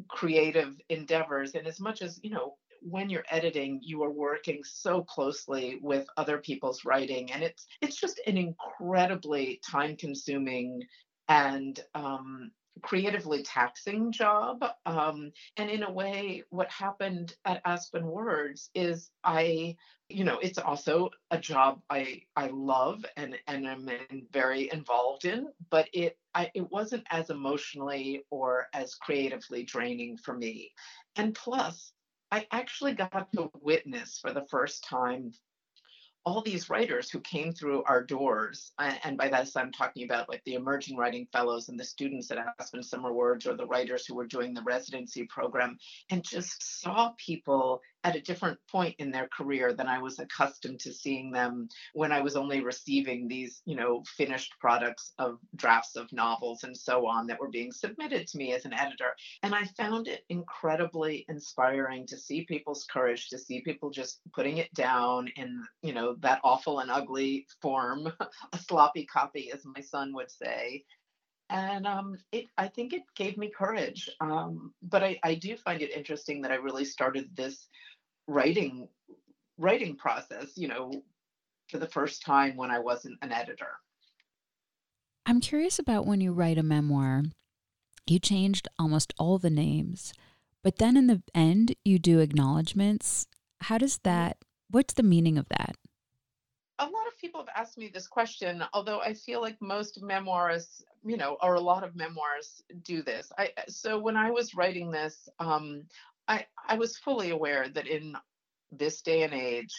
creative 0.08 0.80
endeavors 0.90 1.56
and 1.56 1.66
as 1.66 1.80
much 1.80 2.02
as 2.02 2.20
you 2.22 2.30
know 2.30 2.56
when 2.82 3.10
you're 3.10 3.26
editing 3.30 3.80
you 3.84 4.04
are 4.04 4.12
working 4.12 4.62
so 4.64 5.04
closely 5.04 5.80
with 5.82 6.08
other 6.18 6.38
people's 6.38 6.86
writing 6.86 7.32
and 7.32 7.44
it's 7.44 7.66
it's 7.82 8.00
just 8.00 8.20
an 8.28 8.38
incredibly 8.38 9.60
time 9.70 9.96
consuming 9.96 10.82
and 11.30 11.80
um, 11.94 12.52
creatively 12.82 13.44
taxing 13.44 14.12
job. 14.12 14.64
Um, 14.86 15.32
and 15.58 15.70
in 15.70 15.84
a 15.84 15.92
way, 15.92 16.44
what 16.50 16.70
happened 16.72 17.36
at 17.46 17.62
Aspen 17.66 18.06
Words 18.06 18.70
is 18.74 19.10
I, 19.24 19.76
you 20.10 20.24
know, 20.24 20.40
it's 20.40 20.58
also 20.58 21.10
a 21.32 21.38
job 21.38 21.82
I 21.90 22.22
I 22.36 22.48
love 22.48 23.06
and 23.16 23.38
and 23.48 23.68
I'm 23.68 23.90
very 24.32 24.72
involved 24.72 25.26
in, 25.26 25.48
but 25.70 25.88
it 25.94 26.18
I, 26.34 26.52
it 26.54 26.72
wasn't 26.72 27.06
as 27.10 27.30
emotionally 27.30 28.24
or 28.30 28.68
as 28.74 28.96
creatively 28.96 29.64
draining 29.64 30.18
for 30.18 30.36
me. 30.36 30.72
And 31.16 31.34
plus, 31.34 31.92
I 32.32 32.46
actually 32.52 32.94
got 32.94 33.32
to 33.34 33.52
witness 33.62 34.20
for 34.20 34.34
the 34.34 34.46
first 34.50 34.84
time 34.84 35.32
all 36.26 36.42
these 36.42 36.70
writers 36.70 37.10
who 37.10 37.22
came 37.22 37.54
through 37.54 37.84
our 37.84 38.04
doors, 38.04 38.74
and 38.78 39.18
by 39.18 39.30
this 39.30 39.56
I'm 39.56 39.72
talking 39.72 40.04
about 40.04 40.28
like 40.28 40.44
the 40.44 40.56
emerging 40.56 40.98
writing 40.98 41.26
fellows 41.32 41.70
and 41.70 41.80
the 41.80 41.86
students 41.86 42.30
at 42.32 42.46
Aspen 42.60 42.84
Summer 42.84 43.14
Words 43.14 43.48
or 43.48 43.56
the 43.56 43.66
writers 43.66 44.06
who 44.06 44.14
were 44.14 44.28
doing 44.28 44.54
the 44.54 44.62
residency 44.64 45.24
program, 45.24 45.78
and 46.10 46.22
just 46.22 46.82
saw 46.82 47.14
people 47.18 47.82
at 48.04 48.16
a 48.16 48.22
different 48.22 48.58
point 48.72 48.96
in 49.00 49.12
their 49.12 49.28
career 49.36 49.74
than 49.74 49.88
I 49.88 50.00
was 50.00 50.20
accustomed 50.20 50.80
to 50.82 50.94
seeing 50.94 51.32
them 51.32 51.68
when 51.94 52.12
I 52.12 52.22
was 52.22 52.36
only 52.36 52.62
receiving 52.62 53.28
these, 53.28 53.62
you 53.66 53.76
know, 53.76 54.04
finished 54.16 54.54
products 54.60 55.14
of 55.20 55.40
drafts 55.56 55.96
of 55.96 56.12
novels 56.14 56.64
and 56.64 56.76
so 56.76 57.08
on 57.08 57.28
that 57.28 57.40
were 57.40 57.50
being 57.50 57.72
submitted 57.72 58.28
to 58.28 58.38
me 58.38 58.54
as 58.54 58.66
an 58.66 58.74
editor. 58.74 59.16
And 59.44 59.54
I 59.54 59.66
found 59.78 60.08
it 60.08 60.24
incredibly 60.30 61.26
inspiring 61.28 62.06
to 62.08 62.18
see 62.18 62.46
people's 62.46 62.86
courage, 62.86 63.30
to 63.30 63.38
see 63.38 63.62
people 63.62 63.90
just 63.90 64.22
putting 64.34 64.58
it 64.58 64.74
down 64.74 65.30
in, 65.36 65.64
you 65.82 65.94
know, 65.94 66.16
that 66.20 66.40
awful 66.44 66.80
and 66.80 66.92
ugly 66.92 67.48
form, 67.62 68.08
a 68.54 68.58
sloppy 68.58 69.06
copy, 69.06 69.52
as 69.52 69.66
my 69.66 69.82
son 69.82 70.14
would 70.14 70.32
say, 70.32 70.84
and 71.50 71.88
um, 71.88 72.18
it, 72.32 72.46
I 72.58 72.68
think 72.68 72.94
it 72.94 73.04
gave 73.16 73.38
me 73.38 73.52
courage. 73.56 74.10
Um, 74.20 74.74
but 74.82 75.04
I, 75.04 75.20
I 75.24 75.36
do 75.36 75.56
find 75.58 75.82
it 75.82 75.92
interesting 75.92 76.42
that 76.42 76.52
I 76.52 76.56
really 76.56 76.86
started 76.86 77.30
this 77.36 77.68
writing 78.28 78.88
writing 79.58 79.96
process, 79.96 80.52
you 80.56 80.68
know, 80.68 80.92
for 81.70 81.80
the 81.80 81.88
first 81.88 82.22
time 82.22 82.56
when 82.56 82.70
I 82.70 82.80
wasn't 82.80 83.18
an 83.22 83.32
editor. 83.32 83.72
I'm 85.26 85.42
curious 85.42 85.80
about 85.80 86.06
when 86.06 86.22
you 86.22 86.32
write 86.32 86.58
a 86.58 86.64
memoir. 86.64 87.24
You 88.06 88.20
changed 88.20 88.68
almost 88.80 89.14
all 89.18 89.38
the 89.38 89.50
names, 89.50 90.14
but 90.64 90.78
then 90.78 90.96
in 90.96 91.08
the 91.08 91.22
end, 91.34 91.76
you 91.84 92.00
do 92.00 92.20
acknowledgments. 92.20 93.28
How 93.62 93.78
does 93.78 93.96
mm-hmm. 93.96 94.10
that? 94.10 94.38
What's 94.70 94.94
the 94.94 95.04
meaning 95.04 95.38
of 95.38 95.48
that? 95.50 95.76
People 97.20 97.42
have 97.42 97.50
asked 97.56 97.78
me 97.78 97.90
this 97.94 98.08
question, 98.08 98.64
although 98.74 99.00
I 99.00 99.14
feel 99.14 99.42
like 99.42 99.58
most 99.62 100.02
memoirists, 100.02 100.84
you 101.06 101.18
know, 101.18 101.38
or 101.42 101.56
a 101.56 101.60
lot 101.60 101.84
of 101.84 101.96
memoirs 101.96 102.64
do 102.84 103.02
this. 103.02 103.32
I 103.38 103.52
so 103.68 104.00
when 104.00 104.18
I 104.18 104.32
was 104.32 104.56
writing 104.56 104.92
this, 104.92 105.28
um, 105.40 105.84
I 106.28 106.46
I 106.68 106.76
was 106.76 106.98
fully 106.98 107.32
aware 107.32 107.70
that 107.70 107.88
in 107.88 108.16
this 108.72 109.02
day 109.02 109.24
and 109.24 109.34
age, 109.34 109.74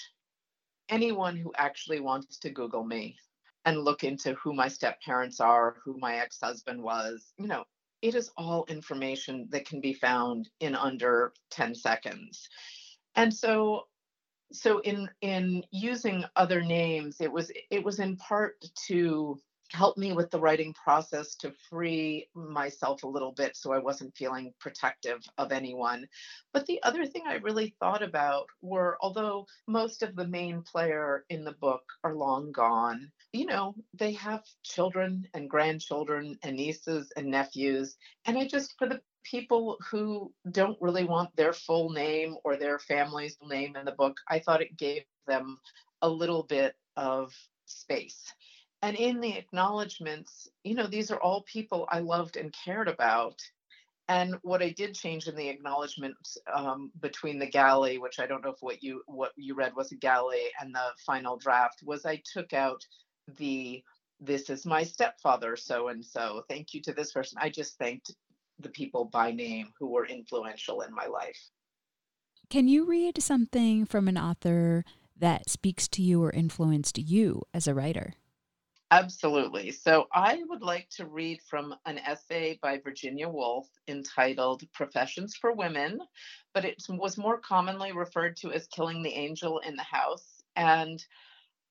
anyone 0.89 1.36
who 1.36 1.53
actually 1.57 2.01
wants 2.01 2.39
to 2.39 2.51
Google 2.51 2.84
me 2.84 3.16
and 3.64 3.84
look 3.84 4.05
into 4.05 4.34
who 4.34 4.55
my 4.55 4.68
step 4.68 5.01
parents 5.03 5.41
are, 5.41 5.76
who 5.84 5.99
my 5.99 6.16
ex-husband 6.16 6.82
was, 6.82 7.32
you 7.36 7.47
know, 7.47 7.64
it 8.01 8.14
is 8.14 8.30
all 8.36 8.64
information 8.68 9.47
that 9.51 9.66
can 9.66 9.80
be 9.80 9.93
found 9.93 10.49
in 10.61 10.74
under 10.74 11.32
10 11.51 11.74
seconds. 11.74 12.49
And 13.14 13.34
so 13.34 13.89
so 14.53 14.80
in 14.80 15.09
in 15.20 15.62
using 15.70 16.24
other 16.36 16.62
names 16.62 17.20
it 17.20 17.30
was 17.30 17.51
it 17.70 17.84
was 17.84 17.99
in 17.99 18.16
part 18.16 18.64
to 18.86 19.38
help 19.72 19.99
me 19.99 20.12
with 20.12 20.30
the 20.30 20.40
writing 20.40 20.72
process 20.72 21.34
to 21.36 21.53
free 21.68 22.26
myself 22.34 23.03
a 23.03 23.09
little 23.09 23.32
bit 23.32 23.57
so 23.57 23.72
I 23.72 23.78
wasn't 23.78 24.16
feeling 24.16 24.55
protective 24.59 25.20
of 25.36 25.53
anyone. 25.53 26.07
But 26.53 26.66
the 26.66 26.82
other 26.82 27.05
thing 27.05 27.24
I 27.26 27.34
really 27.34 27.74
thought 27.78 28.03
about 28.03 28.46
were 28.62 28.96
although 29.01 29.46
most 29.66 30.03
of 30.03 30.16
the 30.16 30.26
main 30.26 30.62
player 30.62 31.24
in 31.28 31.44
the 31.44 31.53
book 31.53 31.82
are 32.03 32.14
long 32.14 32.51
gone, 32.53 33.11
you 33.32 33.46
know, 33.46 33.74
they 33.92 34.12
have 34.12 34.42
children 34.62 35.28
and 35.34 35.51
grandchildren 35.51 36.38
and 36.42 36.57
nieces 36.57 37.12
and 37.16 37.26
nephews. 37.26 37.96
And 38.24 38.38
I 38.38 38.46
just, 38.46 38.74
for 38.78 38.88
the 38.88 39.01
people 39.25 39.79
who 39.91 40.33
don't 40.51 40.81
really 40.81 41.05
want 41.05 41.35
their 41.37 41.53
full 41.53 41.91
name 41.91 42.37
or 42.45 42.57
their 42.57 42.79
family's 42.79 43.37
name 43.47 43.77
in 43.77 43.85
the 43.85 43.93
book, 43.93 44.16
I 44.29 44.39
thought 44.39 44.62
it 44.62 44.77
gave 44.77 45.03
them 45.27 45.59
a 46.03 46.09
little 46.09 46.43
bit 46.43 46.75
of 46.97 47.33
space. 47.66 48.33
And 48.83 48.97
in 48.97 49.21
the 49.21 49.37
acknowledgments, 49.37 50.49
you 50.62 50.75
know, 50.75 50.87
these 50.87 51.11
are 51.11 51.21
all 51.21 51.43
people 51.43 51.89
I 51.91 51.99
loved 51.99 52.37
and 52.37 52.55
cared 52.64 52.89
about. 52.89 53.41
And 54.09 54.37
what 54.43 54.62
I 54.62 54.71
did 54.71 54.95
change 54.95 55.27
in 55.27 55.37
the 55.37 55.49
acknowledgments 55.49 56.39
um, 56.53 56.91
between 57.01 57.39
the 57.39 57.51
galley, 57.51 57.99
which 57.99 58.19
I 58.21 58.27
don't 58.27 58.43
know 58.43 58.53
if 58.53 58.62
what 58.62 58.83
you 58.83 59.03
what 59.07 59.33
you 59.37 59.55
read 59.55 59.77
was 59.77 59.93
a 59.93 59.97
galley, 59.97 60.45
and 60.61 60.75
the 60.75 60.93
final 61.05 61.37
draft 61.37 61.83
was 61.85 62.07
I 62.07 62.23
took 62.33 62.55
out 62.55 62.83
the 63.37 63.83
this 64.21 64.51
is 64.51 64.66
my 64.66 64.83
stepfather 64.83 65.57
so 65.57 65.89
and 65.89 66.05
so 66.05 66.43
thank 66.49 66.75
you 66.75 66.83
to 66.83 66.93
this 66.93 67.12
person 67.12 67.39
i 67.41 67.49
just 67.49 67.79
thanked 67.79 68.12
the 68.59 68.69
people 68.69 69.05
by 69.05 69.31
name 69.31 69.73
who 69.79 69.87
were 69.87 70.07
influential 70.07 70.81
in 70.83 70.95
my 70.95 71.07
life. 71.07 71.51
Can 72.51 72.69
you 72.69 72.87
read 72.87 73.23
something 73.23 73.85
from 73.85 74.09
an 74.09 74.17
author 74.17 74.85
that 75.17 75.51
speaks 75.51 75.87
to 75.89 76.03
you 76.03 76.23
or 76.23 76.31
influenced 76.31 76.99
you 76.99 77.43
as 77.53 77.67
a 77.67 77.75
writer? 77.75 78.15
Absolutely. 78.91 79.71
So 79.71 80.07
I 80.15 80.43
would 80.49 80.63
like 80.63 80.89
to 80.97 81.05
read 81.05 81.41
from 81.43 81.75
an 81.85 81.99
essay 81.99 82.59
by 82.63 82.79
Virginia 82.79 83.29
Woolf 83.29 83.69
entitled 83.87 84.63
Professions 84.73 85.37
for 85.37 85.53
Women, 85.53 86.01
but 86.55 86.65
it 86.65 86.83
was 86.89 87.19
more 87.19 87.39
commonly 87.39 87.93
referred 87.93 88.37
to 88.39 88.53
as 88.53 88.67
Killing 88.69 89.03
the 89.03 89.13
Angel 89.13 89.59
in 89.59 89.77
the 89.77 89.83
House. 89.83 90.43
And 90.57 91.05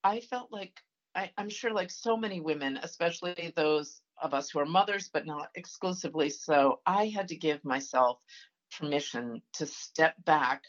I 0.03 0.19
felt 0.19 0.51
like, 0.51 0.79
I, 1.15 1.31
am 1.39 1.49
sure, 1.49 1.73
like 1.73 1.89
so 1.89 2.15
many 2.15 2.39
women, 2.39 2.77
especially 2.83 3.51
those 3.55 3.99
of 4.21 4.33
us 4.33 4.49
who 4.49 4.59
are 4.59 4.65
mothers, 4.65 5.09
but 5.11 5.25
not 5.25 5.49
exclusively 5.55 6.29
so, 6.29 6.79
I 6.85 7.07
had 7.07 7.29
to 7.29 7.35
give 7.35 7.63
myself 7.63 8.19
permission 8.77 9.41
to 9.53 9.65
step 9.65 10.15
back 10.25 10.63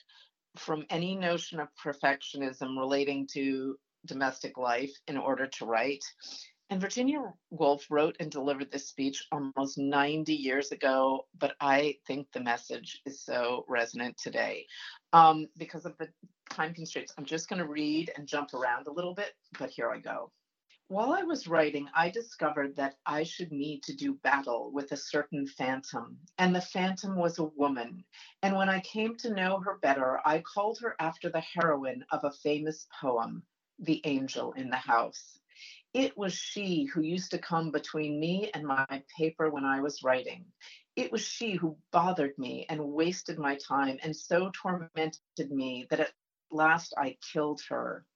from 0.56 0.86
any 0.90 1.14
notion 1.14 1.60
of 1.60 1.68
perfectionism 1.82 2.78
relating 2.78 3.26
to 3.28 3.76
domestic 4.06 4.58
life 4.58 4.92
in 5.06 5.16
order 5.16 5.46
to 5.46 5.66
write. 5.66 6.04
And 6.70 6.80
Virginia 6.80 7.32
Woolf 7.50 7.86
wrote 7.90 8.16
and 8.20 8.30
delivered 8.30 8.70
this 8.70 8.88
speech 8.88 9.26
almost 9.32 9.78
90 9.78 10.34
years 10.34 10.70
ago, 10.70 11.26
but 11.38 11.54
I 11.60 11.96
think 12.06 12.28
the 12.32 12.40
message 12.40 13.00
is 13.06 13.22
so 13.22 13.64
resonant 13.68 14.18
today. 14.18 14.66
Um, 15.14 15.46
because 15.56 15.86
of 15.86 15.96
the 15.98 16.08
time 16.50 16.74
constraints, 16.74 17.14
I'm 17.16 17.24
just 17.24 17.48
going 17.48 17.60
to 17.60 17.68
read 17.68 18.10
and 18.16 18.26
jump 18.26 18.52
around 18.52 18.86
a 18.86 18.92
little 18.92 19.14
bit, 19.14 19.32
but 19.58 19.70
here 19.70 19.90
I 19.90 19.98
go. 19.98 20.30
While 20.90 21.12
I 21.12 21.22
was 21.22 21.46
writing, 21.46 21.86
I 21.94 22.08
discovered 22.08 22.74
that 22.76 22.96
I 23.04 23.22
should 23.22 23.52
need 23.52 23.82
to 23.82 23.94
do 23.94 24.14
battle 24.14 24.70
with 24.72 24.90
a 24.90 24.96
certain 24.96 25.46
phantom, 25.46 26.18
and 26.38 26.56
the 26.56 26.62
phantom 26.62 27.14
was 27.14 27.38
a 27.38 27.44
woman. 27.44 28.06
And 28.42 28.56
when 28.56 28.70
I 28.70 28.80
came 28.80 29.14
to 29.18 29.34
know 29.34 29.60
her 29.60 29.76
better, 29.82 30.18
I 30.26 30.40
called 30.40 30.78
her 30.78 30.96
after 30.98 31.28
the 31.28 31.42
heroine 31.42 32.06
of 32.10 32.24
a 32.24 32.32
famous 32.32 32.86
poem, 33.02 33.42
The 33.78 34.00
Angel 34.06 34.52
in 34.52 34.70
the 34.70 34.76
House. 34.76 35.38
It 35.92 36.16
was 36.16 36.32
she 36.32 36.84
who 36.84 37.02
used 37.02 37.32
to 37.32 37.38
come 37.38 37.70
between 37.70 38.18
me 38.18 38.50
and 38.54 38.66
my 38.66 39.02
paper 39.14 39.50
when 39.50 39.66
I 39.66 39.82
was 39.82 40.02
writing. 40.02 40.46
It 40.96 41.12
was 41.12 41.20
she 41.20 41.52
who 41.52 41.76
bothered 41.92 42.38
me 42.38 42.64
and 42.70 42.92
wasted 42.94 43.38
my 43.38 43.56
time 43.56 43.98
and 44.02 44.16
so 44.16 44.50
tormented 44.54 45.50
me 45.50 45.86
that 45.90 46.00
at 46.00 46.12
last 46.50 46.94
I 46.96 47.18
killed 47.30 47.60
her. 47.68 48.06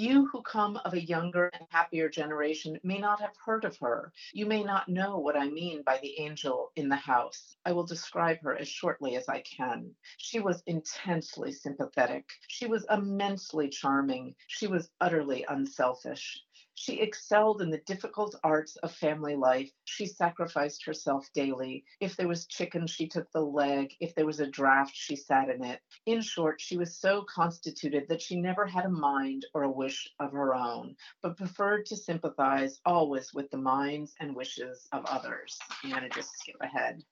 You 0.00 0.24
who 0.28 0.40
come 0.40 0.78
of 0.86 0.94
a 0.94 1.04
younger 1.04 1.50
and 1.52 1.66
happier 1.68 2.08
generation 2.08 2.80
may 2.82 2.96
not 2.96 3.20
have 3.20 3.36
heard 3.44 3.66
of 3.66 3.76
her. 3.80 4.14
You 4.32 4.46
may 4.46 4.64
not 4.64 4.88
know 4.88 5.18
what 5.18 5.36
I 5.36 5.50
mean 5.50 5.82
by 5.82 5.98
the 5.98 6.18
angel 6.18 6.72
in 6.74 6.88
the 6.88 6.96
house. 6.96 7.58
I 7.66 7.72
will 7.72 7.84
describe 7.84 8.40
her 8.40 8.56
as 8.56 8.66
shortly 8.66 9.16
as 9.16 9.28
I 9.28 9.42
can. 9.42 9.94
She 10.16 10.40
was 10.40 10.62
intensely 10.64 11.52
sympathetic. 11.52 12.24
She 12.48 12.66
was 12.66 12.86
immensely 12.90 13.68
charming. 13.68 14.34
She 14.46 14.68
was 14.68 14.88
utterly 15.02 15.44
unselfish. 15.46 16.44
She 16.74 17.00
excelled 17.00 17.60
in 17.60 17.70
the 17.70 17.82
difficult 17.86 18.34
arts 18.42 18.76
of 18.76 18.92
family 18.92 19.36
life. 19.36 19.70
She 19.84 20.06
sacrificed 20.06 20.84
herself 20.86 21.28
daily. 21.34 21.84
If 22.00 22.16
there 22.16 22.28
was 22.28 22.46
chicken, 22.46 22.86
she 22.86 23.06
took 23.06 23.30
the 23.32 23.42
leg. 23.42 23.92
If 24.00 24.14
there 24.14 24.24
was 24.24 24.40
a 24.40 24.46
draft, 24.46 24.92
she 24.94 25.14
sat 25.14 25.50
in 25.50 25.62
it. 25.62 25.80
In 26.06 26.22
short, 26.22 26.60
she 26.60 26.78
was 26.78 26.96
so 26.96 27.22
constituted 27.28 28.08
that 28.08 28.22
she 28.22 28.40
never 28.40 28.64
had 28.64 28.86
a 28.86 28.90
mind 28.90 29.44
or 29.52 29.64
a 29.64 29.70
wish 29.70 30.08
of 30.20 30.32
her 30.32 30.54
own, 30.54 30.96
but 31.22 31.36
preferred 31.36 31.84
to 31.86 31.96
sympathize 31.96 32.80
always 32.86 33.34
with 33.34 33.50
the 33.50 33.58
minds 33.58 34.14
and 34.18 34.34
wishes 34.34 34.88
of 34.92 35.04
others. 35.04 35.58
To 35.82 36.08
just 36.08 36.38
skip 36.38 36.56
ahead. 36.62 37.02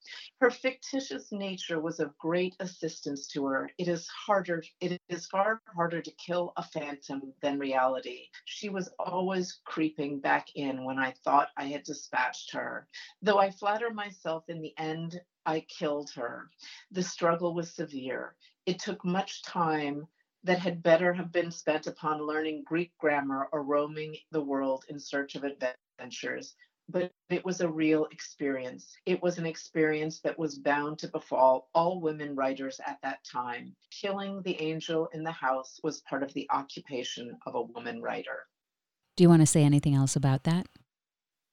Her 0.41 0.51
fictitious 0.51 1.31
nature 1.31 1.79
was 1.81 2.01
of 2.01 2.17
great 2.17 2.57
assistance 2.61 3.27
to 3.29 3.45
her. 3.45 3.71
It 3.77 3.87
is 3.89 4.09
harder, 4.09 4.63
it 4.81 4.99
is 5.11 5.27
far 5.27 5.61
harder 5.75 6.01
to 6.01 6.11
kill 6.13 6.55
a 6.57 6.63
phantom 6.63 7.35
than 7.43 7.59
reality. 7.59 8.29
She 8.47 8.71
was 8.71 8.89
always 8.99 9.58
creeping 9.65 10.21
back 10.21 10.49
in 10.55 10.85
when 10.85 10.99
I 10.99 11.13
thought 11.25 11.49
I 11.57 11.65
had 11.65 11.83
dispatched 11.83 12.53
her. 12.53 12.87
Though 13.23 13.39
I 13.39 13.51
flatter 13.51 13.91
myself 13.91 14.49
in 14.49 14.61
the 14.61 14.75
end, 14.79 15.21
I 15.47 15.61
killed 15.61 16.11
her. 16.15 16.51
The 16.91 17.03
struggle 17.03 17.55
was 17.55 17.75
severe. 17.75 18.35
It 18.67 18.79
took 18.79 19.05
much 19.05 19.43
time 19.43 20.07
that 20.45 20.59
had 20.59 20.83
better 20.83 21.13
have 21.13 21.33
been 21.33 21.51
spent 21.51 21.87
upon 21.87 22.27
learning 22.27 22.65
Greek 22.65 22.97
grammar 22.99 23.49
or 23.53 23.63
roaming 23.63 24.17
the 24.31 24.43
world 24.43 24.85
in 24.89 25.01
search 25.01 25.35
of 25.35 25.45
adventures 25.45 26.55
but 26.89 27.13
it 27.29 27.45
was 27.45 27.61
a 27.61 27.69
real 27.69 28.07
experience. 28.07 28.97
It 29.05 29.23
was 29.23 29.39
an 29.39 29.45
experience 29.45 30.21
that 30.21 30.39
was 30.39 30.59
bound 30.59 30.99
to 31.01 31.09
befall 31.09 31.69
all 31.75 32.01
women 32.01 32.35
writers 32.35 32.81
at 32.87 32.99
that 33.03 33.23
time. 33.25 33.77
Killing 33.91 34.41
the 34.43 34.61
angel 34.61 35.09
in 35.13 35.23
the 35.23 35.31
house 35.31 35.79
was 35.83 36.01
part 36.03 36.23
of 36.23 36.33
the 36.33 36.49
occupation 36.51 37.37
of 37.47 37.55
a 37.55 37.63
woman 37.63 38.01
writer. 38.01 38.47
Do 39.19 39.25
you 39.25 39.29
want 39.29 39.43
to 39.43 39.47
say 39.47 39.64
anything 39.64 39.97
else 39.97 40.14
about 40.14 40.45
that? 40.45 40.69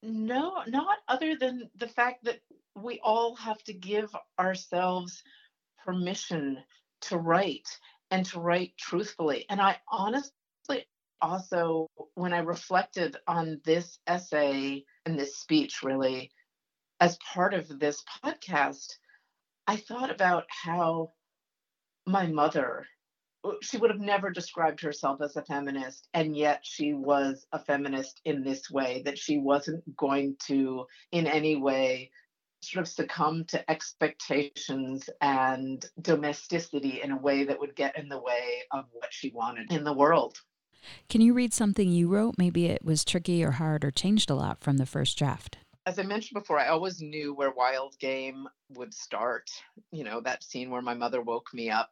No, 0.03 0.61
not 0.67 0.99
other 1.07 1.35
than 1.35 1.67
the 1.75 1.87
fact 1.87 2.23
that 2.25 2.39
we 2.75 2.99
all 3.03 3.35
have 3.37 3.57
to 3.63 3.73
give 3.73 4.15
ourselves 4.37 5.23
permission 5.83 6.59
to 7.01 7.17
write 7.17 7.67
and 8.11 8.23
to 8.27 8.39
write 8.39 8.73
truthfully. 8.77 9.47
And 9.49 9.59
I 9.59 9.79
honestly 9.91 10.85
also, 11.23 11.87
when 12.13 12.33
I 12.33 12.39
reflected 12.39 13.17
on 13.25 13.59
this 13.65 13.97
essay 14.05 14.85
and 15.07 15.17
this 15.17 15.37
speech, 15.37 15.81
really, 15.81 16.29
as 16.99 17.17
part 17.33 17.55
of 17.55 17.79
this 17.79 18.03
podcast, 18.23 18.93
I 19.65 19.77
thought 19.77 20.11
about 20.11 20.43
how 20.49 21.13
my 22.05 22.27
mother, 22.27 22.85
she 23.61 23.77
would 23.77 23.91
have 23.91 23.99
never 23.99 24.29
described 24.29 24.81
herself 24.81 25.21
as 25.21 25.35
a 25.35 25.43
feminist, 25.43 26.07
and 26.13 26.35
yet 26.35 26.61
she 26.63 26.93
was 26.93 27.45
a 27.51 27.59
feminist 27.59 28.21
in 28.25 28.43
this 28.43 28.69
way, 28.69 29.01
that 29.05 29.17
she 29.17 29.37
wasn't 29.37 29.95
going 29.95 30.35
to, 30.47 30.85
in 31.11 31.27
any 31.27 31.55
way, 31.55 32.11
sort 32.61 32.81
of 32.81 32.91
succumb 32.91 33.45
to 33.45 33.69
expectations 33.69 35.09
and 35.21 35.85
domesticity 36.01 37.01
in 37.01 37.11
a 37.11 37.17
way 37.17 37.43
that 37.43 37.59
would 37.59 37.75
get 37.75 37.97
in 37.97 38.09
the 38.09 38.19
way 38.19 38.61
of 38.71 38.85
what 38.91 39.09
she 39.11 39.31
wanted 39.31 39.71
in 39.71 39.83
the 39.83 39.93
world. 39.93 40.37
Can 41.09 41.21
you 41.21 41.33
read 41.33 41.53
something 41.53 41.89
you 41.89 42.07
wrote? 42.07 42.35
Maybe 42.37 42.65
it 42.65 42.83
was 42.83 43.03
tricky 43.05 43.43
or 43.43 43.51
hard 43.51 43.83
or 43.83 43.91
changed 43.91 44.29
a 44.29 44.35
lot 44.35 44.61
from 44.61 44.77
the 44.77 44.85
first 44.85 45.17
draft. 45.17 45.57
As 45.87 45.99
I 45.99 46.03
mentioned 46.03 46.39
before, 46.39 46.59
I 46.59 46.69
always 46.69 47.01
knew 47.01 47.33
where 47.33 47.51
Wild 47.51 47.95
Game 47.99 48.47
would 48.69 48.93
start, 48.93 49.49
you 49.91 50.03
know, 50.03 50.21
that 50.21 50.43
scene 50.43 50.71
where 50.71 50.81
my 50.81 50.95
mother 50.95 51.21
woke 51.21 51.53
me 51.53 51.69
up. 51.69 51.91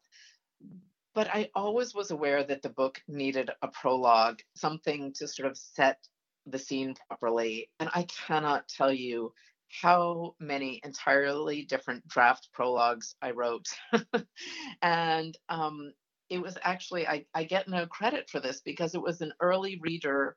But 1.16 1.28
I 1.34 1.50
always 1.56 1.94
was 1.94 2.12
aware 2.12 2.44
that 2.44 2.62
the 2.62 2.70
book 2.70 3.02
needed 3.08 3.52
a 3.62 3.68
prologue, 3.68 4.40
something 4.56 5.14
to 5.14 5.28
sort 5.28 5.50
of 5.50 5.58
set 5.58 6.00
the 6.46 6.60
scene 6.60 6.96
properly. 7.08 7.70
And 7.80 7.90
I 7.94 8.04
cannot 8.04 8.68
tell 8.68 8.92
you 8.92 9.34
how 9.82 10.36
many 10.40 10.82
entirely 10.84 11.66
different 11.66 12.08
draft 12.08 12.50
prologues 12.54 13.16
I 13.22 13.32
wrote. 13.32 13.68
and 14.82 15.38
um, 15.50 15.94
it 16.30 16.42
was 16.42 16.58
actually 16.64 17.08
I, 17.08 17.26
I 17.34 17.44
get 17.44 17.68
no 17.68 17.86
credit 17.86 18.30
for 18.30 18.40
this 18.40 18.62
because 18.62 18.96
it 18.96 19.02
was 19.02 19.22
an 19.22 19.34
early 19.40 19.80
reader 19.82 20.36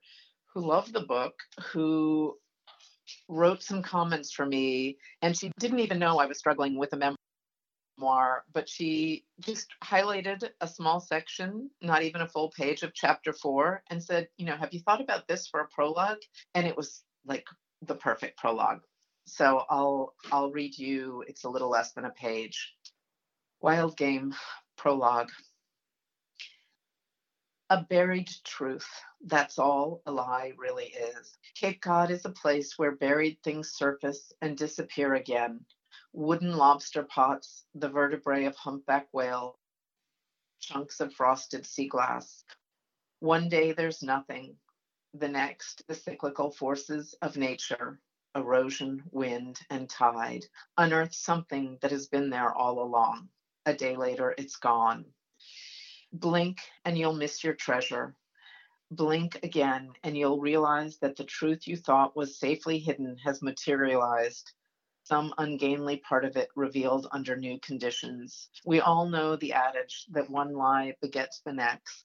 who 0.52 0.66
loved 0.66 0.92
the 0.92 1.00
book 1.00 1.34
who 1.72 2.34
wrote 3.28 3.62
some 3.62 3.82
comments 3.82 4.32
for 4.32 4.44
me 4.44 4.98
and 5.22 5.36
she 5.36 5.52
didn't 5.58 5.80
even 5.80 5.98
know 5.98 6.18
I 6.18 6.26
was 6.26 6.38
struggling 6.38 6.78
with 6.78 6.92
a 6.92 6.96
memoir 6.96 7.16
but 7.98 8.68
she 8.68 9.24
just 9.40 9.68
highlighted 9.82 10.50
a 10.60 10.68
small 10.68 11.00
section 11.00 11.70
not 11.80 12.02
even 12.02 12.20
a 12.20 12.28
full 12.28 12.50
page 12.50 12.82
of 12.82 12.94
chapter 12.94 13.32
4 13.32 13.82
and 13.90 14.02
said 14.02 14.28
you 14.36 14.46
know 14.46 14.56
have 14.56 14.72
you 14.72 14.80
thought 14.80 15.00
about 15.00 15.26
this 15.28 15.46
for 15.46 15.60
a 15.60 15.68
prologue 15.68 16.20
and 16.54 16.66
it 16.66 16.76
was 16.76 17.02
like 17.26 17.46
the 17.82 17.94
perfect 17.94 18.38
prologue 18.38 18.82
so 19.26 19.64
I'll 19.70 20.14
I'll 20.30 20.52
read 20.52 20.78
you 20.78 21.24
it's 21.26 21.44
a 21.44 21.50
little 21.50 21.70
less 21.70 21.92
than 21.92 22.04
a 22.04 22.10
page 22.10 22.74
wild 23.60 23.96
game 23.96 24.34
prologue 24.76 25.30
a 27.70 27.82
buried 27.82 28.30
truth. 28.44 28.88
That's 29.24 29.58
all 29.58 30.00
a 30.06 30.12
lie 30.12 30.52
really 30.56 30.86
is. 30.86 31.36
Cape 31.54 31.80
Cod 31.80 32.10
is 32.10 32.24
a 32.24 32.30
place 32.30 32.78
where 32.78 32.92
buried 32.92 33.38
things 33.42 33.70
surface 33.70 34.32
and 34.40 34.56
disappear 34.56 35.14
again. 35.14 35.64
Wooden 36.16 36.56
lobster 36.56 37.02
pots, 37.02 37.66
the 37.74 37.90
vertebrae 37.90 38.46
of 38.46 38.56
humpback 38.56 39.06
whale, 39.12 39.58
chunks 40.60 41.00
of 41.00 41.12
frosted 41.12 41.66
sea 41.66 41.88
glass. 41.88 42.42
One 43.20 43.50
day 43.50 43.72
there's 43.72 44.02
nothing. 44.02 44.56
The 45.12 45.28
next, 45.28 45.86
the 45.88 45.94
cyclical 45.94 46.50
forces 46.50 47.14
of 47.20 47.36
nature, 47.36 48.00
erosion, 48.34 49.02
wind, 49.12 49.60
and 49.68 49.90
tide, 49.90 50.46
unearth 50.78 51.12
something 51.14 51.76
that 51.82 51.90
has 51.90 52.06
been 52.06 52.30
there 52.30 52.50
all 52.50 52.82
along. 52.82 53.28
A 53.66 53.74
day 53.74 53.94
later, 53.94 54.34
it's 54.38 54.56
gone. 54.56 55.04
Blink 56.14 56.60
and 56.86 56.96
you'll 56.96 57.12
miss 57.12 57.44
your 57.44 57.54
treasure. 57.54 58.16
Blink 58.90 59.38
again 59.42 59.92
and 60.02 60.16
you'll 60.16 60.40
realize 60.40 60.96
that 61.00 61.16
the 61.16 61.24
truth 61.24 61.68
you 61.68 61.76
thought 61.76 62.16
was 62.16 62.38
safely 62.38 62.78
hidden 62.78 63.18
has 63.18 63.42
materialized, 63.42 64.52
some 65.06 65.32
ungainly 65.38 65.98
part 65.98 66.24
of 66.24 66.36
it 66.36 66.48
revealed 66.56 67.06
under 67.12 67.36
new 67.36 67.60
conditions. 67.60 68.48
We 68.64 68.80
all 68.80 69.08
know 69.08 69.36
the 69.36 69.52
adage 69.52 70.04
that 70.10 70.28
one 70.28 70.52
lie 70.52 70.94
begets 71.00 71.40
the 71.44 71.52
next. 71.52 72.04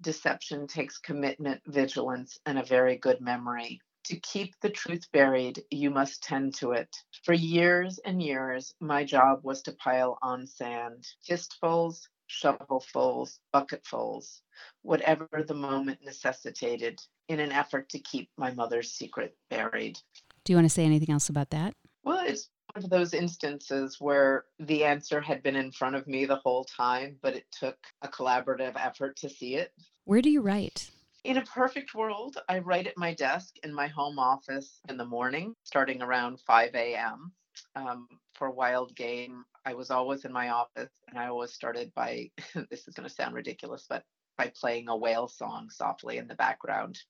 Deception 0.00 0.68
takes 0.68 0.98
commitment, 0.98 1.60
vigilance, 1.66 2.38
and 2.46 2.56
a 2.58 2.64
very 2.64 2.96
good 2.96 3.20
memory. 3.20 3.80
To 4.04 4.20
keep 4.20 4.54
the 4.60 4.70
truth 4.70 5.10
buried, 5.12 5.64
you 5.70 5.90
must 5.90 6.22
tend 6.22 6.54
to 6.56 6.72
it. 6.72 6.96
For 7.24 7.34
years 7.34 7.98
and 8.04 8.22
years, 8.22 8.72
my 8.78 9.04
job 9.04 9.40
was 9.42 9.60
to 9.62 9.72
pile 9.72 10.16
on 10.22 10.46
sand, 10.46 11.06
fistfuls, 11.26 12.08
shovelfuls, 12.30 13.40
bucketfuls, 13.52 14.42
whatever 14.82 15.28
the 15.46 15.54
moment 15.54 15.98
necessitated, 16.04 17.00
in 17.28 17.40
an 17.40 17.50
effort 17.50 17.88
to 17.88 17.98
keep 17.98 18.30
my 18.36 18.52
mother's 18.52 18.92
secret 18.92 19.36
buried. 19.50 19.98
Do 20.44 20.52
you 20.52 20.56
want 20.56 20.66
to 20.66 20.74
say 20.74 20.84
anything 20.84 21.12
else 21.12 21.28
about 21.28 21.50
that? 21.50 21.74
Well, 22.04 22.24
it's 22.26 22.48
one 22.74 22.84
of 22.84 22.90
those 22.90 23.14
instances 23.14 23.96
where 23.98 24.44
the 24.58 24.84
answer 24.84 25.20
had 25.20 25.42
been 25.42 25.56
in 25.56 25.72
front 25.72 25.96
of 25.96 26.06
me 26.06 26.26
the 26.26 26.36
whole 26.36 26.64
time, 26.64 27.16
but 27.22 27.34
it 27.34 27.46
took 27.50 27.76
a 28.02 28.08
collaborative 28.08 28.74
effort 28.76 29.16
to 29.16 29.28
see 29.28 29.56
it. 29.56 29.72
Where 30.04 30.22
do 30.22 30.30
you 30.30 30.40
write? 30.40 30.90
In 31.24 31.36
a 31.36 31.44
perfect 31.44 31.94
world, 31.94 32.38
I 32.48 32.60
write 32.60 32.86
at 32.86 32.96
my 32.96 33.12
desk 33.14 33.56
in 33.62 33.74
my 33.74 33.88
home 33.88 34.18
office 34.18 34.80
in 34.88 34.96
the 34.96 35.04
morning, 35.04 35.54
starting 35.64 36.00
around 36.00 36.40
5 36.40 36.74
a.m. 36.74 37.32
Um, 37.74 38.08
for 38.34 38.50
Wild 38.50 38.94
Game, 38.94 39.44
I 39.64 39.74
was 39.74 39.90
always 39.90 40.24
in 40.24 40.32
my 40.32 40.50
office 40.50 40.92
and 41.08 41.18
I 41.18 41.26
always 41.26 41.52
started 41.52 41.92
by 41.94 42.30
this 42.70 42.86
is 42.86 42.94
going 42.94 43.08
to 43.08 43.14
sound 43.14 43.34
ridiculous, 43.34 43.86
but 43.88 44.04
by 44.38 44.52
playing 44.58 44.88
a 44.88 44.96
whale 44.96 45.28
song 45.28 45.68
softly 45.70 46.18
in 46.18 46.28
the 46.28 46.34
background. 46.36 47.00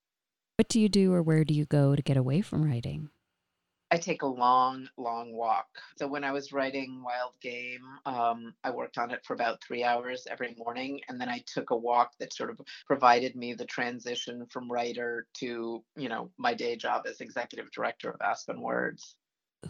What 0.56 0.68
do 0.68 0.80
you 0.80 0.88
do 0.88 1.12
or 1.12 1.22
where 1.22 1.44
do 1.44 1.54
you 1.54 1.66
go 1.66 1.94
to 1.94 2.02
get 2.02 2.16
away 2.16 2.40
from 2.40 2.64
writing? 2.64 3.10
I 3.90 3.96
take 3.96 4.22
a 4.22 4.26
long, 4.26 4.88
long 4.96 5.34
walk. 5.34 5.66
So 5.96 6.06
when 6.06 6.24
I 6.24 6.32
was 6.32 6.52
writing 6.52 7.02
Wild 7.02 7.32
Game, 7.40 7.80
um, 8.04 8.54
I 8.62 8.70
worked 8.70 8.98
on 8.98 9.10
it 9.10 9.24
for 9.24 9.32
about 9.32 9.62
three 9.62 9.82
hours 9.82 10.26
every 10.30 10.54
morning, 10.58 11.00
and 11.08 11.20
then 11.20 11.28
I 11.28 11.42
took 11.46 11.70
a 11.70 11.76
walk 11.76 12.12
that 12.20 12.34
sort 12.34 12.50
of 12.50 12.60
provided 12.86 13.34
me 13.34 13.54
the 13.54 13.64
transition 13.64 14.46
from 14.50 14.70
writer 14.70 15.26
to, 15.38 15.82
you 15.96 16.08
know, 16.08 16.30
my 16.36 16.54
day 16.54 16.76
job 16.76 17.06
as 17.08 17.20
executive 17.20 17.70
director 17.70 18.10
of 18.10 18.20
Aspen 18.20 18.60
Words. 18.60 19.16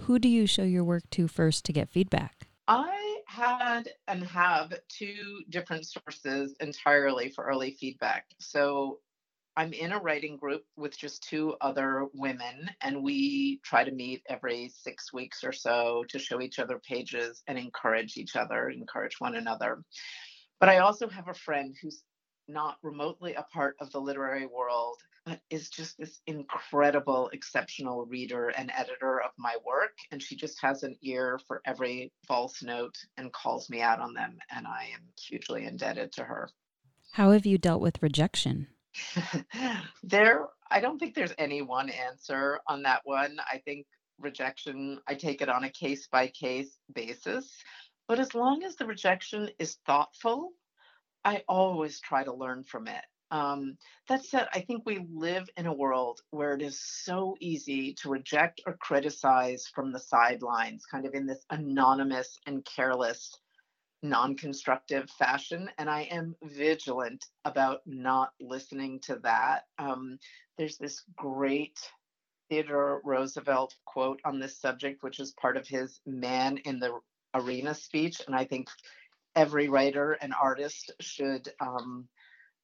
Who 0.00 0.18
do 0.18 0.28
you 0.28 0.46
show 0.46 0.64
your 0.64 0.84
work 0.84 1.08
to 1.12 1.28
first 1.28 1.64
to 1.66 1.72
get 1.72 1.88
feedback? 1.88 2.48
I 2.66 3.20
had 3.26 3.88
and 4.08 4.24
have 4.24 4.74
two 4.88 5.42
different 5.48 5.86
sources 5.86 6.54
entirely 6.60 7.30
for 7.30 7.44
early 7.44 7.70
feedback. 7.70 8.26
So 8.38 8.98
I'm 9.59 9.72
in 9.72 9.90
a 9.90 9.98
writing 9.98 10.36
group 10.36 10.62
with 10.76 10.96
just 10.96 11.24
two 11.24 11.56
other 11.61 12.06
women, 12.14 12.70
and 12.80 13.02
we 13.02 13.59
try 13.64 13.82
to 13.82 13.90
meet 13.90 14.22
every 14.28 14.68
six 14.68 15.12
weeks 15.12 15.42
or 15.42 15.50
so 15.50 16.04
to 16.11 16.18
show 16.20 16.40
each 16.40 16.61
other 16.61 16.78
pages 16.78 17.42
and 17.48 17.59
encourage 17.59 18.16
each 18.16 18.36
other, 18.36 18.70
encourage 18.70 19.16
one 19.18 19.34
another. 19.34 19.82
But 20.61 20.68
I 20.68 20.78
also 20.78 21.09
have 21.09 21.26
a 21.26 21.34
friend 21.34 21.74
who's 21.82 22.04
not 22.46 22.76
remotely 22.84 23.34
a 23.34 23.42
part 23.52 23.74
of 23.80 23.90
the 23.90 24.00
literary 24.00 24.46
world 24.46 24.96
but 25.26 25.40
is 25.50 25.68
just 25.68 25.98
this 25.98 26.20
incredible, 26.28 27.28
exceptional 27.32 28.06
reader 28.06 28.50
and 28.50 28.70
editor 28.78 29.20
of 29.20 29.32
my 29.38 29.56
work. 29.66 29.90
And 30.12 30.22
she 30.22 30.36
just 30.36 30.62
has 30.62 30.84
an 30.84 30.96
ear 31.02 31.40
for 31.48 31.61
every 31.66 32.12
false 32.28 32.62
note 32.62 32.96
and 33.16 33.32
calls 33.32 33.68
me 33.68 33.82
out 33.82 33.98
on 33.98 34.14
them. 34.14 34.38
And 34.54 34.68
I 34.68 34.84
am 34.94 35.02
hugely 35.20 35.66
indebted 35.66 36.12
to 36.12 36.24
her. 36.24 36.48
How 37.12 37.32
have 37.32 37.44
you 37.44 37.59
dealt 37.59 37.82
with 37.82 38.02
rejection? 38.02 38.68
there, 40.03 40.46
I 40.70 40.80
don't 40.80 40.99
think 40.99 41.14
there's 41.14 41.34
any 41.38 41.62
one 41.62 41.90
answer 41.90 42.61
on 42.66 42.82
that 42.82 43.03
one. 43.05 43.38
I 43.51 43.59
think 43.59 43.86
rejection, 44.18 45.01
I 45.07 45.14
take 45.14 45.40
it 45.42 45.49
on 45.49 45.64
a 45.64 45.70
case 45.70 46.09
by 46.09 46.28
case 46.28 46.78
basis. 46.92 47.51
But 48.07 48.20
as 48.20 48.34
long 48.34 48.62
as 48.64 48.76
the 48.76 48.86
rejection 48.86 49.51
is 49.59 49.78
thoughtful, 49.86 50.53
I 51.24 51.42
always 51.49 52.01
try 52.01 52.24
to 52.24 52.32
learn 52.32 52.64
from 52.64 52.88
it. 52.88 53.05
Um, 53.30 53.76
that 54.09 54.24
said, 54.24 54.49
I 54.55 54.61
think 54.61 54.84
we 54.86 55.07
live 55.12 55.49
in 55.59 55.66
a 55.66 55.74
world 55.74 56.20
where 56.30 56.55
it 56.55 56.62
is 56.62 56.80
so 56.80 57.36
easy 57.40 57.92
to 58.01 58.09
reject 58.09 58.62
or 58.66 58.78
criticize 58.80 59.66
from 59.74 59.92
the 59.92 59.99
sidelines, 59.99 60.86
kind 60.86 61.05
of 61.05 61.14
in 61.14 61.26
this 61.26 61.44
anonymous 61.51 62.38
and 62.46 62.64
careless, 62.64 63.38
non 64.03 64.36
constructive 64.36 65.11
fashion. 65.11 65.70
And 65.78 65.88
I 65.88 66.03
am 66.03 66.36
vigilant 66.42 67.24
about 67.44 67.80
not 67.86 68.30
listening 68.40 69.01
to 69.01 69.16
that. 69.22 69.64
Um, 69.78 70.18
there's 70.57 70.78
this 70.78 71.03
great 71.16 71.78
Theodore 72.49 73.01
Roosevelt 73.05 73.74
quote 73.84 74.20
on 74.24 74.38
this 74.38 74.59
subject, 74.59 75.03
which 75.03 75.20
is 75.20 75.32
part 75.32 75.57
of 75.57 75.66
his 75.66 76.01
Man 76.07 76.59
in 76.59 76.78
the 76.78 76.99
Arena 77.34 77.74
speech. 77.74 78.22
And 78.26 78.34
I 78.34 78.44
think 78.44 78.68
every 79.36 79.68
writer 79.68 80.12
and 80.12 80.32
artist 80.34 80.92
should 81.01 81.49
um, 81.61 82.09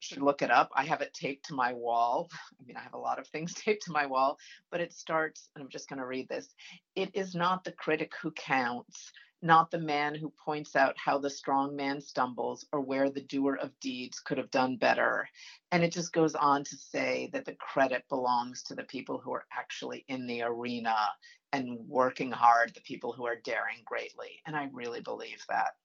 should 0.01 0.23
look 0.23 0.43
it 0.43 0.51
up. 0.51 0.71
I 0.75 0.85
have 0.85 1.01
it 1.01 1.15
taped 1.15 1.47
to 1.47 1.55
my 1.55 1.73
wall. 1.73 2.29
I 2.61 2.65
mean, 2.67 2.77
I 2.77 2.83
have 2.83 2.95
a 2.95 2.99
lot 2.99 3.19
of 3.19 3.27
things 3.29 3.55
taped 3.55 3.85
to 3.85 3.93
my 3.93 4.07
wall, 4.07 4.39
but 4.71 4.81
it 4.81 4.93
starts, 4.93 5.49
and 5.55 5.63
I'm 5.63 5.71
just 5.71 5.89
going 5.89 5.99
to 5.99 6.07
read 6.07 6.29
this. 6.29 6.49
It 6.95 7.11
is 7.15 7.35
not 7.35 7.65
the 7.65 7.73
critic 7.73 8.13
who 8.21 8.31
counts, 8.33 9.13
not 9.45 9.71
the 9.71 9.79
man 9.79 10.15
who 10.15 10.33
points 10.45 10.75
out 10.75 10.97
how 10.97 11.19
the 11.19 11.31
strong 11.31 11.77
man 11.77 12.01
stumbles 12.01 12.65
or 12.73 12.81
where 12.81 13.11
the 13.11 13.21
doer 13.21 13.59
of 13.61 13.79
deeds 13.79 14.19
could 14.19 14.39
have 14.39 14.51
done 14.51 14.77
better. 14.77 15.29
And 15.71 15.85
it 15.85 15.93
just 15.93 16.13
goes 16.13 16.35
on 16.35 16.65
to 16.65 16.77
say 16.77 17.29
that 17.33 17.45
the 17.45 17.55
credit 17.55 18.05
belongs 18.09 18.63
to 18.65 18.75
the 18.75 18.85
people 18.85 19.19
who 19.19 19.33
are 19.33 19.45
actually 19.53 20.05
in 20.09 20.27
the 20.27 20.43
arena 20.43 20.97
and 21.53 21.79
working 21.87 22.33
hard, 22.33 22.73
the 22.75 22.81
people 22.81 23.13
who 23.13 23.27
are 23.27 23.37
daring 23.45 23.83
greatly. 23.85 24.41
And 24.47 24.57
I 24.57 24.69
really 24.73 25.03
believe 25.03 25.45
that. 25.49 25.77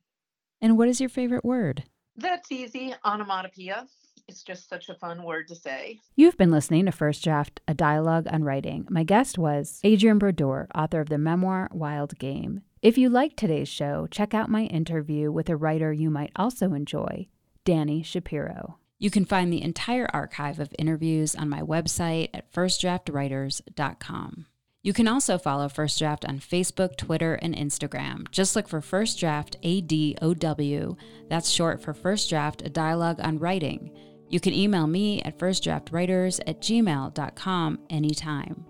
And 0.62 0.78
what 0.78 0.88
is 0.88 1.00
your 1.00 1.10
favorite 1.10 1.46
word? 1.46 1.84
That's 2.16 2.52
easy. 2.52 2.96
Onomatopoeia. 3.06 3.88
It's 4.28 4.44
just 4.44 4.70
such 4.70 4.90
a 4.90 4.96
fun 4.96 5.24
word 5.24 5.48
to 5.48 5.56
say. 5.56 6.00
You've 6.16 6.38
been 6.38 6.52
listening 6.52 6.86
to 6.86 6.92
First 6.92 7.24
Draft, 7.24 7.62
a 7.68 7.74
dialogue 7.74 8.28
on 8.32 8.44
writing. 8.44 8.88
My 8.90 9.04
guest 9.04 9.38
was 9.38 9.82
Adrienne 9.84 10.20
Brodeur, 10.20 10.68
author 10.76 11.02
of 11.02 11.10
the 11.10 11.18
memoir 11.18 11.68
Wild 11.74 12.18
Game. 12.20 12.62
If 12.82 12.98
you 12.98 13.10
liked 13.10 13.36
today's 13.36 13.68
show, 13.68 14.08
check 14.10 14.34
out 14.34 14.50
my 14.50 14.64
interview 14.64 15.34
with 15.34 15.50
a 15.50 15.58
writer 15.58 15.92
you 15.92 16.10
might 16.10 16.32
also 16.38 16.74
enjoy, 16.74 17.28
Danny 17.66 18.02
Shapiro. 18.04 18.78
You 18.98 19.12
can 19.12 19.26
find 19.26 19.52
the 19.52 19.62
entire 19.62 20.08
archive 20.14 20.62
of 20.62 20.74
interviews 20.80 21.36
on 21.36 21.50
my 21.50 21.62
website 21.62 22.30
at 22.34 22.52
firstdraftwriters.com. 22.54 24.46
You 24.82 24.94
can 24.94 25.10
also 25.10 25.38
follow 25.38 25.68
First 25.68 26.00
Draft 26.00 26.24
on 26.24 26.40
Facebook, 26.40 26.96
Twitter, 26.96 27.34
and 27.36 27.54
Instagram. 27.54 28.32
Just 28.32 28.56
look 28.56 28.70
for 28.70 28.80
First 28.80 29.20
Draft 29.20 29.58
ADOW. 29.62 30.96
That's 31.30 31.50
short 31.50 31.82
for 31.82 31.94
First 31.94 32.30
Draft, 32.30 32.62
a 32.62 32.70
dialogue 32.70 33.20
on 33.22 33.40
writing. 33.40 33.92
You 34.30 34.40
can 34.40 34.54
email 34.54 34.88
me 34.88 35.22
at 35.24 35.38
firstdraftwriters 35.38 36.40
at 36.48 36.62
gmail.com 36.62 37.80
anytime. 37.90 38.69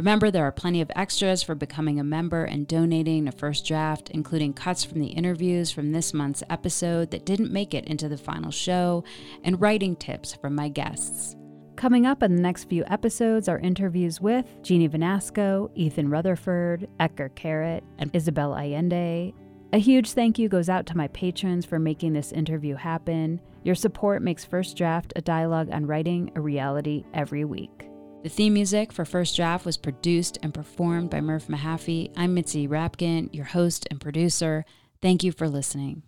Remember, 0.00 0.30
there 0.30 0.46
are 0.46 0.50
plenty 0.50 0.80
of 0.80 0.90
extras 0.96 1.42
for 1.42 1.54
becoming 1.54 2.00
a 2.00 2.04
member 2.04 2.44
and 2.44 2.66
donating 2.66 3.26
to 3.26 3.32
First 3.32 3.66
Draft, 3.66 4.08
including 4.08 4.54
cuts 4.54 4.82
from 4.82 4.98
the 4.98 5.08
interviews 5.08 5.70
from 5.70 5.92
this 5.92 6.14
month's 6.14 6.42
episode 6.48 7.10
that 7.10 7.26
didn't 7.26 7.52
make 7.52 7.74
it 7.74 7.84
into 7.84 8.08
the 8.08 8.16
final 8.16 8.50
show, 8.50 9.04
and 9.44 9.60
writing 9.60 9.94
tips 9.94 10.32
from 10.32 10.54
my 10.54 10.70
guests. 10.70 11.36
Coming 11.76 12.06
up 12.06 12.22
in 12.22 12.34
the 12.34 12.40
next 12.40 12.70
few 12.70 12.82
episodes 12.86 13.46
are 13.46 13.58
interviews 13.58 14.22
with 14.22 14.46
Jeannie 14.62 14.88
Vanasco, 14.88 15.70
Ethan 15.74 16.08
Rutherford, 16.08 16.88
Etgar 16.98 17.28
Keret, 17.34 17.82
and 17.98 18.10
Isabel 18.14 18.54
Allende, 18.54 19.34
a 19.74 19.78
huge 19.78 20.12
thank 20.12 20.38
you 20.38 20.48
goes 20.48 20.70
out 20.70 20.86
to 20.86 20.96
my 20.96 21.08
patrons 21.08 21.66
for 21.66 21.78
making 21.78 22.14
this 22.14 22.32
interview 22.32 22.74
happen. 22.74 23.38
Your 23.64 23.74
support 23.74 24.22
makes 24.22 24.46
First 24.46 24.78
Draft, 24.78 25.12
a 25.14 25.20
dialogue 25.20 25.68
on 25.70 25.84
writing, 25.84 26.32
a 26.36 26.40
reality 26.40 27.04
every 27.12 27.44
week. 27.44 27.89
The 28.22 28.28
theme 28.28 28.52
music 28.52 28.92
for 28.92 29.06
First 29.06 29.34
Draft 29.34 29.64
was 29.64 29.78
produced 29.78 30.36
and 30.42 30.52
performed 30.52 31.08
by 31.08 31.22
Murph 31.22 31.46
Mahaffey. 31.46 32.12
I'm 32.18 32.34
Mitzi 32.34 32.68
Rapkin, 32.68 33.32
your 33.32 33.46
host 33.46 33.88
and 33.90 33.98
producer. 33.98 34.66
Thank 35.00 35.24
you 35.24 35.32
for 35.32 35.48
listening. 35.48 36.02